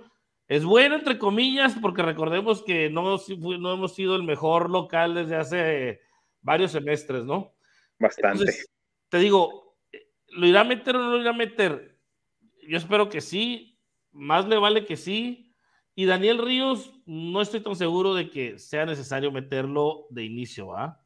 Es 0.46 0.64
bueno, 0.64 0.96
entre 0.96 1.16
comillas, 1.18 1.76
porque 1.80 2.02
recordemos 2.02 2.62
que 2.64 2.90
no, 2.90 3.16
no 3.58 3.72
hemos 3.72 3.94
sido 3.94 4.16
el 4.16 4.24
mejor 4.24 4.68
local 4.68 5.14
desde 5.14 5.36
hace 5.36 6.00
varios 6.42 6.72
semestres, 6.72 7.24
¿no? 7.24 7.54
Bastante. 7.98 8.38
Entonces, 8.42 8.68
te 9.08 9.18
digo, 9.18 9.76
¿lo 10.28 10.46
irá 10.46 10.62
a 10.62 10.64
meter 10.64 10.96
o 10.96 10.98
no 11.00 11.10
lo 11.12 11.20
irá 11.20 11.30
a 11.30 11.34
meter? 11.34 11.96
Yo 12.68 12.76
espero 12.76 13.08
que 13.08 13.20
sí, 13.20 13.78
más 14.12 14.46
le 14.48 14.56
vale 14.58 14.84
que 14.84 14.96
sí. 14.96 15.49
Y 16.00 16.06
Daniel 16.06 16.38
Ríos, 16.38 16.94
no 17.04 17.42
estoy 17.42 17.60
tan 17.60 17.76
seguro 17.76 18.14
de 18.14 18.30
que 18.30 18.58
sea 18.58 18.86
necesario 18.86 19.30
meterlo 19.30 20.06
de 20.08 20.24
inicio, 20.24 20.68
¿va? 20.68 20.98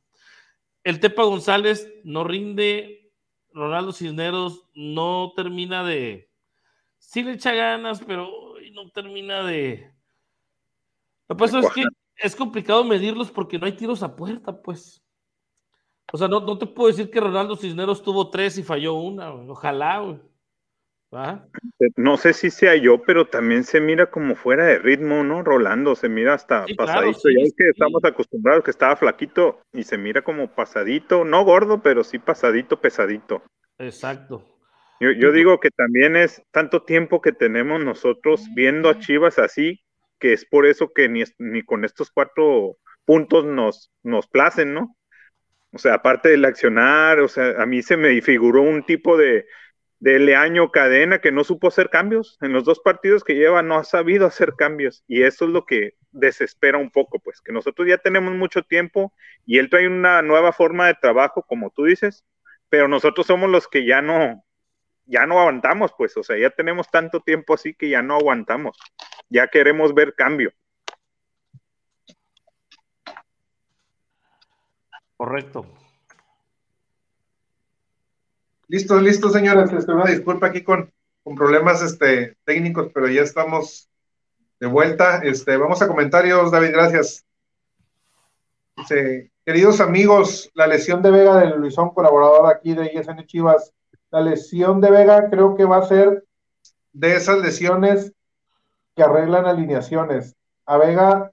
El 0.84 1.00
Tepa 1.00 1.24
González 1.24 1.92
no 2.04 2.22
rinde, 2.22 3.12
Ronaldo 3.52 3.92
Cisneros 3.92 4.68
no 4.72 5.32
termina 5.34 5.82
de... 5.82 6.30
Sí 6.98 7.24
le 7.24 7.32
echa 7.32 7.52
ganas, 7.54 8.04
pero 8.06 8.30
no 8.72 8.88
termina 8.90 9.42
de... 9.42 9.92
Lo 11.26 11.34
que 11.34 11.40
pasa 11.40 11.58
es 11.58 11.68
que 11.70 11.82
es 12.18 12.36
complicado 12.36 12.84
medirlos 12.84 13.32
porque 13.32 13.58
no 13.58 13.66
hay 13.66 13.72
tiros 13.72 14.00
a 14.04 14.14
puerta, 14.14 14.62
pues. 14.62 15.04
O 16.12 16.16
sea, 16.16 16.28
no, 16.28 16.38
no 16.38 16.56
te 16.56 16.66
puedo 16.66 16.86
decir 16.86 17.10
que 17.10 17.18
Ronaldo 17.18 17.56
Cisneros 17.56 18.00
tuvo 18.00 18.30
tres 18.30 18.58
y 18.58 18.62
falló 18.62 18.94
una, 18.94 19.34
ojalá, 19.34 19.98
güey. 19.98 20.20
¿Va? 21.14 21.46
No 21.96 22.16
sé 22.16 22.32
si 22.32 22.50
sea 22.50 22.76
yo, 22.76 23.02
pero 23.02 23.26
también 23.26 23.64
se 23.64 23.80
mira 23.80 24.10
como 24.10 24.34
fuera 24.36 24.64
de 24.64 24.78
ritmo, 24.78 25.22
¿no? 25.24 25.42
Rolando, 25.42 25.94
se 25.94 26.08
mira 26.08 26.34
hasta 26.34 26.66
Sí, 26.66 26.76
claro, 26.76 27.12
pasadito. 27.12 27.18
sí, 27.18 27.34
ya 27.36 27.42
es 27.42 27.54
que 27.56 27.68
sí. 27.70 27.70
estamos 27.70 28.04
acostumbrados 28.04 28.64
que 28.64 28.70
estaba 28.70 28.96
flaquito 28.96 29.60
y 29.72 29.84
se 29.84 29.98
mira 29.98 30.22
como 30.22 30.54
pasadito, 30.54 31.24
no 31.24 31.44
gordo, 31.44 31.82
pero 31.82 32.04
sí 32.04 32.18
pasadito, 32.18 32.80
pesadito. 32.80 33.42
Exacto. 33.78 34.44
Yo, 35.00 35.10
yo 35.12 35.32
digo 35.32 35.60
que 35.60 35.70
también 35.70 36.16
es 36.16 36.42
tanto 36.50 36.84
tiempo 36.84 37.20
que 37.20 37.32
tenemos 37.32 37.82
nosotros 37.84 38.46
viendo 38.54 38.88
a 38.88 38.98
Chivas 38.98 39.38
así, 39.38 39.80
que 40.18 40.32
es 40.32 40.44
por 40.46 40.66
eso 40.66 40.92
que 40.94 41.08
ni, 41.08 41.24
ni 41.38 41.62
con 41.62 41.84
estos 41.84 42.10
cuatro 42.10 42.78
puntos 43.04 43.44
nos, 43.44 43.90
nos 44.02 44.26
placen, 44.28 44.72
¿no? 44.74 44.96
O 45.72 45.78
sea, 45.78 45.94
aparte 45.94 46.28
del 46.30 46.44
accionar, 46.44 47.20
o 47.20 47.28
sea, 47.28 47.60
a 47.62 47.66
mí 47.66 47.82
se 47.82 47.96
me 47.96 48.20
figuró 48.22 48.62
un 48.62 48.84
tipo 48.86 49.16
de, 49.16 49.46
de 50.04 50.18
Leaño 50.18 50.70
cadena 50.70 51.18
que 51.18 51.32
no 51.32 51.44
supo 51.44 51.68
hacer 51.68 51.88
cambios. 51.88 52.36
En 52.42 52.52
los 52.52 52.64
dos 52.64 52.78
partidos 52.78 53.24
que 53.24 53.36
lleva 53.36 53.62
no 53.62 53.76
ha 53.78 53.84
sabido 53.84 54.26
hacer 54.26 54.52
cambios. 54.52 55.02
Y 55.08 55.22
eso 55.22 55.46
es 55.46 55.50
lo 55.50 55.64
que 55.64 55.94
desespera 56.12 56.76
un 56.76 56.90
poco, 56.90 57.20
pues, 57.20 57.40
que 57.40 57.54
nosotros 57.54 57.88
ya 57.88 57.96
tenemos 57.96 58.34
mucho 58.34 58.62
tiempo 58.62 59.14
y 59.46 59.56
él 59.56 59.70
trae 59.70 59.86
una 59.86 60.20
nueva 60.20 60.52
forma 60.52 60.88
de 60.88 60.94
trabajo, 60.94 61.42
como 61.42 61.70
tú 61.70 61.84
dices, 61.84 62.22
pero 62.68 62.86
nosotros 62.86 63.26
somos 63.26 63.48
los 63.48 63.66
que 63.66 63.86
ya 63.86 64.02
no, 64.02 64.44
ya 65.06 65.24
no 65.24 65.40
aguantamos, 65.40 65.94
pues, 65.96 66.14
o 66.18 66.22
sea, 66.22 66.36
ya 66.36 66.50
tenemos 66.50 66.90
tanto 66.90 67.20
tiempo 67.20 67.54
así 67.54 67.72
que 67.72 67.88
ya 67.88 68.02
no 68.02 68.16
aguantamos. 68.16 68.76
Ya 69.30 69.48
queremos 69.48 69.94
ver 69.94 70.14
cambio. 70.14 70.52
Correcto. 75.16 75.83
Listos, 78.68 79.02
listos, 79.02 79.32
señores. 79.32 79.72
Este, 79.72 79.92
una 79.92 80.10
disculpa 80.10 80.46
aquí 80.46 80.62
con, 80.62 80.90
con 81.22 81.34
problemas 81.34 81.82
este, 81.82 82.36
técnicos, 82.44 82.90
pero 82.94 83.08
ya 83.08 83.22
estamos 83.22 83.88
de 84.58 84.66
vuelta. 84.66 85.18
Este, 85.22 85.56
vamos 85.56 85.82
a 85.82 85.88
comentarios, 85.88 86.50
David, 86.50 86.72
gracias. 86.72 87.24
Dice, 88.76 89.30
queridos 89.44 89.80
amigos, 89.80 90.50
la 90.54 90.66
lesión 90.66 91.02
de 91.02 91.10
Vega 91.10 91.38
del 91.38 91.60
Luisón, 91.60 91.90
colaborador 91.90 92.52
aquí 92.52 92.74
de 92.74 92.90
ISN 92.92 93.24
Chivas, 93.26 93.72
la 94.10 94.20
lesión 94.20 94.80
de 94.80 94.90
Vega 94.90 95.28
creo 95.30 95.54
que 95.54 95.64
va 95.64 95.78
a 95.78 95.86
ser 95.86 96.24
de 96.92 97.16
esas 97.16 97.38
lesiones 97.38 98.12
que 98.96 99.02
arreglan 99.02 99.46
alineaciones. 99.46 100.36
A 100.66 100.78
Vega 100.78 101.30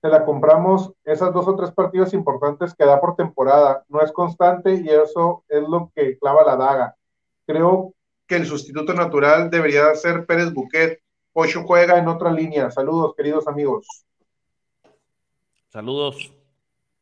se 0.00 0.08
la 0.08 0.24
compramos 0.24 0.92
esas 1.04 1.32
dos 1.32 1.46
o 1.46 1.54
tres 1.56 1.72
partidos 1.72 2.14
importantes 2.14 2.74
que 2.74 2.86
da 2.86 3.00
por 3.00 3.16
temporada. 3.16 3.84
No 3.88 4.00
es 4.00 4.10
constante 4.12 4.74
y 4.74 4.88
eso 4.88 5.44
es 5.48 5.62
lo 5.62 5.92
que 5.94 6.18
clava 6.18 6.44
la 6.44 6.56
daga. 6.56 6.96
Creo 7.46 7.94
que 8.26 8.36
el 8.36 8.46
sustituto 8.46 8.94
natural 8.94 9.50
debería 9.50 9.94
ser 9.94 10.24
Pérez 10.24 10.52
Buquet. 10.54 11.00
Ocho 11.32 11.64
juega 11.66 11.98
en 11.98 12.08
otra 12.08 12.32
línea. 12.32 12.70
Saludos, 12.70 13.14
queridos 13.14 13.46
amigos. 13.46 13.86
Saludos. 15.68 16.32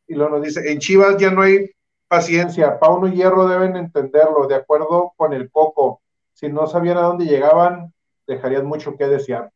Y 0.07 0.15
luego 0.15 0.37
nos 0.37 0.43
dice, 0.43 0.71
en 0.71 0.79
Chivas 0.79 1.17
ya 1.17 1.31
no 1.31 1.41
hay 1.41 1.69
paciencia. 2.07 2.79
Pauno 2.79 3.07
y 3.07 3.15
Hierro 3.15 3.47
deben 3.47 3.77
entenderlo, 3.77 4.47
de 4.47 4.55
acuerdo 4.55 5.13
con 5.15 5.33
el 5.33 5.49
Coco. 5.49 6.01
Si 6.33 6.49
no 6.49 6.67
sabían 6.67 6.97
a 6.97 7.03
dónde 7.03 7.25
llegaban, 7.25 7.93
dejarían 8.27 8.65
mucho 8.65 8.97
que 8.97 9.07
desear. 9.07 9.51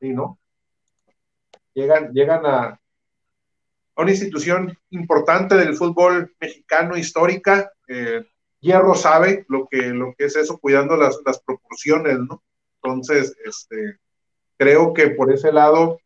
¿Sí, 0.00 0.12
no? 0.12 0.38
Llegan, 1.74 2.12
llegan 2.12 2.46
a, 2.46 2.80
una 3.96 4.10
institución 4.10 4.76
importante 4.90 5.56
del 5.56 5.74
fútbol 5.74 6.34
mexicano 6.40 6.96
histórica. 6.96 7.70
Eh, 7.88 8.24
Hierro 8.60 8.94
sabe 8.94 9.44
lo 9.48 9.66
que, 9.68 9.88
lo 9.88 10.14
que 10.16 10.24
es 10.24 10.36
eso, 10.36 10.58
cuidando 10.58 10.96
las, 10.96 11.18
las 11.24 11.38
proporciones, 11.40 12.18
¿no? 12.18 12.42
Entonces, 12.82 13.36
este, 13.44 13.98
creo 14.56 14.92
que 14.94 15.08
por 15.10 15.32
ese 15.32 15.52
lado 15.52 16.00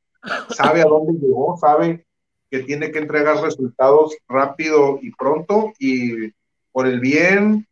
sabe 0.50 0.80
a 0.82 0.86
dónde 0.86 1.14
llegó, 1.14 1.56
sabe 1.56 2.04
que 2.50 2.60
tiene 2.60 2.90
que 2.90 2.98
entregar 2.98 3.42
resultados 3.42 4.16
rápido 4.28 4.98
y 5.02 5.12
pronto 5.12 5.72
y 5.78 6.32
por 6.72 6.86
el 6.86 7.00
bien 7.00 7.66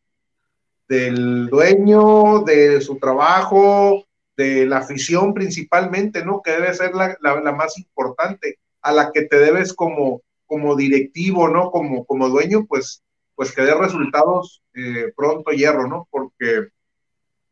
del 0.88 1.48
dueño, 1.48 2.40
de 2.40 2.80
su 2.80 2.98
trabajo, 2.98 4.04
de 4.36 4.66
la 4.66 4.78
afición 4.78 5.32
principalmente, 5.34 6.24
¿no? 6.24 6.42
Que 6.42 6.52
debe 6.52 6.74
ser 6.74 6.94
la, 6.94 7.16
la, 7.20 7.52
más 7.52 7.78
importante, 7.78 8.58
a 8.82 8.92
la 8.92 9.10
que 9.12 9.22
te 9.22 9.38
debes 9.38 9.72
como, 9.72 10.22
como 10.46 10.76
directivo, 10.76 11.48
¿no? 11.48 11.70
Como, 11.70 12.04
como 12.04 12.28
dueño, 12.28 12.66
pues, 12.66 13.02
pues 13.34 13.52
que 13.52 13.62
dé 13.62 13.74
resultados 13.74 14.62
eh, 14.74 15.12
pronto, 15.16 15.50
hierro, 15.50 15.88
¿no? 15.88 16.06
Porque, 16.10 16.68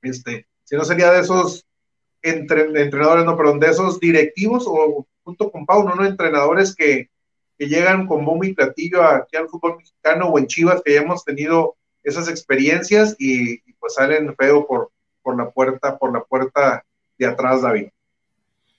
este, 0.03 0.47
si 0.64 0.76
no 0.76 0.85
sería 0.85 1.11
de 1.11 1.20
esos 1.20 1.66
entre, 2.22 2.62
entrenadores, 2.82 3.24
no, 3.24 3.37
perdón, 3.37 3.61
de 3.61 3.70
esos 3.70 3.99
directivos 4.01 4.64
o 4.66 5.07
junto 5.24 5.51
con 5.51 5.66
Pauno, 5.66 5.95
¿no? 5.95 6.05
Entrenadores 6.05 6.74
que, 6.74 7.09
que 7.59 7.66
llegan 7.66 8.07
con 8.07 8.24
bombo 8.24 8.45
y 8.45 8.55
platillo 8.55 9.03
aquí 9.03 9.37
al 9.37 9.49
fútbol 9.49 9.78
mexicano 9.78 10.28
o 10.28 10.39
en 10.39 10.47
Chivas, 10.47 10.82
que 10.85 10.95
ya 10.95 11.01
hemos 11.01 11.24
tenido 11.24 11.76
esas 12.03 12.28
experiencias 12.28 13.16
y, 13.18 13.55
y 13.55 13.72
pues 13.78 13.95
salen 13.95 14.35
feo 14.37 14.66
por, 14.66 14.91
por 15.25 15.37
la 15.37 15.51
puerta, 15.51 15.99
por 15.99 16.12
la 16.12 16.22
puerta 16.22 16.85
de 17.18 17.27
atrás, 17.27 17.62
David. 17.62 17.89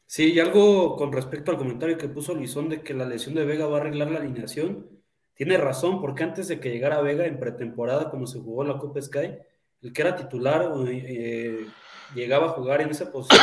Sí, 0.06 0.34
y 0.34 0.40
algo 0.40 0.96
con 0.96 1.12
respecto 1.12 1.52
al 1.52 1.58
comentario 1.58 1.98
que 1.98 2.08
puso 2.08 2.36
Luisón 2.36 2.70
de 2.70 2.82
que 2.82 2.94
la 2.94 3.06
lesión 3.06 3.34
de 3.34 3.44
Vega 3.44 3.66
va 3.66 3.78
a 3.78 3.82
arreglar 3.82 4.12
la 4.12 4.20
alineación. 4.20 4.88
Tiene 5.34 5.58
razón, 5.58 6.00
porque 6.00 6.24
antes 6.24 6.48
de 6.48 6.60
que 6.60 6.70
llegara 6.70 7.02
Vega 7.02 7.26
en 7.26 7.40
pretemporada, 7.40 8.10
como 8.10 8.28
se 8.28 8.40
jugó 8.40 8.64
la 8.64 8.78
Copa 8.78 9.02
Sky, 9.02 9.38
el 9.82 9.92
que 9.92 10.02
era 10.02 10.16
titular 10.16 10.72
eh, 10.88 11.66
llegaba 12.14 12.46
a 12.48 12.50
jugar 12.50 12.82
en 12.82 12.92
esa 12.92 13.12
posición 13.12 13.42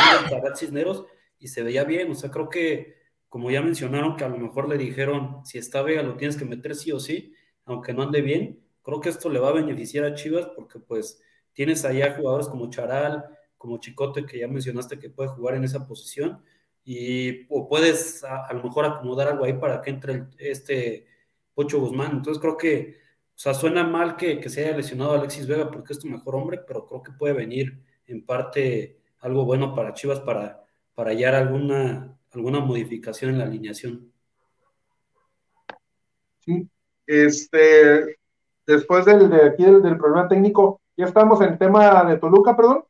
Cisneros 0.55 1.05
y 1.37 1.49
se 1.49 1.63
veía 1.63 1.83
bien. 1.83 2.09
O 2.11 2.15
sea, 2.15 2.31
creo 2.31 2.49
que, 2.49 2.95
como 3.27 3.51
ya 3.51 3.61
mencionaron, 3.61 4.15
que 4.15 4.23
a 4.23 4.29
lo 4.29 4.37
mejor 4.37 4.69
le 4.69 4.77
dijeron, 4.77 5.45
si 5.45 5.57
está 5.57 5.81
Vega 5.81 6.01
lo 6.01 6.15
tienes 6.15 6.37
que 6.37 6.45
meter 6.45 6.75
sí 6.75 6.91
o 6.91 6.99
sí, 6.99 7.33
aunque 7.65 7.93
no 7.93 8.03
ande 8.03 8.21
bien. 8.21 8.61
Creo 8.81 9.01
que 9.01 9.09
esto 9.09 9.29
le 9.29 9.39
va 9.39 9.49
a 9.49 9.53
beneficiar 9.53 10.05
a 10.05 10.15
Chivas 10.15 10.47
porque 10.55 10.79
pues 10.79 11.21
tienes 11.53 11.85
allá 11.85 12.15
jugadores 12.15 12.47
como 12.47 12.69
Charal, 12.69 13.25
como 13.57 13.79
Chicote, 13.79 14.25
que 14.25 14.39
ya 14.39 14.47
mencionaste 14.47 14.99
que 14.99 15.09
puede 15.09 15.29
jugar 15.29 15.55
en 15.55 15.63
esa 15.63 15.87
posición, 15.87 16.43
y 16.83 17.45
o 17.49 17.67
puedes 17.67 18.23
a, 18.23 18.51
lo 18.53 18.63
mejor 18.63 18.85
acomodar 18.85 19.29
algo 19.29 19.45
ahí 19.45 19.53
para 19.53 19.81
que 19.81 19.89
entre 19.89 20.27
este 20.37 21.07
Pocho 21.53 21.79
Guzmán. 21.79 22.11
Entonces 22.17 22.41
creo 22.41 22.57
que, 22.57 22.97
o 23.29 23.39
sea, 23.39 23.53
suena 23.53 23.83
mal 23.85 24.17
que, 24.17 24.39
que 24.39 24.49
se 24.49 24.65
haya 24.65 24.75
lesionado 24.75 25.13
Alexis 25.13 25.47
Vega 25.47 25.71
porque 25.71 25.93
es 25.93 25.99
tu 25.99 26.07
mejor 26.07 26.35
hombre, 26.35 26.59
pero 26.67 26.85
creo 26.85 27.03
que 27.03 27.13
puede 27.13 27.33
venir 27.33 27.81
en 28.07 28.25
parte 28.25 28.99
algo 29.19 29.45
bueno 29.45 29.73
para 29.73 29.93
Chivas 29.93 30.19
para, 30.19 30.65
para 30.93 31.11
hallar 31.11 31.35
alguna, 31.35 32.17
alguna 32.31 32.59
modificación 32.59 33.31
en 33.31 33.37
la 33.39 33.45
alineación. 33.45 34.11
Sí, 36.39 36.67
este, 37.07 38.17
después 38.67 39.05
del, 39.05 39.29
de 39.29 39.45
aquí 39.45 39.63
del, 39.63 39.97
problema 39.97 40.27
técnico, 40.27 40.81
ya 40.97 41.05
estamos 41.05 41.41
en 41.41 41.53
el 41.53 41.57
tema 41.57 42.03
de 42.05 42.17
Toluca, 42.17 42.55
perdón. 42.55 42.85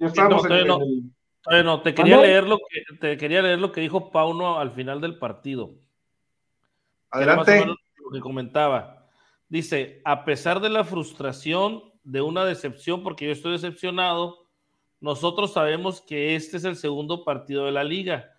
Ya 0.00 0.06
estamos 0.06 0.44
en, 0.50 1.14
Bueno, 1.44 1.80
te 1.82 1.94
quería 1.94 2.20
leer 2.20 2.44
lo 2.44 2.58
que 2.58 2.96
te 2.96 3.16
quería 3.16 3.42
leer 3.42 3.58
lo 3.58 3.72
que 3.72 3.80
dijo 3.80 4.10
Pauno 4.10 4.58
al 4.58 4.72
final 4.72 5.00
del 5.00 5.18
partido. 5.18 5.74
Adelante. 7.10 7.66
Lo 7.66 8.10
que 8.12 8.20
comentaba. 8.20 9.06
Dice, 9.48 10.00
a 10.04 10.24
pesar 10.24 10.60
de 10.60 10.70
la 10.70 10.84
frustración, 10.84 11.82
de 12.02 12.20
una 12.20 12.44
decepción, 12.44 13.02
porque 13.02 13.26
yo 13.26 13.32
estoy 13.32 13.52
decepcionado, 13.52 14.46
nosotros 15.00 15.52
sabemos 15.52 16.00
que 16.00 16.36
este 16.36 16.56
es 16.56 16.64
el 16.64 16.76
segundo 16.76 17.24
partido 17.24 17.66
de 17.66 17.72
la 17.72 17.84
liga. 17.84 18.32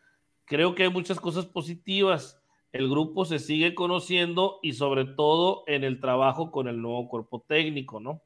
Creo 0.46 0.76
que 0.76 0.84
hay 0.84 0.90
muchas 0.90 1.20
cosas 1.20 1.46
positivas. 1.46 2.42
El 2.72 2.90
grupo 2.90 3.26
se 3.26 3.40
sigue 3.40 3.76
conociendo 3.76 4.60
y 4.62 4.74
sobre 4.74 5.06
todo 5.06 5.64
en 5.68 5.84
el 5.84 6.00
trabajo 6.00 6.52
con 6.52 6.68
el 6.68 6.82
nuevo 6.82 7.08
cuerpo 7.10 7.44
técnico, 7.48 8.00
¿no? 8.00 8.22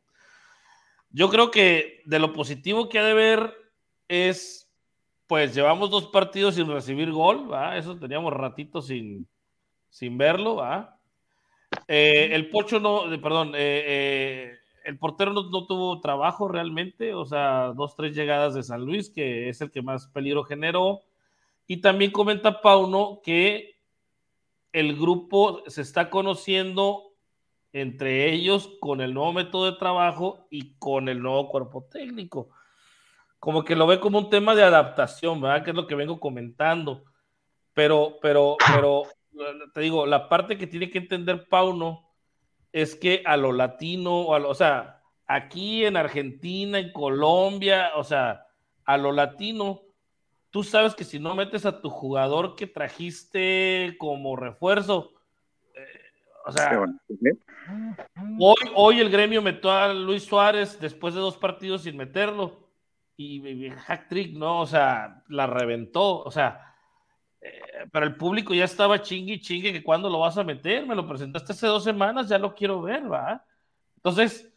Yo 1.11 1.29
creo 1.29 1.51
que 1.51 2.01
de 2.05 2.19
lo 2.19 2.33
positivo 2.33 2.89
que 2.89 2.99
ha 2.99 3.03
de 3.03 3.13
ver 3.13 3.53
es, 4.07 4.71
pues 5.27 5.53
llevamos 5.53 5.89
dos 5.89 6.07
partidos 6.07 6.55
sin 6.55 6.67
recibir 6.67 7.11
gol, 7.11 7.51
¿va? 7.51 7.77
Eso 7.77 7.97
teníamos 7.97 8.33
ratito 8.33 8.81
sin, 8.81 9.27
sin 9.89 10.17
verlo, 10.17 10.55
¿va? 10.55 10.99
Eh, 11.87 12.29
el 12.31 12.49
Pocho 12.49 12.79
no, 12.79 13.03
perdón, 13.21 13.53
eh, 13.55 13.83
eh 13.85 14.57
el 14.83 14.97
portero 14.97 15.33
no, 15.33 15.65
tuvo 15.65 15.99
trabajo 16.01 16.47
realmente, 16.47 17.13
o 17.13 17.25
sea, 17.25 17.73
dos, 17.75 17.95
tres 17.95 18.15
llegadas 18.15 18.53
de 18.53 18.63
San 18.63 18.83
Luis, 18.83 19.09
que 19.09 19.49
es 19.49 19.61
el 19.61 19.71
que 19.71 19.81
más 19.81 20.07
peligro 20.07 20.43
generó. 20.43 21.01
Y 21.67 21.77
también 21.77 22.11
comenta 22.11 22.61
Pauno 22.61 23.21
que 23.23 23.75
el 24.73 24.97
grupo 24.97 25.63
se 25.67 25.81
está 25.81 26.09
conociendo 26.09 27.10
entre 27.73 28.31
ellos 28.31 28.69
con 28.79 29.01
el 29.01 29.13
nuevo 29.13 29.33
método 29.33 29.71
de 29.71 29.77
trabajo 29.77 30.47
y 30.49 30.73
con 30.77 31.07
el 31.09 31.21
nuevo 31.21 31.49
cuerpo 31.49 31.87
técnico. 31.89 32.49
Como 33.39 33.63
que 33.63 33.75
lo 33.75 33.87
ve 33.87 33.99
como 33.99 34.19
un 34.19 34.29
tema 34.29 34.55
de 34.55 34.63
adaptación, 34.63 35.41
¿verdad? 35.41 35.63
Que 35.63 35.71
es 35.71 35.75
lo 35.75 35.87
que 35.87 35.95
vengo 35.95 36.19
comentando. 36.19 37.03
Pero, 37.73 38.17
pero, 38.21 38.57
pero, 38.73 39.03
te 39.73 39.81
digo, 39.81 40.05
la 40.05 40.27
parte 40.27 40.57
que 40.57 40.67
tiene 40.67 40.89
que 40.89 40.99
entender 40.99 41.47
Pauno 41.47 42.07
es 42.71 42.95
que 42.95 43.23
a 43.25 43.37
lo 43.37 43.51
latino, 43.53 44.21
o, 44.21 44.49
o 44.49 44.53
sea, 44.53 45.01
aquí 45.25 45.85
en 45.85 45.97
Argentina, 45.97 46.77
en 46.77 46.91
Colombia, 46.91 47.91
o 47.95 48.03
sea, 48.03 48.47
a 48.85 48.97
lo 48.97 49.11
latino, 49.11 49.81
tú 50.49 50.63
sabes 50.63 50.93
que 50.93 51.05
si 51.05 51.19
no 51.19 51.33
metes 51.33 51.65
a 51.65 51.81
tu 51.81 51.89
jugador 51.89 52.55
que 52.55 52.67
trajiste 52.67 53.95
como 53.97 54.35
refuerzo, 54.35 55.13
o 56.51 56.57
sea, 56.57 56.85
hoy, 58.39 58.55
hoy 58.75 58.99
el 58.99 59.09
gremio 59.09 59.41
metió 59.41 59.71
a 59.71 59.93
Luis 59.93 60.23
Suárez 60.23 60.79
después 60.79 61.13
de 61.13 61.21
dos 61.21 61.37
partidos 61.37 61.83
sin 61.83 61.97
meterlo 61.97 62.67
y, 63.15 63.47
y 63.47 63.69
hack 63.69 64.09
trick, 64.09 64.33
¿no? 64.35 64.59
O 64.61 64.65
sea, 64.65 65.23
la 65.29 65.47
reventó, 65.47 66.19
o 66.19 66.31
sea, 66.31 66.75
eh, 67.41 67.87
para 67.91 68.05
el 68.05 68.15
público 68.15 68.53
ya 68.53 68.65
estaba 68.65 69.01
chingue 69.01 69.33
y 69.33 69.41
chingue 69.41 69.73
que 69.73 69.83
cuando 69.83 70.09
lo 70.09 70.19
vas 70.19 70.37
a 70.37 70.43
meter, 70.43 70.85
me 70.85 70.95
lo 70.95 71.07
presentaste 71.07 71.53
hace 71.53 71.67
dos 71.67 71.83
semanas, 71.83 72.29
ya 72.29 72.37
lo 72.37 72.53
quiero 72.53 72.81
ver, 72.81 73.11
¿va? 73.11 73.43
Entonces, 73.95 74.53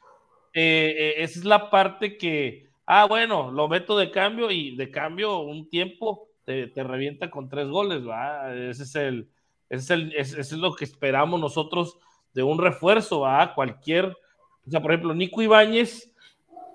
eh, 0.52 0.94
eh, 0.98 1.14
esa 1.18 1.38
es 1.38 1.44
la 1.44 1.70
parte 1.70 2.18
que, 2.18 2.68
ah, 2.86 3.06
bueno, 3.06 3.50
lo 3.50 3.68
meto 3.68 3.96
de 3.96 4.10
cambio 4.10 4.50
y 4.50 4.76
de 4.76 4.90
cambio 4.90 5.40
un 5.40 5.68
tiempo 5.70 6.28
te, 6.44 6.70
revienta 6.74 7.30
con 7.30 7.48
tres 7.48 7.68
goles, 7.68 8.06
¿va? 8.06 8.54
Ese 8.54 8.82
es 8.82 8.94
el, 8.96 9.30
es 9.74 9.90
el, 9.90 10.12
es 10.14 10.52
lo 10.52 10.74
que 10.74 10.84
esperamos 10.84 11.40
nosotros 11.40 11.98
de 12.32 12.42
un 12.42 12.58
refuerzo, 12.58 13.20
¿va? 13.20 13.54
Cualquier, 13.54 14.06
o 14.06 14.70
sea, 14.70 14.80
por 14.80 14.92
ejemplo, 14.92 15.14
Nico 15.14 15.42
Ibáñez, 15.42 16.10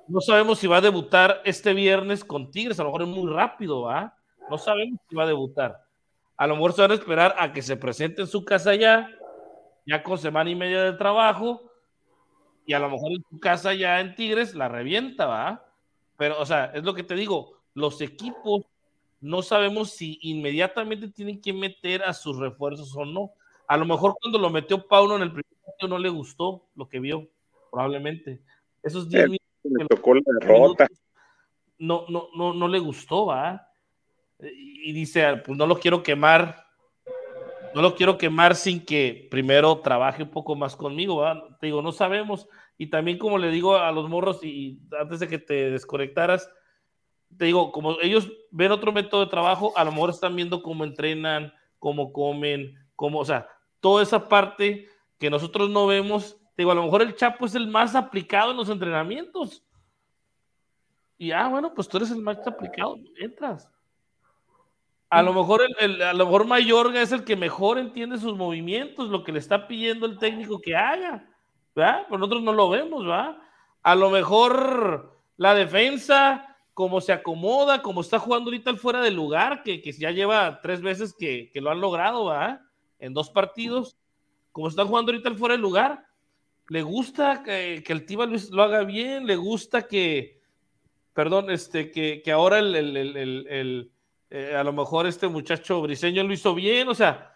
no 0.08 0.22
sabemos 0.22 0.60
si 0.60 0.68
va 0.68 0.78
a 0.78 0.82
debutar 0.82 1.42
este 1.46 1.74
viernes 1.74 2.24
con 2.24 2.50
Tigres, 2.52 2.80
a 2.80 2.84
lo 2.84 2.90
mejor 2.90 3.04
es 3.04 3.08
muy 3.10 3.32
rápido, 3.32 3.82
¿va? 3.82 4.16
No 4.50 4.58
sabemos 4.58 5.00
si 5.08 5.16
va 5.16 5.24
a 5.24 5.28
debutar 5.28 5.90
a 6.40 6.48
lo 6.48 6.56
mejor 6.56 6.72
se 6.72 6.82
van 6.82 6.92
a 6.92 6.94
esperar 6.94 7.36
a 7.38 7.52
que 7.52 7.62
se 7.62 7.76
presente 7.76 8.22
en 8.22 8.28
su 8.30 8.46
casa 8.46 8.74
ya, 8.74 9.10
ya 9.86 10.02
con 10.02 10.18
semana 10.18 10.50
y 10.50 10.56
media 10.56 10.84
de 10.84 10.94
trabajo, 10.94 11.70
y 12.66 12.72
a 12.72 12.80
lo 12.80 12.90
mejor 12.90 13.12
en 13.12 13.26
su 13.30 13.42
casa 13.42 13.74
ya 13.74 14.00
en 14.00 14.16
Tigres 14.16 14.56
la 14.56 14.70
revienta, 14.70 15.26
¿va? 15.26 15.66
Pero, 16.16 16.40
o 16.40 16.46
sea, 16.46 16.72
es 16.74 16.86
lo 16.86 16.94
que 16.94 17.04
te 17.04 17.16
digo, 17.16 17.60
los 17.74 18.00
equipos 18.00 18.64
no 19.22 19.42
sabemos 19.42 19.92
si 19.92 20.20
inmediatamente 20.22 21.10
tienen 21.10 21.42
que 21.42 21.54
meter 21.54 22.04
a 22.04 22.14
sus 22.14 22.38
refuerzos 22.38 22.96
o 22.96 23.06
no. 23.06 23.32
A 23.68 23.78
lo 23.78 23.86
mejor 23.86 24.16
cuando 24.20 24.40
lo 24.40 24.50
metió 24.50 24.88
Paulo 24.88 25.16
en 25.16 25.24
el 25.24 25.30
primer 25.30 25.46
partido 25.64 25.90
no 25.90 26.00
le 26.00 26.10
gustó 26.10 26.68
lo 26.76 26.88
que 26.88 27.00
vio, 27.00 27.28
probablemente. 27.72 28.42
Esos 28.82 29.10
10 29.10 29.26
minutos. 29.26 29.48
No, 31.78 32.06
no, 32.10 32.30
no, 32.36 32.54
no 32.54 32.68
le 32.68 32.80
gustó, 32.80 33.28
¿va? 33.28 33.70
y 34.42 34.94
dice, 34.94 35.38
pues 35.46 35.58
no 35.58 35.68
lo 35.68 35.80
quiero 35.80 36.02
quemar, 36.02 36.66
no 37.76 37.82
lo 37.82 37.96
quiero 37.96 38.18
quemar 38.18 38.56
sin 38.56 38.84
que 38.84 39.28
primero 39.30 39.80
trabaje 39.80 40.24
un 40.24 40.32
poco 40.32 40.56
más 40.56 40.76
conmigo, 40.76 41.24
Te 41.60 41.68
digo, 41.68 41.82
no 41.82 41.92
sabemos. 41.92 42.48
Y 42.78 42.88
también 42.88 43.18
como 43.18 43.38
le 43.38 43.52
digo 43.52 43.76
a 43.76 43.92
los 43.92 44.10
morros, 44.10 44.44
y 44.44 44.80
antes 44.98 45.20
de 45.20 45.28
que 45.28 45.38
te 45.38 45.72
desconectaras, 45.72 46.50
te 47.38 47.46
digo, 47.46 47.72
como 47.72 48.00
ellos 48.02 48.32
ven 48.52 48.72
otro 48.72 48.92
método 48.92 49.26
de 49.26 49.32
trabajo, 49.32 49.74
a 49.76 49.84
lo 49.84 49.92
mejor 49.92 50.10
están 50.10 50.36
viendo 50.36 50.62
cómo 50.62 50.84
entrenan, 50.84 51.54
cómo 51.78 52.12
comen, 52.12 52.76
cómo, 52.96 53.20
o 53.20 53.26
sea, 53.26 53.48
toda 53.80 54.04
esa 54.04 54.28
parte 54.28 54.88
que 55.18 55.30
nosotros 55.30 55.70
no 55.70 55.88
vemos, 55.88 56.38
te 56.56 56.64
digo, 56.64 56.72
a 56.72 56.76
lo 56.76 56.84
mejor 56.84 57.02
el 57.02 57.16
Chapo 57.16 57.46
es 57.46 57.56
el 57.56 57.68
más 57.68 57.96
aplicado 57.96 58.52
en 58.52 58.58
los 58.58 58.70
entrenamientos. 58.70 59.64
Y 61.18 61.32
ah, 61.32 61.48
bueno, 61.48 61.74
pues 61.74 61.88
tú 61.88 61.98
eres 61.98 62.12
el 62.12 62.22
más 62.22 62.46
aplicado, 62.48 62.98
entras. 63.18 63.70
A 65.10 65.24
lo 65.24 65.34
mejor 65.34 65.62
el, 65.80 66.02
a 66.02 66.14
lo 66.14 66.26
mejor 66.26 66.46
Mayorga 66.46 67.02
es 67.02 67.12
el 67.12 67.24
que 67.24 67.36
mejor 67.36 67.80
entiende 67.80 68.18
sus 68.18 68.38
movimientos, 68.38 69.10
lo 69.10 69.24
que 69.24 69.32
le 69.32 69.40
está 69.40 69.68
pidiendo 69.68 70.06
el 70.06 70.20
técnico 70.20 70.62
que 70.62 70.76
haga, 70.76 71.28
¿verdad? 71.76 72.04
Pero 72.08 72.20
nosotros 72.20 72.44
no 72.44 72.54
lo 72.54 72.70
vemos, 72.70 73.06
¿verdad? 73.06 73.38
A 73.82 73.96
lo 73.96 74.12
mejor 74.12 75.20
la 75.36 75.56
defensa, 75.56 76.49
como 76.80 77.02
se 77.02 77.12
acomoda, 77.12 77.82
como 77.82 78.00
está 78.00 78.20
jugando 78.20 78.50
ahorita 78.50 78.70
el 78.70 78.78
fuera 78.78 79.02
de 79.02 79.12
lugar, 79.12 79.64
que, 79.64 79.82
que 79.82 79.92
ya 79.92 80.12
lleva 80.12 80.62
tres 80.62 80.80
veces 80.80 81.14
que, 81.14 81.52
que, 81.52 81.60
lo 81.60 81.72
han 81.72 81.82
logrado, 81.82 82.28
¿verdad? 82.28 82.62
En 83.00 83.14
dos 83.14 83.30
partidos, 83.30 83.98
como 84.54 84.70
está 84.70 84.86
jugando 84.86 85.12
ahorita 85.12 85.28
el 85.28 85.36
fuera 85.36 85.56
de 85.56 85.62
lugar, 85.62 86.06
le 86.70 86.82
gusta 86.82 87.44
que, 87.44 87.84
que 87.86 87.92
el 87.92 88.06
Tiba 88.06 88.26
Luis 88.26 88.50
lo 88.52 88.64
haga 88.64 88.86
bien, 88.86 89.28
le 89.28 89.36
gusta 89.36 89.90
que, 89.90 90.40
perdón, 91.14 91.52
este, 91.52 91.92
que, 91.92 92.22
que 92.24 92.32
ahora 92.32 92.60
el, 92.60 92.74
el, 92.74 92.96
el 92.96 93.92
eh, 94.30 94.56
a 94.56 94.64
lo 94.64 94.72
mejor 94.72 95.06
este 95.06 95.28
muchacho 95.28 95.82
briseño 95.82 96.24
lo 96.24 96.32
hizo 96.32 96.56
bien, 96.56 96.88
o 96.88 96.96
sea, 96.96 97.36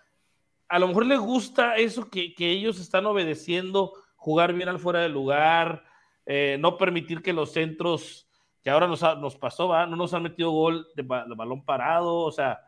a 0.70 0.80
lo 0.80 0.88
mejor 0.88 1.06
le 1.06 1.18
gusta 1.18 1.76
eso 1.76 2.10
que, 2.10 2.34
ellos 2.38 2.80
están 2.80 3.06
obedeciendo, 3.08 3.91
jugar 4.16 4.54
bien 4.54 4.70
al 4.70 4.80
fuera 4.80 5.02
del 5.02 5.12
lugar, 5.12 5.84
eh, 6.26 6.56
no 6.62 6.78
permitir 6.78 7.22
que 7.22 7.34
los 7.34 7.52
centros, 7.52 8.30
que 8.64 8.70
ahora 8.70 8.88
nos, 8.88 9.01
nos 9.01 9.36
pasó, 9.36 9.68
¿va? 9.68 9.86
no 9.86 9.95
nos 9.95 10.14
han 10.14 10.24
metido 10.24 10.51
gol 10.51 10.88
de, 10.95 11.03
balón 11.03 11.64
parado, 11.64 12.16
o 12.16 12.32
sea, 12.32 12.59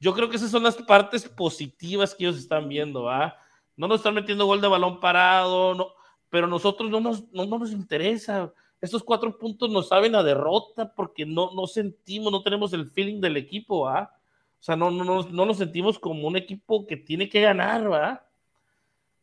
yo 0.00 0.14
creo 0.14 0.28
que 0.28 0.36
esas 0.36 0.50
son 0.50 0.62
las 0.62 0.76
partes 0.76 1.28
positivas 1.28 2.14
que 2.14 2.24
ellos 2.24 2.38
están 2.38 2.68
viendo, 2.68 3.04
¿va? 3.04 3.36
No 3.76 3.86
nos 3.88 4.00
están 4.00 4.14
metiendo 4.14 4.46
gol 4.46 4.60
de 4.60 4.68
balón 4.68 5.00
parado, 5.00 5.74
no, 5.74 5.88
pero 6.30 6.46
nosotros 6.46 6.90
no 6.90 7.00
nos, 7.00 7.30
no 7.32 7.46
nos 7.46 7.72
interesa 7.72 8.52
estos 8.84 9.02
cuatro 9.02 9.38
puntos 9.38 9.70
nos 9.70 9.88
saben 9.88 10.14
a 10.14 10.22
derrota 10.22 10.94
porque 10.94 11.24
no, 11.24 11.52
no 11.54 11.66
sentimos, 11.66 12.30
no 12.30 12.42
tenemos 12.42 12.70
el 12.74 12.90
feeling 12.90 13.18
del 13.18 13.38
equipo, 13.38 13.88
¿ah? 13.88 14.14
O 14.60 14.62
sea, 14.62 14.76
no, 14.76 14.90
no, 14.90 15.04
no, 15.04 15.22
no 15.22 15.46
nos 15.46 15.56
sentimos 15.56 15.98
como 15.98 16.28
un 16.28 16.36
equipo 16.36 16.86
que 16.86 16.98
tiene 16.98 17.30
que 17.30 17.40
ganar, 17.40 17.88
¿verdad? 17.88 18.22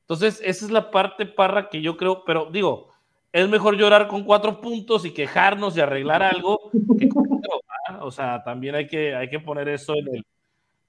Entonces, 0.01 0.41
esa 0.43 0.65
es 0.65 0.71
la 0.71 0.89
parte 0.89 1.27
parra 1.27 1.69
que 1.69 1.79
yo 1.79 1.95
creo, 1.95 2.25
pero 2.25 2.49
digo, 2.51 2.90
es 3.31 3.49
mejor 3.49 3.77
llorar 3.77 4.07
con 4.07 4.23
cuatro 4.23 4.59
puntos 4.59 5.05
y 5.05 5.11
quejarnos 5.11 5.77
y 5.77 5.81
arreglar 5.81 6.21
algo 6.21 6.69
que 6.99 7.09
O 8.01 8.11
sea, 8.11 8.43
también 8.43 8.75
hay 8.75 8.87
que, 8.87 9.15
hay 9.15 9.29
que 9.29 9.39
poner 9.39 9.69
eso 9.69 9.93
en 9.95 10.15
el. 10.15 10.25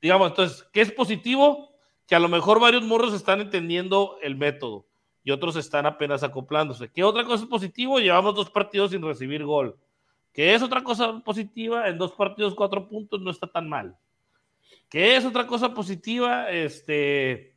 Digamos, 0.01 0.31
entonces, 0.31 0.69
¿qué 0.73 0.81
es 0.81 0.91
positivo? 0.91 1.71
Que 2.07 2.17
a 2.17 2.19
lo 2.19 2.29
mejor 2.29 2.59
varios 2.59 2.83
morros 2.83 3.15
están 3.15 3.41
entendiendo 3.41 4.17
el 4.23 4.37
método 4.37 4.87
y 5.23 5.31
otros 5.31 5.55
están 5.55 5.87
apenas 5.87 6.25
acoplándose. 6.25 6.91
¿Qué 6.91 7.05
otra 7.05 7.25
cosa 7.25 7.45
es 7.45 7.49
positivo? 7.49 8.01
Llevamos 8.01 8.35
dos 8.35 8.51
partidos 8.51 8.91
sin 8.91 9.03
recibir 9.03 9.45
gol. 9.45 9.77
¿Qué 10.33 10.55
es 10.55 10.63
otra 10.63 10.83
cosa 10.83 11.21
positiva? 11.21 11.89
En 11.89 11.99
dos 11.99 12.13
partidos, 12.13 12.55
cuatro 12.55 12.89
puntos 12.89 13.21
no 13.21 13.31
está 13.31 13.47
tan 13.47 13.69
mal. 13.69 13.97
¿Qué 14.89 15.17
es 15.17 15.25
otra 15.25 15.47
cosa 15.47 15.73
positiva? 15.73 16.51
Este 16.51 17.52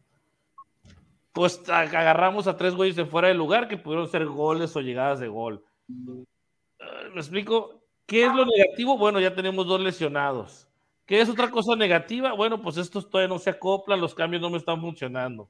pues 1.35 1.61
agarramos 1.69 2.47
a 2.47 2.55
tres 2.55 2.73
güeyes 2.73 2.95
de 2.95 3.05
fuera 3.05 3.27
del 3.27 3.37
lugar 3.37 3.67
que 3.67 3.75
pudieron 3.75 4.07
ser 4.07 4.25
goles 4.25 4.73
o 4.77 4.79
llegadas 4.79 5.19
de 5.19 5.27
gol. 5.27 5.61
¿Me 5.85 7.17
explico? 7.17 7.83
¿Qué 8.05 8.25
es 8.25 8.33
lo 8.33 8.45
negativo? 8.45 8.97
Bueno, 8.97 9.19
ya 9.19 9.35
tenemos 9.35 9.67
dos 9.67 9.81
lesionados. 9.81 10.65
¿Qué 11.05 11.19
es 11.19 11.27
otra 11.27 11.51
cosa 11.51 11.75
negativa? 11.75 12.31
Bueno, 12.31 12.61
pues 12.61 12.77
estos 12.77 13.09
todavía 13.09 13.27
no 13.27 13.37
se 13.37 13.49
acoplan, 13.49 13.99
los 13.99 14.15
cambios 14.15 14.41
no 14.41 14.49
me 14.49 14.57
están 14.57 14.79
funcionando. 14.79 15.49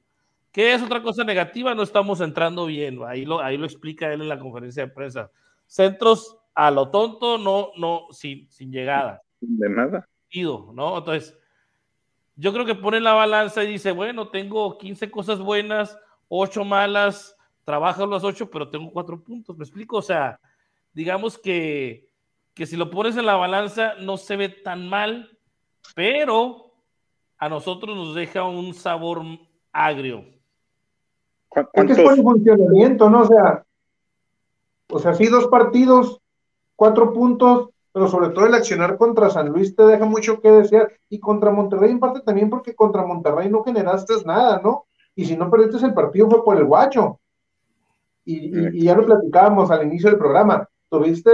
¿Qué 0.50 0.74
es 0.74 0.82
otra 0.82 1.00
cosa 1.00 1.22
negativa? 1.22 1.72
No 1.72 1.84
estamos 1.84 2.20
entrando 2.20 2.66
bien. 2.66 2.98
Ahí 3.06 3.24
lo, 3.24 3.40
ahí 3.40 3.56
lo 3.56 3.64
explica 3.64 4.12
él 4.12 4.22
en 4.22 4.28
la 4.28 4.40
conferencia 4.40 4.86
de 4.86 4.92
prensa. 4.92 5.30
Centros 5.66 6.36
a 6.52 6.72
lo 6.72 6.90
tonto, 6.90 7.38
no, 7.38 7.70
no, 7.76 8.08
sin, 8.10 8.50
sin 8.50 8.72
llegada. 8.72 9.22
De 9.40 9.68
nada. 9.68 10.08
¿no? 10.34 10.98
Entonces, 10.98 11.38
yo 12.36 12.52
creo 12.52 12.66
que 12.66 12.74
pone 12.74 13.00
la 13.00 13.14
balanza 13.14 13.64
y 13.64 13.66
dice, 13.66 13.92
bueno, 13.92 14.28
tengo 14.28 14.76
15 14.78 15.10
cosas 15.10 15.40
buenas, 15.40 15.98
8 16.28 16.64
malas, 16.64 17.36
trabajo 17.64 18.06
las 18.06 18.24
8, 18.24 18.50
pero 18.50 18.68
tengo 18.68 18.90
4 18.92 19.22
puntos. 19.24 19.56
¿Me 19.56 19.64
explico? 19.64 19.96
O 19.96 20.02
sea, 20.02 20.38
digamos 20.92 21.38
que, 21.38 22.08
que 22.54 22.66
si 22.66 22.76
lo 22.76 22.90
pones 22.90 23.16
en 23.16 23.26
la 23.26 23.36
balanza 23.36 23.94
no 24.00 24.18
se 24.18 24.36
ve 24.36 24.50
tan 24.50 24.88
mal, 24.88 25.38
pero 25.94 26.72
a 27.38 27.48
nosotros 27.48 27.96
nos 27.96 28.14
deja 28.14 28.44
un 28.44 28.74
sabor 28.74 29.22
agrio. 29.72 30.24
¿Cuánto 31.48 31.92
es 31.92 32.02
buen 32.02 32.22
funcionamiento, 32.22 33.08
¿no? 33.08 33.22
O 33.22 33.26
sea, 33.26 33.64
o 34.90 34.98
sea, 34.98 35.14
sí, 35.14 35.26
dos 35.26 35.46
partidos, 35.48 36.20
cuatro 36.74 37.12
puntos, 37.12 37.70
pero 37.96 38.08
sobre 38.08 38.28
todo 38.28 38.44
el 38.44 38.52
accionar 38.52 38.98
contra 38.98 39.30
San 39.30 39.48
Luis 39.48 39.74
te 39.74 39.82
deja 39.82 40.04
mucho 40.04 40.38
que 40.38 40.50
desear, 40.50 40.92
y 41.08 41.18
contra 41.18 41.50
Monterrey 41.50 41.92
en 41.92 41.98
parte 41.98 42.20
también 42.20 42.50
porque 42.50 42.74
contra 42.74 43.06
Monterrey 43.06 43.48
no 43.48 43.64
generaste 43.64 44.12
nada, 44.26 44.60
¿no? 44.62 44.84
Y 45.14 45.24
si 45.24 45.34
no 45.34 45.50
perdiste 45.50 45.86
el 45.86 45.94
partido 45.94 46.28
fue 46.28 46.44
por 46.44 46.58
el 46.58 46.66
guacho. 46.66 47.18
Y, 48.22 48.84
ya 48.84 48.94
lo 48.94 49.06
platicábamos 49.06 49.70
al 49.70 49.84
inicio 49.84 50.10
del 50.10 50.18
programa, 50.18 50.68
tuviste, 50.90 51.30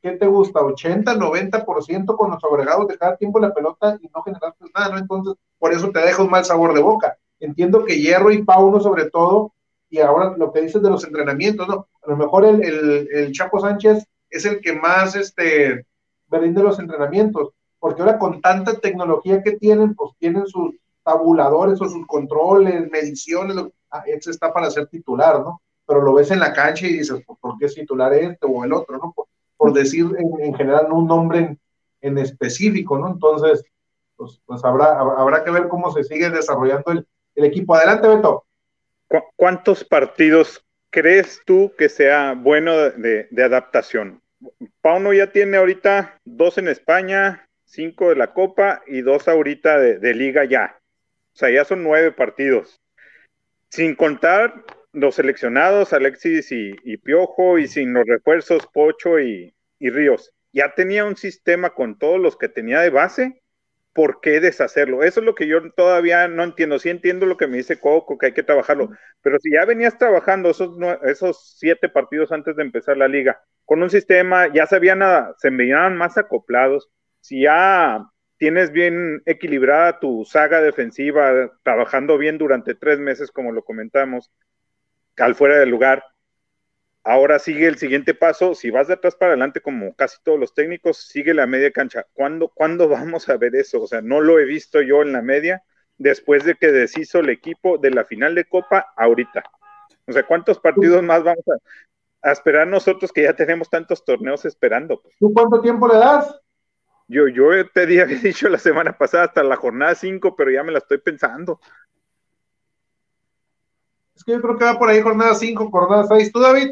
¿qué 0.00 0.12
te 0.12 0.26
gusta? 0.26 0.62
80, 0.62 1.16
90% 1.16 2.16
con 2.16 2.30
los 2.30 2.42
agregados 2.42 2.88
de 2.88 2.96
cada 2.96 3.14
tiempo 3.18 3.38
la 3.38 3.52
pelota 3.52 3.98
y 4.00 4.08
no 4.08 4.22
generaste 4.22 4.64
nada, 4.74 4.92
¿no? 4.94 4.98
Entonces, 4.98 5.34
por 5.58 5.74
eso 5.74 5.90
te 5.90 5.98
deja 5.98 6.22
un 6.22 6.30
mal 6.30 6.46
sabor 6.46 6.72
de 6.72 6.80
boca. 6.80 7.18
Entiendo 7.40 7.84
que 7.84 8.00
Hierro 8.00 8.30
y 8.32 8.42
Pauno 8.42 8.80
sobre 8.80 9.10
todo, 9.10 9.52
y 9.90 9.98
ahora 9.98 10.34
lo 10.38 10.50
que 10.50 10.62
dices 10.62 10.80
de 10.80 10.88
los 10.88 11.04
entrenamientos, 11.04 11.68
¿no? 11.68 11.88
A 12.02 12.10
lo 12.10 12.16
mejor 12.16 12.46
el, 12.46 12.64
el, 12.64 13.08
el 13.12 13.32
Chapo 13.32 13.60
Sánchez 13.60 14.06
es 14.30 14.46
el 14.46 14.62
que 14.62 14.72
más, 14.72 15.14
este, 15.14 15.84
de 16.28 16.62
los 16.62 16.78
entrenamientos, 16.78 17.50
porque 17.78 18.02
ahora 18.02 18.18
con 18.18 18.40
tanta 18.40 18.78
tecnología 18.78 19.42
que 19.42 19.52
tienen, 19.52 19.94
pues 19.94 20.12
tienen 20.18 20.46
sus 20.46 20.74
tabuladores 21.04 21.80
o 21.80 21.88
sus 21.88 22.06
controles, 22.06 22.90
mediciones, 22.90 23.56
ah, 23.90 24.02
este 24.06 24.30
está 24.30 24.52
para 24.52 24.70
ser 24.70 24.86
titular, 24.88 25.40
¿no? 25.40 25.62
Pero 25.86 26.02
lo 26.02 26.14
ves 26.14 26.30
en 26.32 26.40
la 26.40 26.52
cancha 26.52 26.86
y 26.86 26.94
dices, 26.94 27.22
pues, 27.24 27.38
¿por 27.38 27.56
qué 27.58 27.66
es 27.66 27.74
titular 27.74 28.12
este 28.12 28.46
o 28.46 28.64
el 28.64 28.72
otro, 28.72 28.98
¿no? 28.98 29.14
Por, 29.56 29.72
decir 29.72 30.06
en, 30.18 30.54
general 30.54 30.92
un 30.92 31.06
nombre 31.06 31.56
en, 32.00 32.18
específico, 32.18 32.98
¿no? 32.98 33.08
Entonces, 33.08 33.64
pues, 34.16 34.40
pues 34.44 34.64
habrá, 34.64 34.98
habrá 34.98 35.44
que 35.44 35.50
ver 35.50 35.68
cómo 35.68 35.90
se 35.92 36.04
sigue 36.04 36.30
desarrollando 36.30 36.92
el, 36.92 37.06
equipo. 37.36 37.74
Adelante, 37.74 38.08
Beto. 38.08 38.44
¿Cuántos 39.36 39.84
partidos 39.84 40.64
crees 40.90 41.40
tú 41.44 41.72
que 41.76 41.88
sea 41.88 42.34
bueno 42.34 42.72
de, 42.74 43.28
de 43.30 43.44
adaptación? 43.44 44.20
Pauno 44.80 45.12
ya 45.12 45.32
tiene 45.32 45.56
ahorita 45.56 46.20
dos 46.24 46.58
en 46.58 46.68
España, 46.68 47.48
cinco 47.64 48.10
de 48.10 48.16
la 48.16 48.32
Copa 48.32 48.82
y 48.86 49.02
dos 49.02 49.28
ahorita 49.28 49.78
de, 49.78 50.14
Liga 50.14 50.44
ya. 50.44 50.78
O 51.34 51.38
sea, 51.38 51.50
ya 51.50 51.64
son 51.64 51.82
nueve 51.82 52.12
partidos. 52.12 52.80
Sin 53.70 53.94
contar 53.94 54.64
los 54.92 55.16
seleccionados, 55.16 55.92
Alexis 55.92 56.50
y, 56.50 56.96
Piojo, 56.98 57.58
y 57.58 57.66
sin 57.68 57.92
los 57.92 58.06
refuerzos, 58.06 58.66
Pocho 58.72 59.20
y, 59.20 59.54
Ríos. 59.80 60.32
Ya 60.52 60.74
tenía 60.74 61.04
un 61.04 61.16
sistema 61.16 61.70
con 61.70 61.98
todos 61.98 62.18
los 62.18 62.36
que 62.36 62.48
tenía 62.48 62.80
de 62.80 62.90
base 62.90 63.42
¿por 63.96 64.20
qué 64.20 64.40
deshacerlo? 64.40 65.02
Eso 65.02 65.20
es 65.20 65.26
lo 65.26 65.34
que 65.34 65.46
yo 65.46 65.72
todavía 65.72 66.28
no 66.28 66.44
entiendo. 66.44 66.78
Sí 66.78 66.90
entiendo 66.90 67.24
lo 67.24 67.38
que 67.38 67.46
me 67.46 67.56
dice 67.56 67.80
Coco, 67.80 68.18
que 68.18 68.26
hay 68.26 68.32
que 68.32 68.42
trabajarlo, 68.42 68.90
pero 69.22 69.38
si 69.40 69.50
ya 69.52 69.64
venías 69.64 69.96
trabajando 69.96 70.50
esos 70.50 71.56
siete 71.58 71.88
partidos 71.88 72.30
antes 72.30 72.56
de 72.56 72.62
empezar 72.62 72.98
la 72.98 73.08
liga, 73.08 73.42
con 73.66 73.82
un 73.82 73.90
sistema, 73.90 74.50
ya 74.52 74.66
se 74.66 74.80
nada, 74.80 75.34
se 75.38 75.50
veían 75.50 75.96
más 75.98 76.16
acoplados, 76.16 76.88
si 77.20 77.42
ya 77.42 78.08
tienes 78.38 78.72
bien 78.72 79.22
equilibrada 79.26 80.00
tu 80.00 80.24
saga 80.24 80.62
defensiva, 80.62 81.52
trabajando 81.62 82.16
bien 82.16 82.38
durante 82.38 82.74
tres 82.74 82.98
meses, 82.98 83.30
como 83.30 83.52
lo 83.52 83.64
comentamos, 83.64 84.32
al 85.18 85.34
fuera 85.34 85.58
del 85.58 85.68
lugar, 85.68 86.02
Ahora 87.08 87.38
sigue 87.38 87.68
el 87.68 87.78
siguiente 87.78 88.14
paso, 88.14 88.56
si 88.56 88.68
vas 88.70 88.88
de 88.88 88.94
atrás 88.94 89.14
para 89.14 89.30
adelante 89.30 89.60
como 89.60 89.94
casi 89.94 90.16
todos 90.24 90.40
los 90.40 90.54
técnicos, 90.54 91.06
sigue 91.06 91.34
la 91.34 91.46
media 91.46 91.70
cancha. 91.70 92.04
¿Cuándo, 92.12 92.48
¿Cuándo 92.48 92.88
vamos 92.88 93.28
a 93.28 93.36
ver 93.36 93.54
eso? 93.54 93.80
O 93.80 93.86
sea, 93.86 94.02
no 94.02 94.20
lo 94.20 94.40
he 94.40 94.44
visto 94.44 94.82
yo 94.82 95.02
en 95.02 95.12
la 95.12 95.22
media 95.22 95.62
después 95.98 96.44
de 96.44 96.56
que 96.56 96.72
deshizo 96.72 97.20
el 97.20 97.28
equipo 97.30 97.78
de 97.78 97.92
la 97.92 98.04
final 98.04 98.34
de 98.34 98.46
Copa 98.46 98.92
ahorita. 98.96 99.44
O 100.08 100.12
sea, 100.12 100.24
¿cuántos 100.24 100.58
partidos 100.58 101.00
más 101.04 101.22
vamos 101.22 101.44
a, 101.46 101.58
esperar 102.22 102.66
nosotros 102.66 103.12
que 103.12 103.22
ya 103.22 103.34
tenemos 103.34 103.70
tantos 103.70 104.04
torneos 104.04 104.44
esperando? 104.44 105.00
Pues? 105.00 105.16
¿Tú 105.18 105.32
cuánto 105.32 105.60
tiempo 105.60 105.86
le 105.88 105.96
das? 105.96 106.40
Yo, 107.08 107.28
yo 107.28 107.68
te 107.70 107.82
había 107.82 108.06
dicho 108.06 108.48
la 108.48 108.58
semana 108.58 108.96
pasada 108.96 109.24
hasta 109.24 109.42
la 109.42 109.56
jornada 109.56 109.94
5, 109.94 110.34
pero 110.36 110.50
ya 110.50 110.62
me 110.62 110.72
la 110.72 110.78
estoy 110.78 110.98
pensando. 110.98 111.60
Es 114.14 114.24
que 114.24 114.32
yo 114.32 114.40
creo 114.40 114.56
que 114.56 114.64
va 114.64 114.78
por 114.78 114.88
ahí 114.88 115.00
jornada 115.02 115.34
5, 115.34 115.70
jornada 115.70 116.06
6. 116.08 116.32
¿Tú, 116.32 116.40
David? 116.40 116.70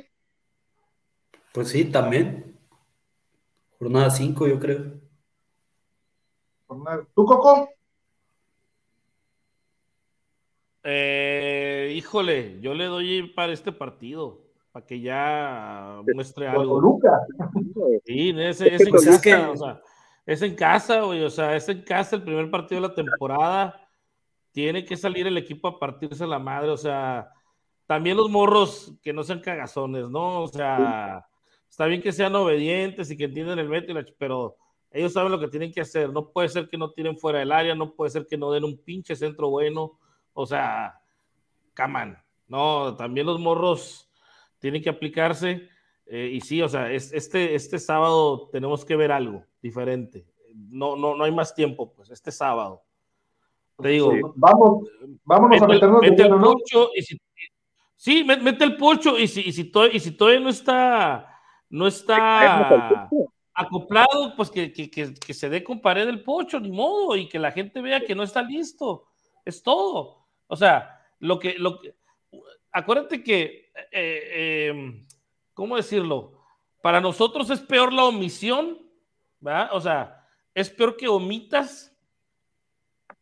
Pues 1.53 1.68
sí, 1.68 1.84
también. 1.84 2.59
Jornada 3.78 4.11
5, 4.11 4.49
yo 4.49 4.59
creo. 4.59 5.05
¿Tú, 7.14 7.24
Coco? 7.24 7.68
Eh, 10.82 11.92
híjole, 11.97 12.61
yo 12.61 12.74
le 12.74 12.84
doy 12.84 13.28
para 13.28 13.53
este 13.53 13.72
partido, 13.72 14.43
para 14.74 14.84
que 14.84 15.00
ya 15.00 16.00
muestre 16.12 16.48
algo. 16.48 16.80
Luca. 16.80 17.24
Sí, 18.04 18.34
ese, 18.36 18.74
en 18.74 18.90
casa, 18.90 19.50
o 19.50 19.56
sea, 19.56 19.80
es 20.26 20.42
en 20.42 20.54
casa, 20.56 21.00
güey, 21.02 21.22
o 21.22 21.30
sea, 21.30 21.54
es 21.54 21.68
en 21.68 21.82
casa 21.82 22.16
el 22.16 22.24
primer 22.24 22.50
partido 22.50 22.80
de 22.80 22.88
la 22.88 22.94
temporada. 22.94 23.88
Tiene 24.50 24.84
que 24.84 24.96
salir 24.96 25.28
el 25.28 25.38
equipo 25.38 25.68
a 25.68 25.78
partirse 25.78 26.26
la 26.26 26.40
madre, 26.40 26.70
o 26.70 26.76
sea, 26.76 27.30
también 27.86 28.16
los 28.16 28.28
morros 28.28 28.92
que 29.00 29.12
no 29.12 29.22
sean 29.22 29.40
cagazones, 29.40 30.10
¿no? 30.10 30.42
O 30.42 30.48
sea, 30.48 31.24
Está 31.74 31.86
bien 31.86 32.02
que 32.02 32.12
sean 32.12 32.36
obedientes 32.36 33.10
y 33.10 33.16
que 33.16 33.24
entiendan 33.24 33.58
el 33.58 33.68
método, 33.68 34.00
pero 34.16 34.56
ellos 34.92 35.12
saben 35.12 35.32
lo 35.32 35.40
que 35.40 35.48
tienen 35.48 35.72
que 35.72 35.80
hacer. 35.80 36.12
No 36.12 36.30
puede 36.30 36.48
ser 36.48 36.68
que 36.68 36.78
no 36.78 36.92
tiren 36.92 37.18
fuera 37.18 37.40
del 37.40 37.50
área, 37.50 37.74
no 37.74 37.94
puede 37.94 38.12
ser 38.12 38.28
que 38.28 38.38
no 38.38 38.52
den 38.52 38.62
un 38.62 38.78
pinche 38.78 39.16
centro 39.16 39.50
bueno. 39.50 39.98
O 40.34 40.46
sea, 40.46 41.00
caman. 41.72 42.16
No, 42.46 42.94
también 42.94 43.26
los 43.26 43.40
morros 43.40 44.08
tienen 44.64 44.80
que 44.80 44.88
aplicarse. 44.88 45.68
Eh, 46.06 46.30
y 46.32 46.40
sí, 46.40 46.62
o 46.62 46.68
sea, 46.70 46.90
este, 46.90 47.54
este 47.54 47.78
sábado 47.78 48.48
tenemos 48.50 48.82
que 48.82 48.96
ver 48.96 49.12
algo 49.12 49.44
diferente. 49.60 50.26
No, 50.54 50.96
no, 50.96 51.14
no 51.14 51.24
hay 51.24 51.32
más 51.32 51.54
tiempo, 51.54 51.92
pues, 51.92 52.08
este 52.08 52.32
sábado. 52.32 52.82
Te 53.78 53.88
digo, 53.88 54.32
vamos, 54.34 54.88
vámonos 55.22 55.60
a 55.60 55.66
meternos 55.66 56.00
mete 56.00 56.22
el 56.22 56.30
pocho 56.30 56.88
y 56.96 57.02
si, 57.02 57.20
sí, 57.94 58.24
mete 58.24 58.64
el 58.64 58.78
pocho 58.78 59.18
y 59.18 59.28
si, 59.28 59.42
y 59.42 59.52
si, 59.52 59.70
y 59.92 60.00
si 60.00 60.12
todavía 60.12 60.40
no 60.40 60.48
está 60.48 61.28
no 61.68 61.86
está 61.86 63.10
acoplado, 63.52 64.34
pues 64.34 64.50
que, 64.50 65.34
se 65.34 65.48
dé 65.50 65.62
con 65.62 65.82
pared 65.82 66.08
el 66.08 66.22
pocho, 66.22 66.58
ni 66.58 66.70
modo, 66.70 67.16
y 67.16 67.28
que 67.28 67.38
la 67.38 67.52
gente 67.52 67.82
vea 67.82 68.00
que 68.00 68.14
no 68.14 68.22
está 68.22 68.40
listo. 68.40 69.08
Es 69.44 69.62
todo. 69.62 70.24
O 70.46 70.56
sea, 70.56 71.02
lo 71.18 71.38
que, 71.38 71.58
lo 71.58 71.78
que, 71.80 71.94
acuérdate 72.74 73.22
que, 73.22 73.70
eh, 73.92 74.68
em, 74.68 75.06
¿cómo 75.54 75.76
decirlo? 75.76 76.42
Para 76.82 77.00
nosotros 77.00 77.48
es 77.48 77.60
peor 77.60 77.92
la 77.92 78.04
omisión, 78.04 78.78
¿verdad? 79.40 79.70
O 79.72 79.80
sea, 79.80 80.26
es 80.52 80.68
peor 80.68 80.96
que 80.96 81.08
omitas 81.08 81.96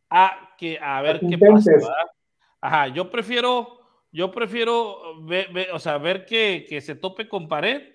a 0.08 0.54
que 0.58 0.78
a 0.80 1.00
ver 1.02 1.20
qué 1.20 1.38
pasa. 1.38 1.70
¿verdad? 1.70 2.10
Ajá, 2.60 2.88
yo 2.88 3.10
prefiero, 3.10 3.78
yo 4.10 4.32
prefiero 4.32 5.22
ver, 5.22 5.70
o 5.72 5.78
sea, 5.78 5.98
ver 5.98 6.24
que, 6.24 6.66
que 6.68 6.80
se 6.80 6.94
tope 6.94 7.28
con 7.28 7.46
pared 7.46 7.94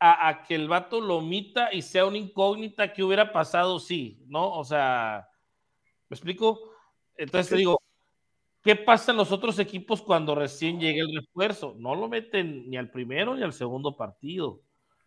a, 0.00 0.28
a 0.28 0.42
que 0.42 0.54
el 0.54 0.68
vato 0.68 1.00
lo 1.00 1.16
omita 1.16 1.72
y 1.72 1.82
sea 1.82 2.06
una 2.06 2.18
incógnita 2.18 2.92
que 2.92 3.04
hubiera 3.04 3.30
pasado, 3.30 3.78
sí, 3.78 4.24
¿no? 4.26 4.52
O 4.52 4.64
sea, 4.64 5.28
¿me 6.08 6.14
explico? 6.14 6.72
Entonces 7.16 7.50
te 7.50 7.56
digo, 7.56 7.78
¿qué 8.68 8.76
pasa 8.76 9.12
en 9.12 9.16
los 9.16 9.32
otros 9.32 9.58
equipos 9.60 10.02
cuando 10.02 10.34
recién 10.34 10.78
llega 10.78 11.00
el 11.00 11.22
refuerzo? 11.22 11.74
No 11.78 11.94
lo 11.94 12.06
meten 12.06 12.68
ni 12.68 12.76
al 12.76 12.90
primero 12.90 13.34
ni 13.34 13.42
al 13.42 13.54
segundo 13.54 13.96
partido. 13.96 14.60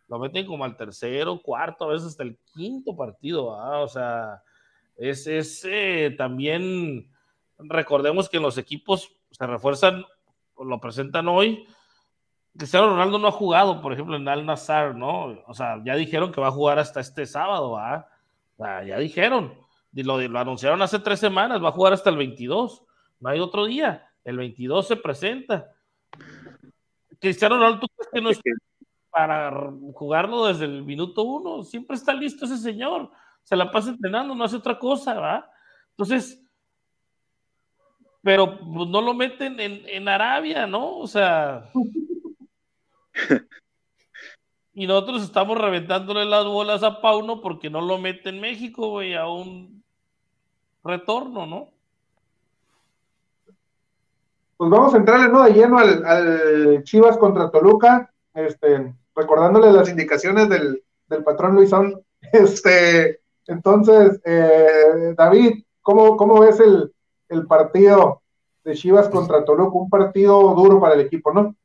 Lo 0.08 0.18
meten 0.18 0.46
como 0.46 0.64
al 0.64 0.76
tercero, 0.76 1.40
cuarto, 1.40 1.84
a 1.84 1.92
veces 1.92 2.08
hasta 2.08 2.24
el 2.24 2.36
quinto 2.52 2.96
partido. 2.96 3.46
O 3.46 3.86
sea, 3.86 4.42
es, 4.96 5.28
es 5.28 5.64
eh, 5.64 6.12
también, 6.18 7.08
recordemos 7.56 8.28
que 8.28 8.40
los 8.40 8.58
equipos 8.58 9.14
se 9.30 9.46
refuerzan, 9.46 10.06
lo 10.58 10.80
presentan 10.80 11.28
hoy. 11.28 11.64
Cristiano 12.56 12.88
Ronaldo 12.88 13.20
no 13.20 13.28
ha 13.28 13.30
jugado, 13.30 13.80
por 13.80 13.92
ejemplo, 13.92 14.16
en 14.16 14.26
Al 14.26 14.44
Nazar, 14.44 14.96
¿no? 14.96 15.40
O 15.46 15.54
sea, 15.54 15.80
ya 15.84 15.94
dijeron 15.94 16.32
que 16.32 16.40
va 16.40 16.48
a 16.48 16.50
jugar 16.50 16.80
hasta 16.80 16.98
este 16.98 17.26
sábado, 17.26 17.78
¿ah? 17.78 18.08
Ya 18.58 18.98
dijeron. 18.98 19.54
Lo 19.92 20.16
anunciaron 20.16 20.82
hace 20.82 20.98
tres 20.98 21.20
semanas, 21.20 21.62
va 21.62 21.68
a 21.68 21.72
jugar 21.72 21.92
hasta 21.92 22.10
el 22.10 22.16
22. 22.16 22.86
No 23.22 23.28
hay 23.28 23.38
otro 23.38 23.66
día. 23.66 24.10
El 24.24 24.36
22 24.36 24.88
se 24.88 24.96
presenta. 24.96 25.72
Cristiano 27.20 27.56
Ronaldo, 27.56 27.80
¿tú 27.80 27.86
crees 27.96 28.10
que 28.12 28.20
no 28.20 28.30
es 28.30 28.40
para 29.10 29.72
jugarlo 29.94 30.46
desde 30.46 30.64
el 30.64 30.82
minuto 30.82 31.22
uno? 31.22 31.62
Siempre 31.62 31.96
está 31.96 32.12
listo 32.12 32.44
ese 32.44 32.58
señor. 32.58 33.10
Se 33.44 33.54
la 33.54 33.70
pasa 33.70 33.90
entrenando, 33.90 34.34
no 34.34 34.42
hace 34.42 34.56
otra 34.56 34.76
cosa, 34.76 35.14
¿verdad? 35.14 35.44
Entonces, 35.90 36.44
pero 38.22 38.58
pues, 38.58 38.88
no 38.88 39.00
lo 39.00 39.14
meten 39.14 39.60
en, 39.60 39.82
en 39.86 40.08
Arabia, 40.08 40.66
¿no? 40.66 40.98
O 40.98 41.06
sea. 41.06 41.70
y 44.74 44.86
nosotros 44.88 45.22
estamos 45.22 45.58
reventándole 45.58 46.24
las 46.24 46.44
bolas 46.44 46.82
a 46.82 47.00
Pauno 47.00 47.40
porque 47.40 47.70
no 47.70 47.80
lo 47.80 47.98
mete 47.98 48.30
en 48.30 48.40
México, 48.40 48.90
güey, 48.90 49.14
a 49.14 49.28
un 49.28 49.84
retorno, 50.82 51.46
¿no? 51.46 51.72
Pues 54.62 54.70
vamos 54.70 54.94
a 54.94 54.98
entrarle 54.98 55.28
¿no? 55.28 55.42
de 55.42 55.54
lleno 55.54 55.76
al, 55.76 56.84
Chivas 56.84 57.18
contra 57.18 57.50
Toluca, 57.50 58.14
este, 58.32 58.94
recordándole 59.12 59.72
las 59.72 59.88
indicaciones 59.88 60.48
del, 60.48 60.84
del 61.08 61.24
patrón 61.24 61.56
Luisón. 61.56 62.00
Este, 62.32 63.22
entonces, 63.48 64.20
eh, 64.24 65.14
David, 65.16 65.64
¿cómo, 65.80 66.16
cómo 66.16 66.38
ves 66.38 66.60
el, 66.60 66.92
el 67.28 67.44
partido 67.48 68.22
de 68.62 68.74
Chivas 68.74 69.08
contra 69.08 69.44
Toluca? 69.44 69.76
Un 69.76 69.90
partido 69.90 70.54
duro 70.54 70.80
para 70.80 70.94
el 70.94 71.00
equipo, 71.00 71.32
¿no? 71.32 71.56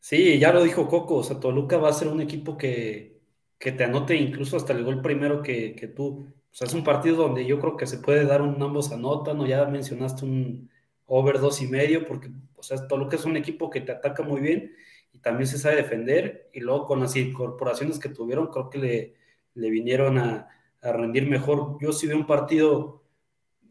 Sí, 0.00 0.38
ya 0.38 0.50
lo 0.50 0.62
dijo 0.62 0.88
Coco, 0.88 1.16
o 1.16 1.22
sea, 1.22 1.38
Toluca 1.38 1.76
va 1.76 1.90
a 1.90 1.92
ser 1.92 2.08
un 2.08 2.22
equipo 2.22 2.56
que, 2.56 3.20
que 3.58 3.72
te 3.72 3.84
anote 3.84 4.16
incluso 4.16 4.56
hasta 4.56 4.72
el 4.72 4.84
gol 4.84 5.02
primero 5.02 5.42
que, 5.42 5.76
que 5.76 5.86
tú. 5.86 6.32
O 6.50 6.54
sea, 6.54 6.66
es 6.66 6.72
un 6.72 6.82
partido 6.82 7.16
donde 7.16 7.44
yo 7.44 7.60
creo 7.60 7.76
que 7.76 7.86
se 7.86 7.98
puede 7.98 8.24
dar 8.24 8.40
un 8.40 8.62
ambos 8.62 8.90
anotan, 8.90 9.38
o 9.38 9.44
ya 9.44 9.66
mencionaste 9.66 10.24
un 10.24 10.70
over 11.08 11.40
dos 11.40 11.60
y 11.60 11.66
medio, 11.66 12.06
porque, 12.06 12.30
o 12.54 12.62
sea, 12.62 12.86
Toluca 12.86 13.16
es 13.16 13.24
un 13.24 13.36
equipo 13.36 13.70
que 13.70 13.80
te 13.80 13.92
ataca 13.92 14.22
muy 14.22 14.40
bien 14.40 14.72
y 15.12 15.18
también 15.18 15.46
se 15.48 15.58
sabe 15.58 15.76
defender, 15.76 16.50
y 16.52 16.60
luego 16.60 16.84
con 16.84 17.00
las 17.00 17.16
incorporaciones 17.16 17.98
que 17.98 18.10
tuvieron, 18.10 18.48
creo 18.48 18.70
que 18.70 18.78
le, 18.78 19.14
le 19.54 19.70
vinieron 19.70 20.18
a, 20.18 20.48
a 20.82 20.92
rendir 20.92 21.28
mejor. 21.28 21.78
Yo 21.80 21.92
sí 21.92 22.06
veo 22.06 22.16
un 22.16 22.26
partido 22.26 23.02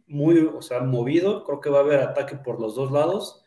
muy, 0.07 0.39
o 0.39 0.61
sea, 0.61 0.81
movido, 0.81 1.43
creo 1.43 1.61
que 1.61 1.69
va 1.69 1.79
a 1.79 1.81
haber 1.81 1.99
ataque 1.99 2.35
por 2.38 2.59
los 2.59 2.75
dos 2.75 2.91
lados. 2.91 3.45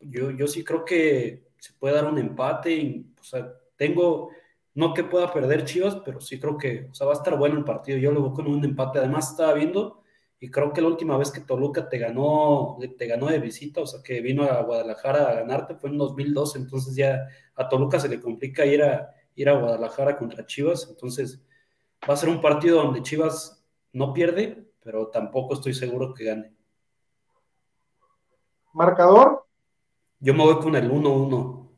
Yo, 0.00 0.32
yo 0.32 0.46
sí 0.48 0.64
creo 0.64 0.84
que 0.84 1.48
se 1.58 1.72
puede 1.74 1.94
dar 1.94 2.06
un 2.06 2.18
empate, 2.18 2.72
y, 2.74 3.06
o 3.20 3.22
sea, 3.22 3.52
tengo, 3.76 4.30
no 4.74 4.94
que 4.94 5.04
pueda 5.04 5.32
perder 5.32 5.64
Chivas, 5.64 5.96
pero 6.04 6.20
sí 6.20 6.40
creo 6.40 6.58
que, 6.58 6.88
o 6.90 6.94
sea, 6.94 7.06
va 7.06 7.12
a 7.12 7.16
estar 7.16 7.38
bueno 7.38 7.56
el 7.56 7.64
partido. 7.64 7.98
Yo 7.98 8.10
lo 8.10 8.22
veo 8.22 8.32
con 8.32 8.48
un 8.48 8.64
empate. 8.64 8.98
Además, 8.98 9.30
estaba 9.30 9.54
viendo 9.54 9.97
y 10.40 10.50
creo 10.50 10.72
que 10.72 10.80
la 10.80 10.88
última 10.88 11.16
vez 11.16 11.32
que 11.32 11.40
Toluca 11.40 11.88
te 11.88 11.98
ganó, 11.98 12.78
te 12.96 13.06
ganó 13.06 13.26
de 13.26 13.40
visita, 13.40 13.80
o 13.80 13.86
sea, 13.86 14.02
que 14.02 14.20
vino 14.20 14.44
a 14.44 14.62
Guadalajara 14.62 15.28
a 15.28 15.34
ganarte 15.34 15.74
fue 15.74 15.90
en 15.90 15.98
2012, 15.98 16.58
entonces 16.58 16.94
ya 16.94 17.26
a 17.56 17.68
Toluca 17.68 17.98
se 17.98 18.08
le 18.08 18.20
complica 18.20 18.64
ir 18.64 18.84
a, 18.84 19.10
ir 19.34 19.48
a 19.48 19.58
Guadalajara 19.58 20.16
contra 20.16 20.46
Chivas, 20.46 20.86
entonces 20.88 21.42
va 22.08 22.14
a 22.14 22.16
ser 22.16 22.28
un 22.28 22.40
partido 22.40 22.82
donde 22.82 23.02
Chivas 23.02 23.64
no 23.92 24.12
pierde, 24.12 24.70
pero 24.82 25.08
tampoco 25.08 25.54
estoy 25.54 25.74
seguro 25.74 26.14
que 26.14 26.24
gane. 26.24 26.54
Marcador, 28.72 29.44
Yo 30.20 30.34
me 30.34 30.44
voy 30.44 30.60
con 30.60 30.76
el 30.76 30.88
1-1. 30.88 31.68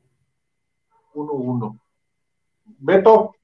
1-1. 1.15 1.81
Beto, 2.79 3.35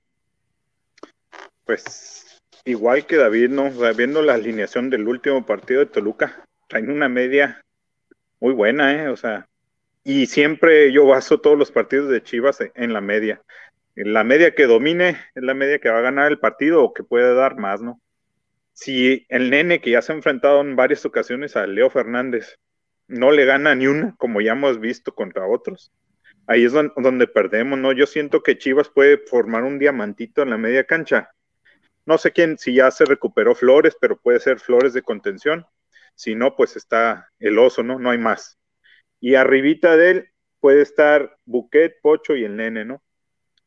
Pues 1.65 2.26
igual 2.67 3.07
que 3.07 3.17
David, 3.17 3.51
¿no? 3.51 3.67
O 3.67 3.73
sea, 3.73 3.93
viendo 3.93 4.21
la 4.23 4.35
alineación 4.35 4.91
del 4.91 5.09
último 5.09 5.47
partido 5.47 5.81
de 5.81 5.87
Toluca, 5.87 6.45
traen 6.69 6.91
una 6.91 7.09
media 7.09 7.63
muy 8.41 8.53
buena, 8.53 8.93
¿eh? 8.93 9.09
O 9.09 9.17
sea, 9.17 9.49
y 10.05 10.27
siempre 10.27 10.93
yo 10.93 11.07
baso 11.07 11.41
todos 11.41 11.57
los 11.59 11.71
partidos 11.71 12.11
de 12.11 12.23
Chivas 12.23 12.59
en 12.75 12.93
la 12.93 13.01
media. 13.01 13.41
La 13.95 14.25
media 14.25 14.55
que 14.55 14.67
domine 14.67 15.17
es 15.35 15.43
la 15.43 15.55
media 15.55 15.79
que 15.79 15.89
va 15.89 15.99
a 15.99 16.03
ganar 16.03 16.31
el 16.31 16.39
partido 16.39 16.83
o 16.83 16.93
que 16.93 17.03
puede 17.03 17.35
dar 17.35 17.57
más, 17.57 17.81
¿no? 17.81 18.01
Si 18.75 19.25
el 19.31 19.49
nene 19.49 19.81
que 19.81 19.93
ya 19.93 20.03
se 20.03 20.13
ha 20.13 20.17
enfrentado 20.17 20.61
en 20.61 20.77
varias 20.77 21.07
ocasiones 21.07 21.57
a 21.57 21.67
Leo 21.67 21.89
Fernández 21.89 22.57
no 23.09 23.31
le 23.33 23.47
gana 23.47 23.75
ni 23.75 23.87
una, 23.87 24.15
como 24.19 24.41
ya 24.43 24.53
hemos 24.53 24.81
visto 24.81 25.15
contra 25.15 25.47
otros, 25.47 25.93
ahí 26.47 26.65
es 26.65 26.73
don- 26.73 26.93
donde 26.97 27.27
perdemos, 27.27 27.79
¿no? 27.79 27.93
Yo 27.93 28.07
siento 28.07 28.43
que 28.43 28.59
Chivas 28.59 28.91
puede 28.91 29.17
formar 29.17 29.65
un 29.65 29.79
diamantito 29.79 30.43
en 30.43 30.51
la 30.51 30.59
media 30.59 30.85
cancha. 30.85 31.31
No 32.07 32.19
sé 32.19 32.33
quién, 32.33 32.57
si 32.57 32.75
ya 32.75 32.91
se 32.91 33.05
recuperó 33.05 33.55
Flores, 33.55 33.97
pero 34.01 34.17
puede 34.17 34.41
ser 34.41 34.61
Flores 34.61 34.95
de 34.95 35.03
contención. 35.03 35.67
Si 36.15 36.35
no, 36.35 36.57
pues 36.57 36.77
está 36.77 37.29
el 37.39 37.59
oso, 37.59 37.83
¿no? 37.83 37.99
No 37.99 38.11
hay 38.11 38.19
más. 38.19 38.59
Y 39.21 39.35
arribita 39.35 39.97
de 39.97 40.11
él 40.11 40.29
puede 40.61 40.83
estar 40.83 41.37
Buquet, 41.45 42.01
Pocho 42.01 42.35
y 42.35 42.45
el 42.45 42.57
nene, 42.57 42.85
¿no? 42.85 43.03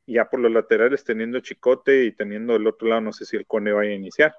Y 0.06 0.14
ya 0.14 0.30
por 0.30 0.40
los 0.40 0.52
laterales 0.52 1.04
teniendo 1.04 1.40
Chicote 1.40 2.06
y 2.06 2.12
teniendo 2.12 2.56
el 2.56 2.66
otro 2.66 2.88
lado, 2.88 3.02
no 3.02 3.14
sé 3.14 3.26
si 3.26 3.38
el 3.38 3.46
Cone 3.46 3.72
vaya 3.72 3.92
a 3.92 3.96
iniciar. 3.96 4.36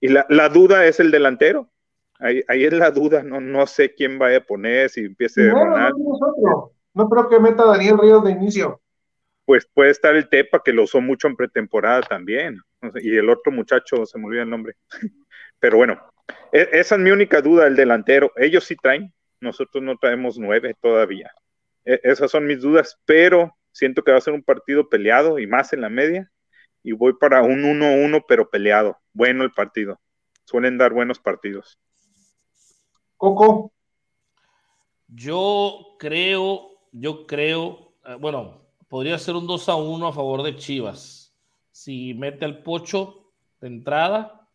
Y 0.00 0.08
la, 0.08 0.26
la 0.28 0.48
duda 0.48 0.86
es 0.86 0.98
el 0.98 1.10
delantero. 1.10 1.70
Ahí, 2.18 2.42
ahí 2.48 2.64
es 2.64 2.72
la 2.72 2.90
duda, 2.90 3.22
no, 3.22 3.40
no 3.40 3.66
sé 3.66 3.94
quién 3.94 4.18
vaya 4.18 4.38
a 4.38 4.44
poner, 4.44 4.88
si 4.88 5.00
empiece 5.00 5.42
no 5.44 5.64
Ronaldo. 5.64 6.72
No 6.94 7.08
creo 7.08 7.28
que 7.28 7.40
meta 7.40 7.64
a 7.64 7.66
Daniel 7.66 7.98
Ríos 7.98 8.24
de 8.24 8.30
inicio. 8.32 8.80
pues 9.44 9.66
puede 9.72 9.90
estar 9.90 10.14
el 10.14 10.28
Tepa, 10.28 10.62
que 10.64 10.72
lo 10.72 10.84
usó 10.84 11.00
mucho 11.00 11.26
en 11.28 11.36
pretemporada 11.36 12.02
también. 12.02 12.58
Y 13.02 13.16
el 13.16 13.28
otro 13.30 13.52
muchacho, 13.52 14.04
se 14.06 14.18
me 14.18 14.26
olvida 14.26 14.42
el 14.42 14.50
nombre. 14.50 14.76
Pero 15.58 15.76
bueno, 15.78 16.00
e- 16.52 16.68
esa 16.72 16.94
es 16.96 17.00
mi 17.00 17.10
única 17.10 17.40
duda, 17.40 17.66
el 17.66 17.76
delantero. 17.76 18.32
Ellos 18.36 18.64
sí 18.64 18.76
traen, 18.76 19.12
nosotros 19.40 19.82
no 19.82 19.96
traemos 19.96 20.38
nueve 20.38 20.74
todavía. 20.80 21.30
E- 21.84 22.00
esas 22.02 22.30
son 22.30 22.46
mis 22.46 22.60
dudas, 22.60 22.98
pero 23.04 23.56
siento 23.72 24.02
que 24.02 24.12
va 24.12 24.18
a 24.18 24.22
ser 24.22 24.34
un 24.34 24.42
partido 24.42 24.88
peleado 24.88 25.38
y 25.38 25.46
más 25.46 25.72
en 25.72 25.80
la 25.80 25.88
media. 25.88 26.30
Y 26.82 26.92
voy 26.92 27.14
para 27.14 27.42
un 27.42 27.64
1-1, 27.64 28.24
pero 28.28 28.50
peleado. 28.50 28.98
Bueno 29.12 29.42
el 29.42 29.52
partido. 29.52 30.00
Suelen 30.44 30.76
dar 30.76 30.92
buenos 30.92 31.18
partidos. 31.18 31.78
Coco, 33.16 33.72
Yo 35.08 35.96
creo, 35.98 36.70
yo 36.92 37.26
creo, 37.26 37.94
eh, 38.04 38.16
bueno, 38.18 38.60
podría 38.88 39.18
ser 39.18 39.34
un 39.34 39.46
2 39.46 39.68
a 39.68 39.76
1 39.76 40.08
a 40.08 40.12
favor 40.12 40.42
de 40.42 40.56
Chivas. 40.56 41.23
Si 41.74 42.14
mete 42.14 42.44
al 42.44 42.62
pocho 42.62 43.32
de 43.60 43.66
entrada 43.66 44.48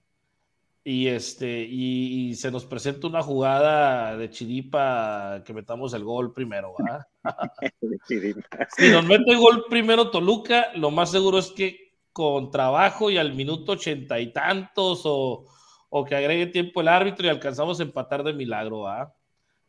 y 0.86 1.08
este 1.08 1.64
y, 1.70 2.30
y 2.30 2.36
se 2.36 2.50
nos 2.50 2.64
presenta 2.64 3.08
una 3.08 3.22
jugada 3.22 4.16
de 4.16 4.30
chiripa 4.30 5.44
que 5.44 5.54
metamos 5.54 5.94
el 5.94 6.06
gol 6.06 6.32
primero, 6.32 6.74
¿verdad? 6.80 7.06
Si 8.78 8.90
nos 8.90 9.04
mete 9.06 9.36
gol 9.36 9.66
primero 9.70 10.10
Toluca, 10.10 10.72
lo 10.76 10.92
más 10.92 11.12
seguro 11.12 11.40
es 11.40 11.52
que 11.52 11.92
con 12.14 12.52
trabajo 12.52 13.12
y 13.12 13.18
al 13.18 13.36
minuto 13.36 13.74
ochenta 13.74 14.18
y 14.22 14.32
tantos 14.32 15.02
o, 15.04 15.46
o 15.90 16.06
que 16.06 16.16
agregue 16.16 16.48
tiempo 16.48 16.80
el 16.80 16.88
árbitro 16.88 17.28
y 17.28 17.30
alcanzamos 17.30 17.82
a 17.82 17.84
empatar 17.84 18.24
de 18.24 18.32
milagro, 18.32 18.88
¿ah? 18.88 19.14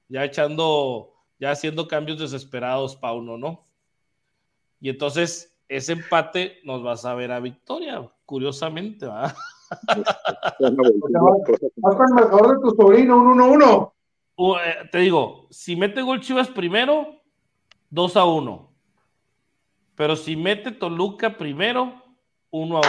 Ya 0.06 0.24
echando, 0.24 1.14
ya 1.40 1.50
haciendo 1.50 1.88
cambios 1.88 2.20
desesperados, 2.20 2.94
Pauno, 2.94 3.36
¿no? 3.36 3.66
Y 4.80 4.88
entonces 4.88 5.59
ese 5.70 5.92
empate 5.92 6.58
nos 6.64 6.84
va 6.84 6.92
a 6.92 6.96
saber 6.96 7.30
a 7.30 7.38
victoria, 7.38 8.10
curiosamente, 8.26 9.06
¿va? 9.06 9.32
vas 10.58 11.94
con 11.94 12.08
el 12.08 12.14
marcador 12.14 12.56
de 12.56 12.62
tu 12.62 12.74
sobrino, 12.74 13.16
un 13.16 13.38
1-1. 13.38 13.92
Uh, 14.34 14.56
eh, 14.56 14.88
te 14.90 14.98
digo, 14.98 15.46
si 15.50 15.76
mete 15.76 16.02
gol 16.02 16.20
Chivas 16.20 16.48
primero, 16.48 17.20
2 17.90 18.16
a 18.16 18.24
1. 18.24 18.72
Pero 19.94 20.16
si 20.16 20.34
mete 20.34 20.72
Toluca 20.72 21.36
primero, 21.36 22.02
1 22.50 22.76
a 22.76 22.80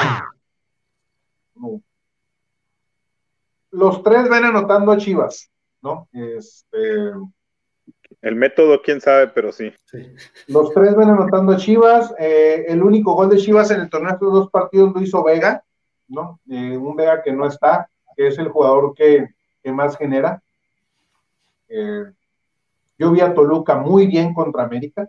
1. 1.53 1.82
Los 3.71 4.01
tres 4.01 4.27
ven 4.27 4.45
anotando 4.45 4.91
a 4.91 4.97
Chivas. 4.97 5.51
¿no? 5.82 6.07
Este, 6.13 7.11
el 8.22 8.36
método, 8.36 8.82
quién 8.82 9.01
sabe, 9.01 9.28
pero 9.28 9.51
sí. 9.51 9.74
Los 10.47 10.72
tres 10.74 10.95
ven 10.95 11.09
anotando 11.09 11.53
a 11.53 11.57
Chivas. 11.57 12.14
Eh, 12.20 12.66
el 12.68 12.84
único 12.84 13.14
gol 13.14 13.30
de 13.30 13.38
Chivas 13.38 13.72
en 13.72 13.82
el 13.82 13.89
torneo 13.89 14.09
de 14.09 14.14
estos 14.16 14.34
dos 14.34 14.49
partidos 14.49 14.93
lo 14.93 15.01
hizo 15.01 15.24
Vega, 15.24 15.64
¿no? 16.07 16.39
Eh, 16.49 16.78
un 16.78 16.95
Vega 16.95 17.22
que 17.24 17.32
no 17.32 17.47
está, 17.47 17.89
que 18.16 18.28
es 18.28 18.38
el 18.38 18.49
jugador 18.49 18.93
que, 18.93 19.30
más 19.72 19.97
genera. 19.97 20.41
Eh, 21.70 22.03
yo 22.97 23.12
vi 23.12 23.22
a 23.22 23.34
Toluca 23.34 23.76
muy 23.78 24.07
bien 24.07 24.34
contra 24.34 24.64
América. 24.64 25.07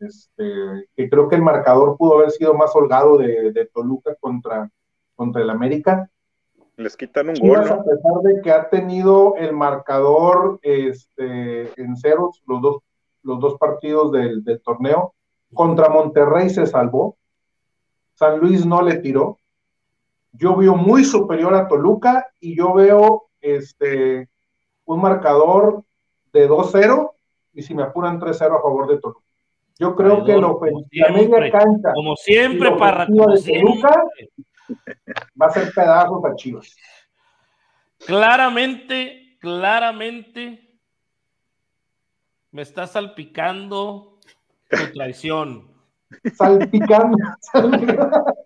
Este, 0.00 0.88
que 0.96 1.08
creo 1.08 1.28
que 1.28 1.36
el 1.36 1.42
marcador 1.42 1.96
pudo 1.96 2.14
haber 2.18 2.30
sido 2.30 2.54
más 2.54 2.74
holgado 2.74 3.16
de, 3.18 3.70
Toluca 3.72 4.14
contra, 4.16 4.68
contra 5.14 5.42
el 5.42 5.50
América. 5.50 6.10
Les 6.76 6.96
quitan 6.96 7.28
un 7.28 7.34
gol. 7.34 7.58
A 7.58 7.84
pesar 7.84 8.12
de 8.24 8.42
que 8.42 8.50
ha 8.50 8.68
tenido 8.68 9.36
el 9.36 9.52
marcador 9.52 10.58
este, 10.62 11.70
en 11.80 11.96
ceros 11.96 12.42
los 12.46 12.60
dos, 12.60 12.76
los 13.22 13.38
dos 13.38 13.58
partidos 13.58 14.10
del, 14.10 14.42
torneo, 14.64 15.14
contra 15.52 15.88
Monterrey 15.88 16.50
se 16.50 16.66
salvó. 16.66 17.16
San 18.14 18.38
Luis 18.40 18.66
no 18.66 18.82
le 18.82 18.96
tiró. 18.96 19.38
Yo 20.32 20.56
veo 20.56 20.76
muy 20.76 21.04
superior 21.04 21.54
a 21.54 21.68
Toluca 21.68 22.26
y 22.40 22.56
yo 22.56 22.74
veo 22.74 23.28
este, 23.40 24.28
un 24.84 25.00
marcador 25.00 25.84
de 26.32 26.48
2-0 26.48 27.10
y 27.54 27.62
si 27.62 27.72
me 27.74 27.84
apuran 27.84 28.20
3-0 28.20 28.58
a 28.58 28.62
favor 28.62 28.88
de 28.88 28.98
Toluca. 28.98 29.20
Yo 29.78 29.94
creo 29.94 30.24
que 30.24 30.36
lo, 30.36 30.60
la 30.92 31.12
media 31.12 31.50
cancha, 31.50 31.92
como 31.94 32.14
siempre, 32.16 32.76
para 32.76 33.06
Toluca, 33.06 34.04
va 35.40 35.46
a 35.46 35.50
ser 35.50 35.72
pedazos 35.72 36.24
a 36.24 36.34
Chivas. 36.36 36.76
Claramente, 38.06 39.36
claramente 39.40 40.78
me 42.50 42.62
está 42.62 42.86
salpicando 42.86 44.18
tu 44.70 44.92
traición. 44.92 45.68
Salpicando. 46.34 47.16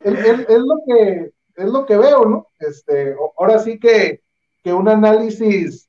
es, 0.00 0.60
lo 0.60 0.80
que 0.86 1.32
es 1.56 1.66
lo 1.66 1.86
que 1.86 1.96
veo, 1.96 2.24
¿no? 2.24 2.46
Este, 2.58 3.14
ahora 3.36 3.58
sí 3.58 3.78
que, 3.78 4.22
que 4.62 4.72
un 4.72 4.88
análisis 4.88 5.88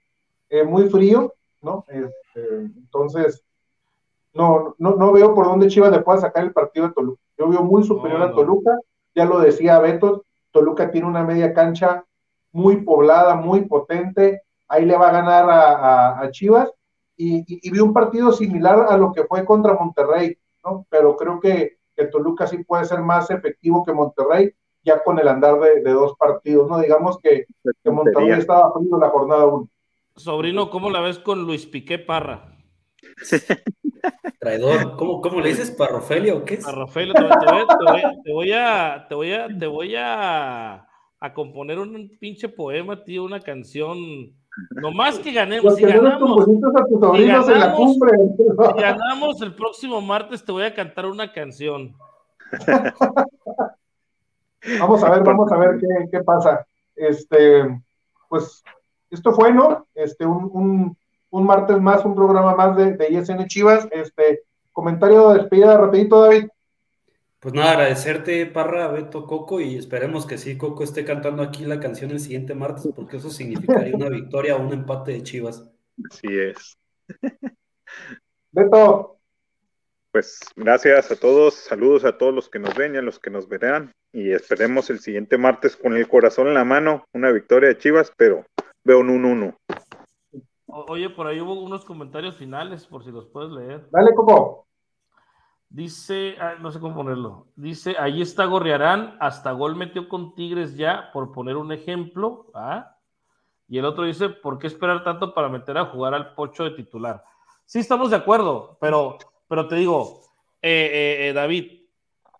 eh, 0.49 0.63
muy 0.63 0.89
frío, 0.89 1.33
¿no? 1.61 1.85
Este, 1.87 2.55
entonces, 2.57 3.43
no, 4.33 4.75
no, 4.77 4.95
no 4.95 5.11
veo 5.13 5.33
por 5.33 5.45
dónde 5.45 5.67
Chivas 5.67 5.91
le 5.91 6.01
pueda 6.01 6.19
sacar 6.19 6.43
el 6.43 6.53
partido 6.53 6.87
de 6.87 6.93
Toluca. 6.93 7.21
Yo 7.37 7.49
veo 7.49 7.63
muy 7.63 7.83
superior 7.83 8.21
a 8.21 8.33
Toluca 8.33 8.71
ya 9.15 9.25
lo 9.25 9.39
decía 9.39 9.79
Beto, 9.79 10.25
Toluca 10.51 10.91
tiene 10.91 11.07
una 11.07 11.23
media 11.23 11.53
cancha 11.53 12.05
muy 12.51 12.83
poblada, 12.83 13.35
muy 13.35 13.61
potente, 13.65 14.43
ahí 14.67 14.85
le 14.85 14.97
va 14.97 15.09
a 15.09 15.11
ganar 15.11 15.45
a, 15.49 16.29
Chivas, 16.31 16.71
y, 17.17 17.69
vi 17.69 17.79
un 17.79 17.93
partido 17.93 18.31
similar 18.31 18.85
a 18.89 18.97
lo 18.97 19.11
que 19.11 19.23
fue 19.23 19.45
contra 19.45 19.73
Monterrey, 19.73 20.37
¿no? 20.63 20.85
Pero 20.89 21.15
creo 21.15 21.39
que, 21.39 21.77
Toluca 22.11 22.45
sí 22.45 22.63
puede 22.63 22.83
ser 22.85 23.01
más 23.01 23.29
efectivo 23.31 23.83
que 23.85 23.93
Monterrey, 23.93 24.53
ya 24.83 25.01
con 25.01 25.17
el 25.17 25.27
andar 25.27 25.59
de, 25.59 25.81
dos 25.81 26.15
partidos, 26.17 26.69
¿no? 26.69 26.79
Digamos 26.79 27.17
que, 27.19 27.45
que 27.83 27.91
Monterrey 27.91 28.31
estaba 28.31 28.73
frío 28.73 28.97
la 28.97 29.09
jornada 29.09 29.45
1. 29.45 29.69
Sobrino, 30.17 30.69
¿cómo 30.69 30.89
la 30.89 31.01
ves 31.01 31.19
con 31.19 31.45
Luis 31.45 31.65
Piqué 31.65 31.99
Parra? 31.99 32.53
Traidor, 34.39 34.95
¿cómo, 34.97 35.21
cómo 35.21 35.41
le 35.41 35.49
dices? 35.49 35.71
¿Parrofelio 35.71 36.37
o 36.37 36.45
qué 36.45 36.55
es? 36.55 36.65
Parrofelio, 36.65 37.13
te, 37.13 37.21
voy, 38.31 38.51
a, 38.51 39.05
te 39.07 39.15
voy 39.15 39.33
a, 39.33 39.47
te 39.47 39.67
voy 39.67 39.95
a, 39.95 40.87
a 41.19 41.33
componer 41.33 41.79
un 41.79 42.17
pinche 42.19 42.49
poema, 42.49 43.03
tío, 43.03 43.23
una 43.23 43.39
canción. 43.39 43.97
No 44.69 44.91
más 44.91 45.19
que 45.19 45.31
ganemos. 45.31 45.75
Si 45.75 45.83
ganamos, 45.83 46.45
si 46.45 47.27
ganamos 48.81 49.41
el 49.41 49.53
próximo 49.53 50.01
martes, 50.01 50.43
te 50.43 50.51
voy 50.51 50.63
a 50.63 50.73
cantar 50.73 51.05
una 51.05 51.31
canción. 51.31 51.95
vamos 54.79 55.03
a 55.03 55.09
ver, 55.09 55.23
vamos 55.23 55.51
a 55.51 55.57
ver 55.57 55.77
qué, 55.79 55.87
qué 56.11 56.23
pasa. 56.23 56.65
Este, 56.95 57.81
pues, 58.29 58.63
esto 59.09 59.33
fue, 59.33 59.53
¿no? 59.53 59.85
Este, 59.93 60.25
un, 60.25 60.49
un 60.53 60.97
un 61.35 61.45
martes 61.45 61.81
más, 61.81 62.05
un 62.05 62.15
programa 62.15 62.55
más 62.55 62.77
de, 62.77 62.93
de 62.93 63.11
ISN 63.11 63.45
Chivas. 63.47 63.87
Este, 63.91 64.43
comentario 64.71 65.29
de 65.29 65.39
despedida 65.39 65.77
rapidito, 65.77 66.21
David. 66.21 66.47
Pues 67.39 67.53
nada, 67.53 67.71
agradecerte, 67.71 68.45
Parra, 68.45 68.87
Beto, 68.87 69.27
Coco, 69.27 69.59
y 69.59 69.75
esperemos 69.75 70.25
que 70.25 70.37
sí, 70.37 70.57
Coco 70.57 70.83
esté 70.83 71.03
cantando 71.03 71.43
aquí 71.43 71.65
la 71.65 71.79
canción 71.79 72.11
el 72.11 72.21
siguiente 72.21 72.55
martes, 72.55 72.89
porque 72.95 73.17
eso 73.17 73.29
significaría 73.29 73.95
una 73.95 74.09
victoria 74.09 74.55
o 74.55 74.61
un 74.61 74.73
empate 74.73 75.11
de 75.11 75.23
Chivas. 75.23 75.69
Así 76.09 76.27
es. 76.29 76.77
Beto. 78.51 79.17
Pues 80.11 80.39
gracias 80.55 81.11
a 81.11 81.15
todos, 81.17 81.53
saludos 81.53 82.05
a 82.05 82.17
todos 82.17 82.33
los 82.33 82.49
que 82.49 82.59
nos 82.59 82.73
ven 82.75 82.95
y 82.95 82.97
a 82.97 83.01
los 83.01 83.19
que 83.19 83.29
nos 83.29 83.49
verán, 83.49 83.91
y 84.13 84.31
esperemos 84.31 84.89
el 84.89 84.99
siguiente 84.99 85.37
martes 85.37 85.75
con 85.75 85.97
el 85.97 86.07
corazón 86.07 86.47
en 86.47 86.53
la 86.53 86.63
mano, 86.63 87.03
una 87.13 87.31
victoria 87.31 87.67
de 87.67 87.77
Chivas, 87.77 88.13
pero 88.15 88.45
veo 88.85 88.99
un 88.99 89.09
1-1. 89.09 89.55
Oye, 90.67 91.09
por 91.09 91.27
ahí 91.27 91.39
hubo 91.39 91.53
unos 91.53 91.85
comentarios 91.85 92.35
finales, 92.35 92.85
por 92.87 93.03
si 93.03 93.11
los 93.11 93.27
puedes 93.27 93.51
leer. 93.51 93.87
Dale, 93.91 94.13
Coco. 94.15 94.67
Dice, 95.69 96.35
ah, 96.39 96.55
no 96.59 96.71
sé 96.71 96.79
cómo 96.79 96.95
ponerlo. 96.95 97.47
Dice, 97.55 97.95
ahí 97.99 98.21
está 98.21 98.45
Gorriarán, 98.45 99.17
hasta 99.19 99.51
gol 99.51 99.75
metió 99.75 100.07
con 100.07 100.33
Tigres 100.35 100.75
ya, 100.77 101.09
por 101.11 101.31
poner 101.31 101.57
un 101.57 101.71
ejemplo. 101.71 102.47
¿ah? 102.53 102.97
Y 103.67 103.77
el 103.77 103.85
otro 103.85 104.05
dice, 104.05 104.29
¿por 104.29 104.57
qué 104.57 104.67
esperar 104.67 105.03
tanto 105.03 105.33
para 105.33 105.49
meter 105.49 105.77
a 105.77 105.85
jugar 105.85 106.13
al 106.13 106.33
pocho 106.33 106.63
de 106.63 106.71
titular? 106.71 107.23
Sí, 107.65 107.79
estamos 107.79 108.11
de 108.11 108.15
acuerdo, 108.15 108.77
pero, 108.79 109.17
pero 109.47 109.67
te 109.67 109.75
digo, 109.75 110.21
eh, 110.61 110.89
eh, 110.91 111.27
eh, 111.29 111.33
David, 111.33 111.81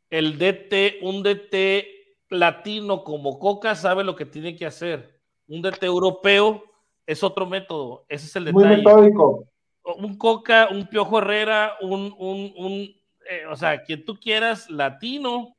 el 0.09 0.38
DT, 0.38 0.99
un 1.01 1.23
DT 1.23 1.86
latino 2.30 3.03
como 3.03 3.39
Coca 3.39 3.76
sabe 3.76 4.03
lo 4.03 4.15
que 4.15 4.26
tiene 4.26 4.55
que 4.55 4.65
hacer. 4.65 5.19
Un 5.47 5.61
DT 5.61 5.84
europeo 5.84 6.63
es 7.06 7.24
otro 7.24 7.45
método. 7.45 8.06
Ese 8.08 8.26
es 8.26 8.36
el 8.36 8.45
detalle. 8.45 8.68
Muy 8.68 8.78
metódico. 8.78 9.47
Un 9.84 10.18
Coca, 10.18 10.70
un 10.72 10.88
Piojo 10.88 11.20
Herrera, 11.20 11.78
un, 11.82 12.14
un, 12.18 12.53
un 12.58 12.95
eh, 13.30 13.45
o 13.49 13.56
sea, 13.56 13.84
quien 13.84 14.06
tú 14.06 14.20
quieras, 14.20 14.70
latino, 14.70 15.56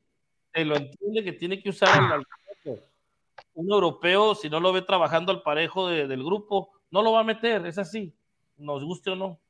te 0.53 0.65
lo 0.65 0.77
entiende 0.77 1.25
que 1.25 1.33
tiene 1.33 1.61
que 1.61 1.71
usar 1.71 2.23
el 2.65 2.81
Un 3.55 3.71
europeo, 3.71 4.35
si 4.35 4.49
no 4.49 4.61
lo 4.61 4.73
ve 4.73 4.83
trabajando 4.83 5.33
al 5.33 5.43
parejo 5.43 5.89
del 5.89 6.25
grupo, 6.25 6.71
no 6.91 7.03
lo 7.03 7.13
va 7.13 7.21
a 7.21 7.25
meter, 7.25 7.67
es 7.67 7.79
así, 7.79 8.15
nos 8.57 8.85
guste 8.85 9.11
o 9.11 9.17
no. 9.17 9.41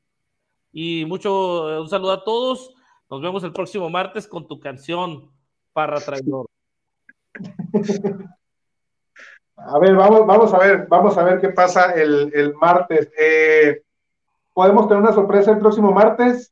Y 0.73 1.05
mucho, 1.07 1.81
un 1.81 1.89
saludo 1.89 2.13
a 2.13 2.25
todos. 2.25 2.75
Nos 3.09 3.23
vemos 3.23 3.45
el 3.45 3.53
próximo 3.53 3.89
martes 3.89 4.27
con 4.27 4.47
tu 4.49 4.59
canción, 4.59 5.31
Parra 5.73 6.01
Traidor. 6.01 6.47
A 9.57 9.79
ver, 9.79 9.95
vamos, 9.95 10.27
vamos 10.27 10.55
a 10.55 10.59
ver, 10.59 10.87
vamos 10.89 11.17
a 11.17 11.25
ver 11.25 11.41
qué 11.41 11.49
pasa 11.49 11.93
el, 11.93 12.55
martes. 12.61 13.11
Eh, 13.19 13.83
Podemos 14.57 14.89
tener 14.89 15.03
una 15.03 15.13
sorpresa 15.13 15.51
el 15.51 15.59
próximo 15.59 15.93
martes. 15.93 16.51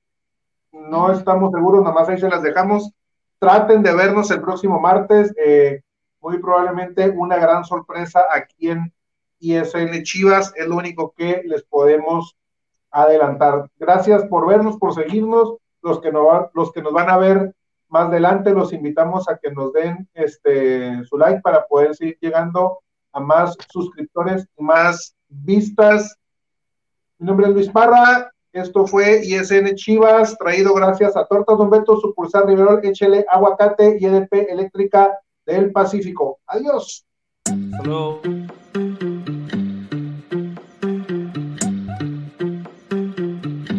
No 0.72 1.10
estamos 1.10 1.50
seguros, 1.52 1.80
nada 1.80 1.94
más 1.94 2.06
ahí 2.06 2.18
se 2.18 2.28
las 2.28 2.42
dejamos. 2.42 2.92
Traten 3.38 3.82
de 3.82 3.94
vernos 3.94 4.30
el 4.30 4.42
próximo 4.42 4.78
martes. 4.78 5.32
Eh, 5.42 5.80
muy 6.20 6.36
probablemente 6.36 7.08
una 7.08 7.36
gran 7.36 7.64
sorpresa 7.64 8.26
aquí 8.30 8.68
en 8.68 8.92
ISN 9.38 10.02
Chivas. 10.02 10.52
Es 10.54 10.66
lo 10.68 10.76
único 10.76 11.14
que 11.16 11.40
les 11.46 11.62
podemos 11.62 12.36
adelantar. 12.90 13.70
Gracias 13.78 14.22
por 14.26 14.46
vernos, 14.46 14.76
por 14.76 14.92
seguirnos. 14.92 15.56
Los 15.80 16.02
que, 16.02 16.12
no, 16.12 16.50
los 16.52 16.72
que 16.72 16.82
nos 16.82 16.92
van 16.92 17.08
a 17.08 17.16
ver 17.16 17.54
más 17.88 18.08
adelante, 18.08 18.50
los 18.50 18.74
invitamos 18.74 19.30
a 19.30 19.38
que 19.38 19.50
nos 19.50 19.72
den 19.72 20.10
este, 20.12 21.02
su 21.04 21.16
like 21.16 21.40
para 21.40 21.66
poder 21.66 21.96
seguir 21.96 22.18
llegando 22.20 22.80
a 23.14 23.20
más 23.20 23.56
suscriptores, 23.70 24.46
más 24.58 25.14
vistas. 25.28 26.16
Mi 27.18 27.26
nombre 27.26 27.46
es 27.46 27.54
Luis 27.54 27.68
Parra, 27.70 28.30
esto 28.52 28.86
fue 28.86 29.24
ISN 29.24 29.74
Chivas, 29.74 30.36
traído 30.38 30.74
gracias 30.74 31.16
a 31.16 31.24
Tortas 31.26 31.58
Don 31.58 31.70
Beto, 31.70 31.98
sucursal 31.98 32.46
Riverol, 32.46 32.80
Échele 32.84 33.24
Aguacate 33.28 33.96
y 33.98 34.06
EDP 34.06 34.50
Eléctrica 34.50 35.18
del 35.46 35.72
Pacífico. 35.72 36.38
Adiós. 36.46 37.04
Hasta 37.46 37.82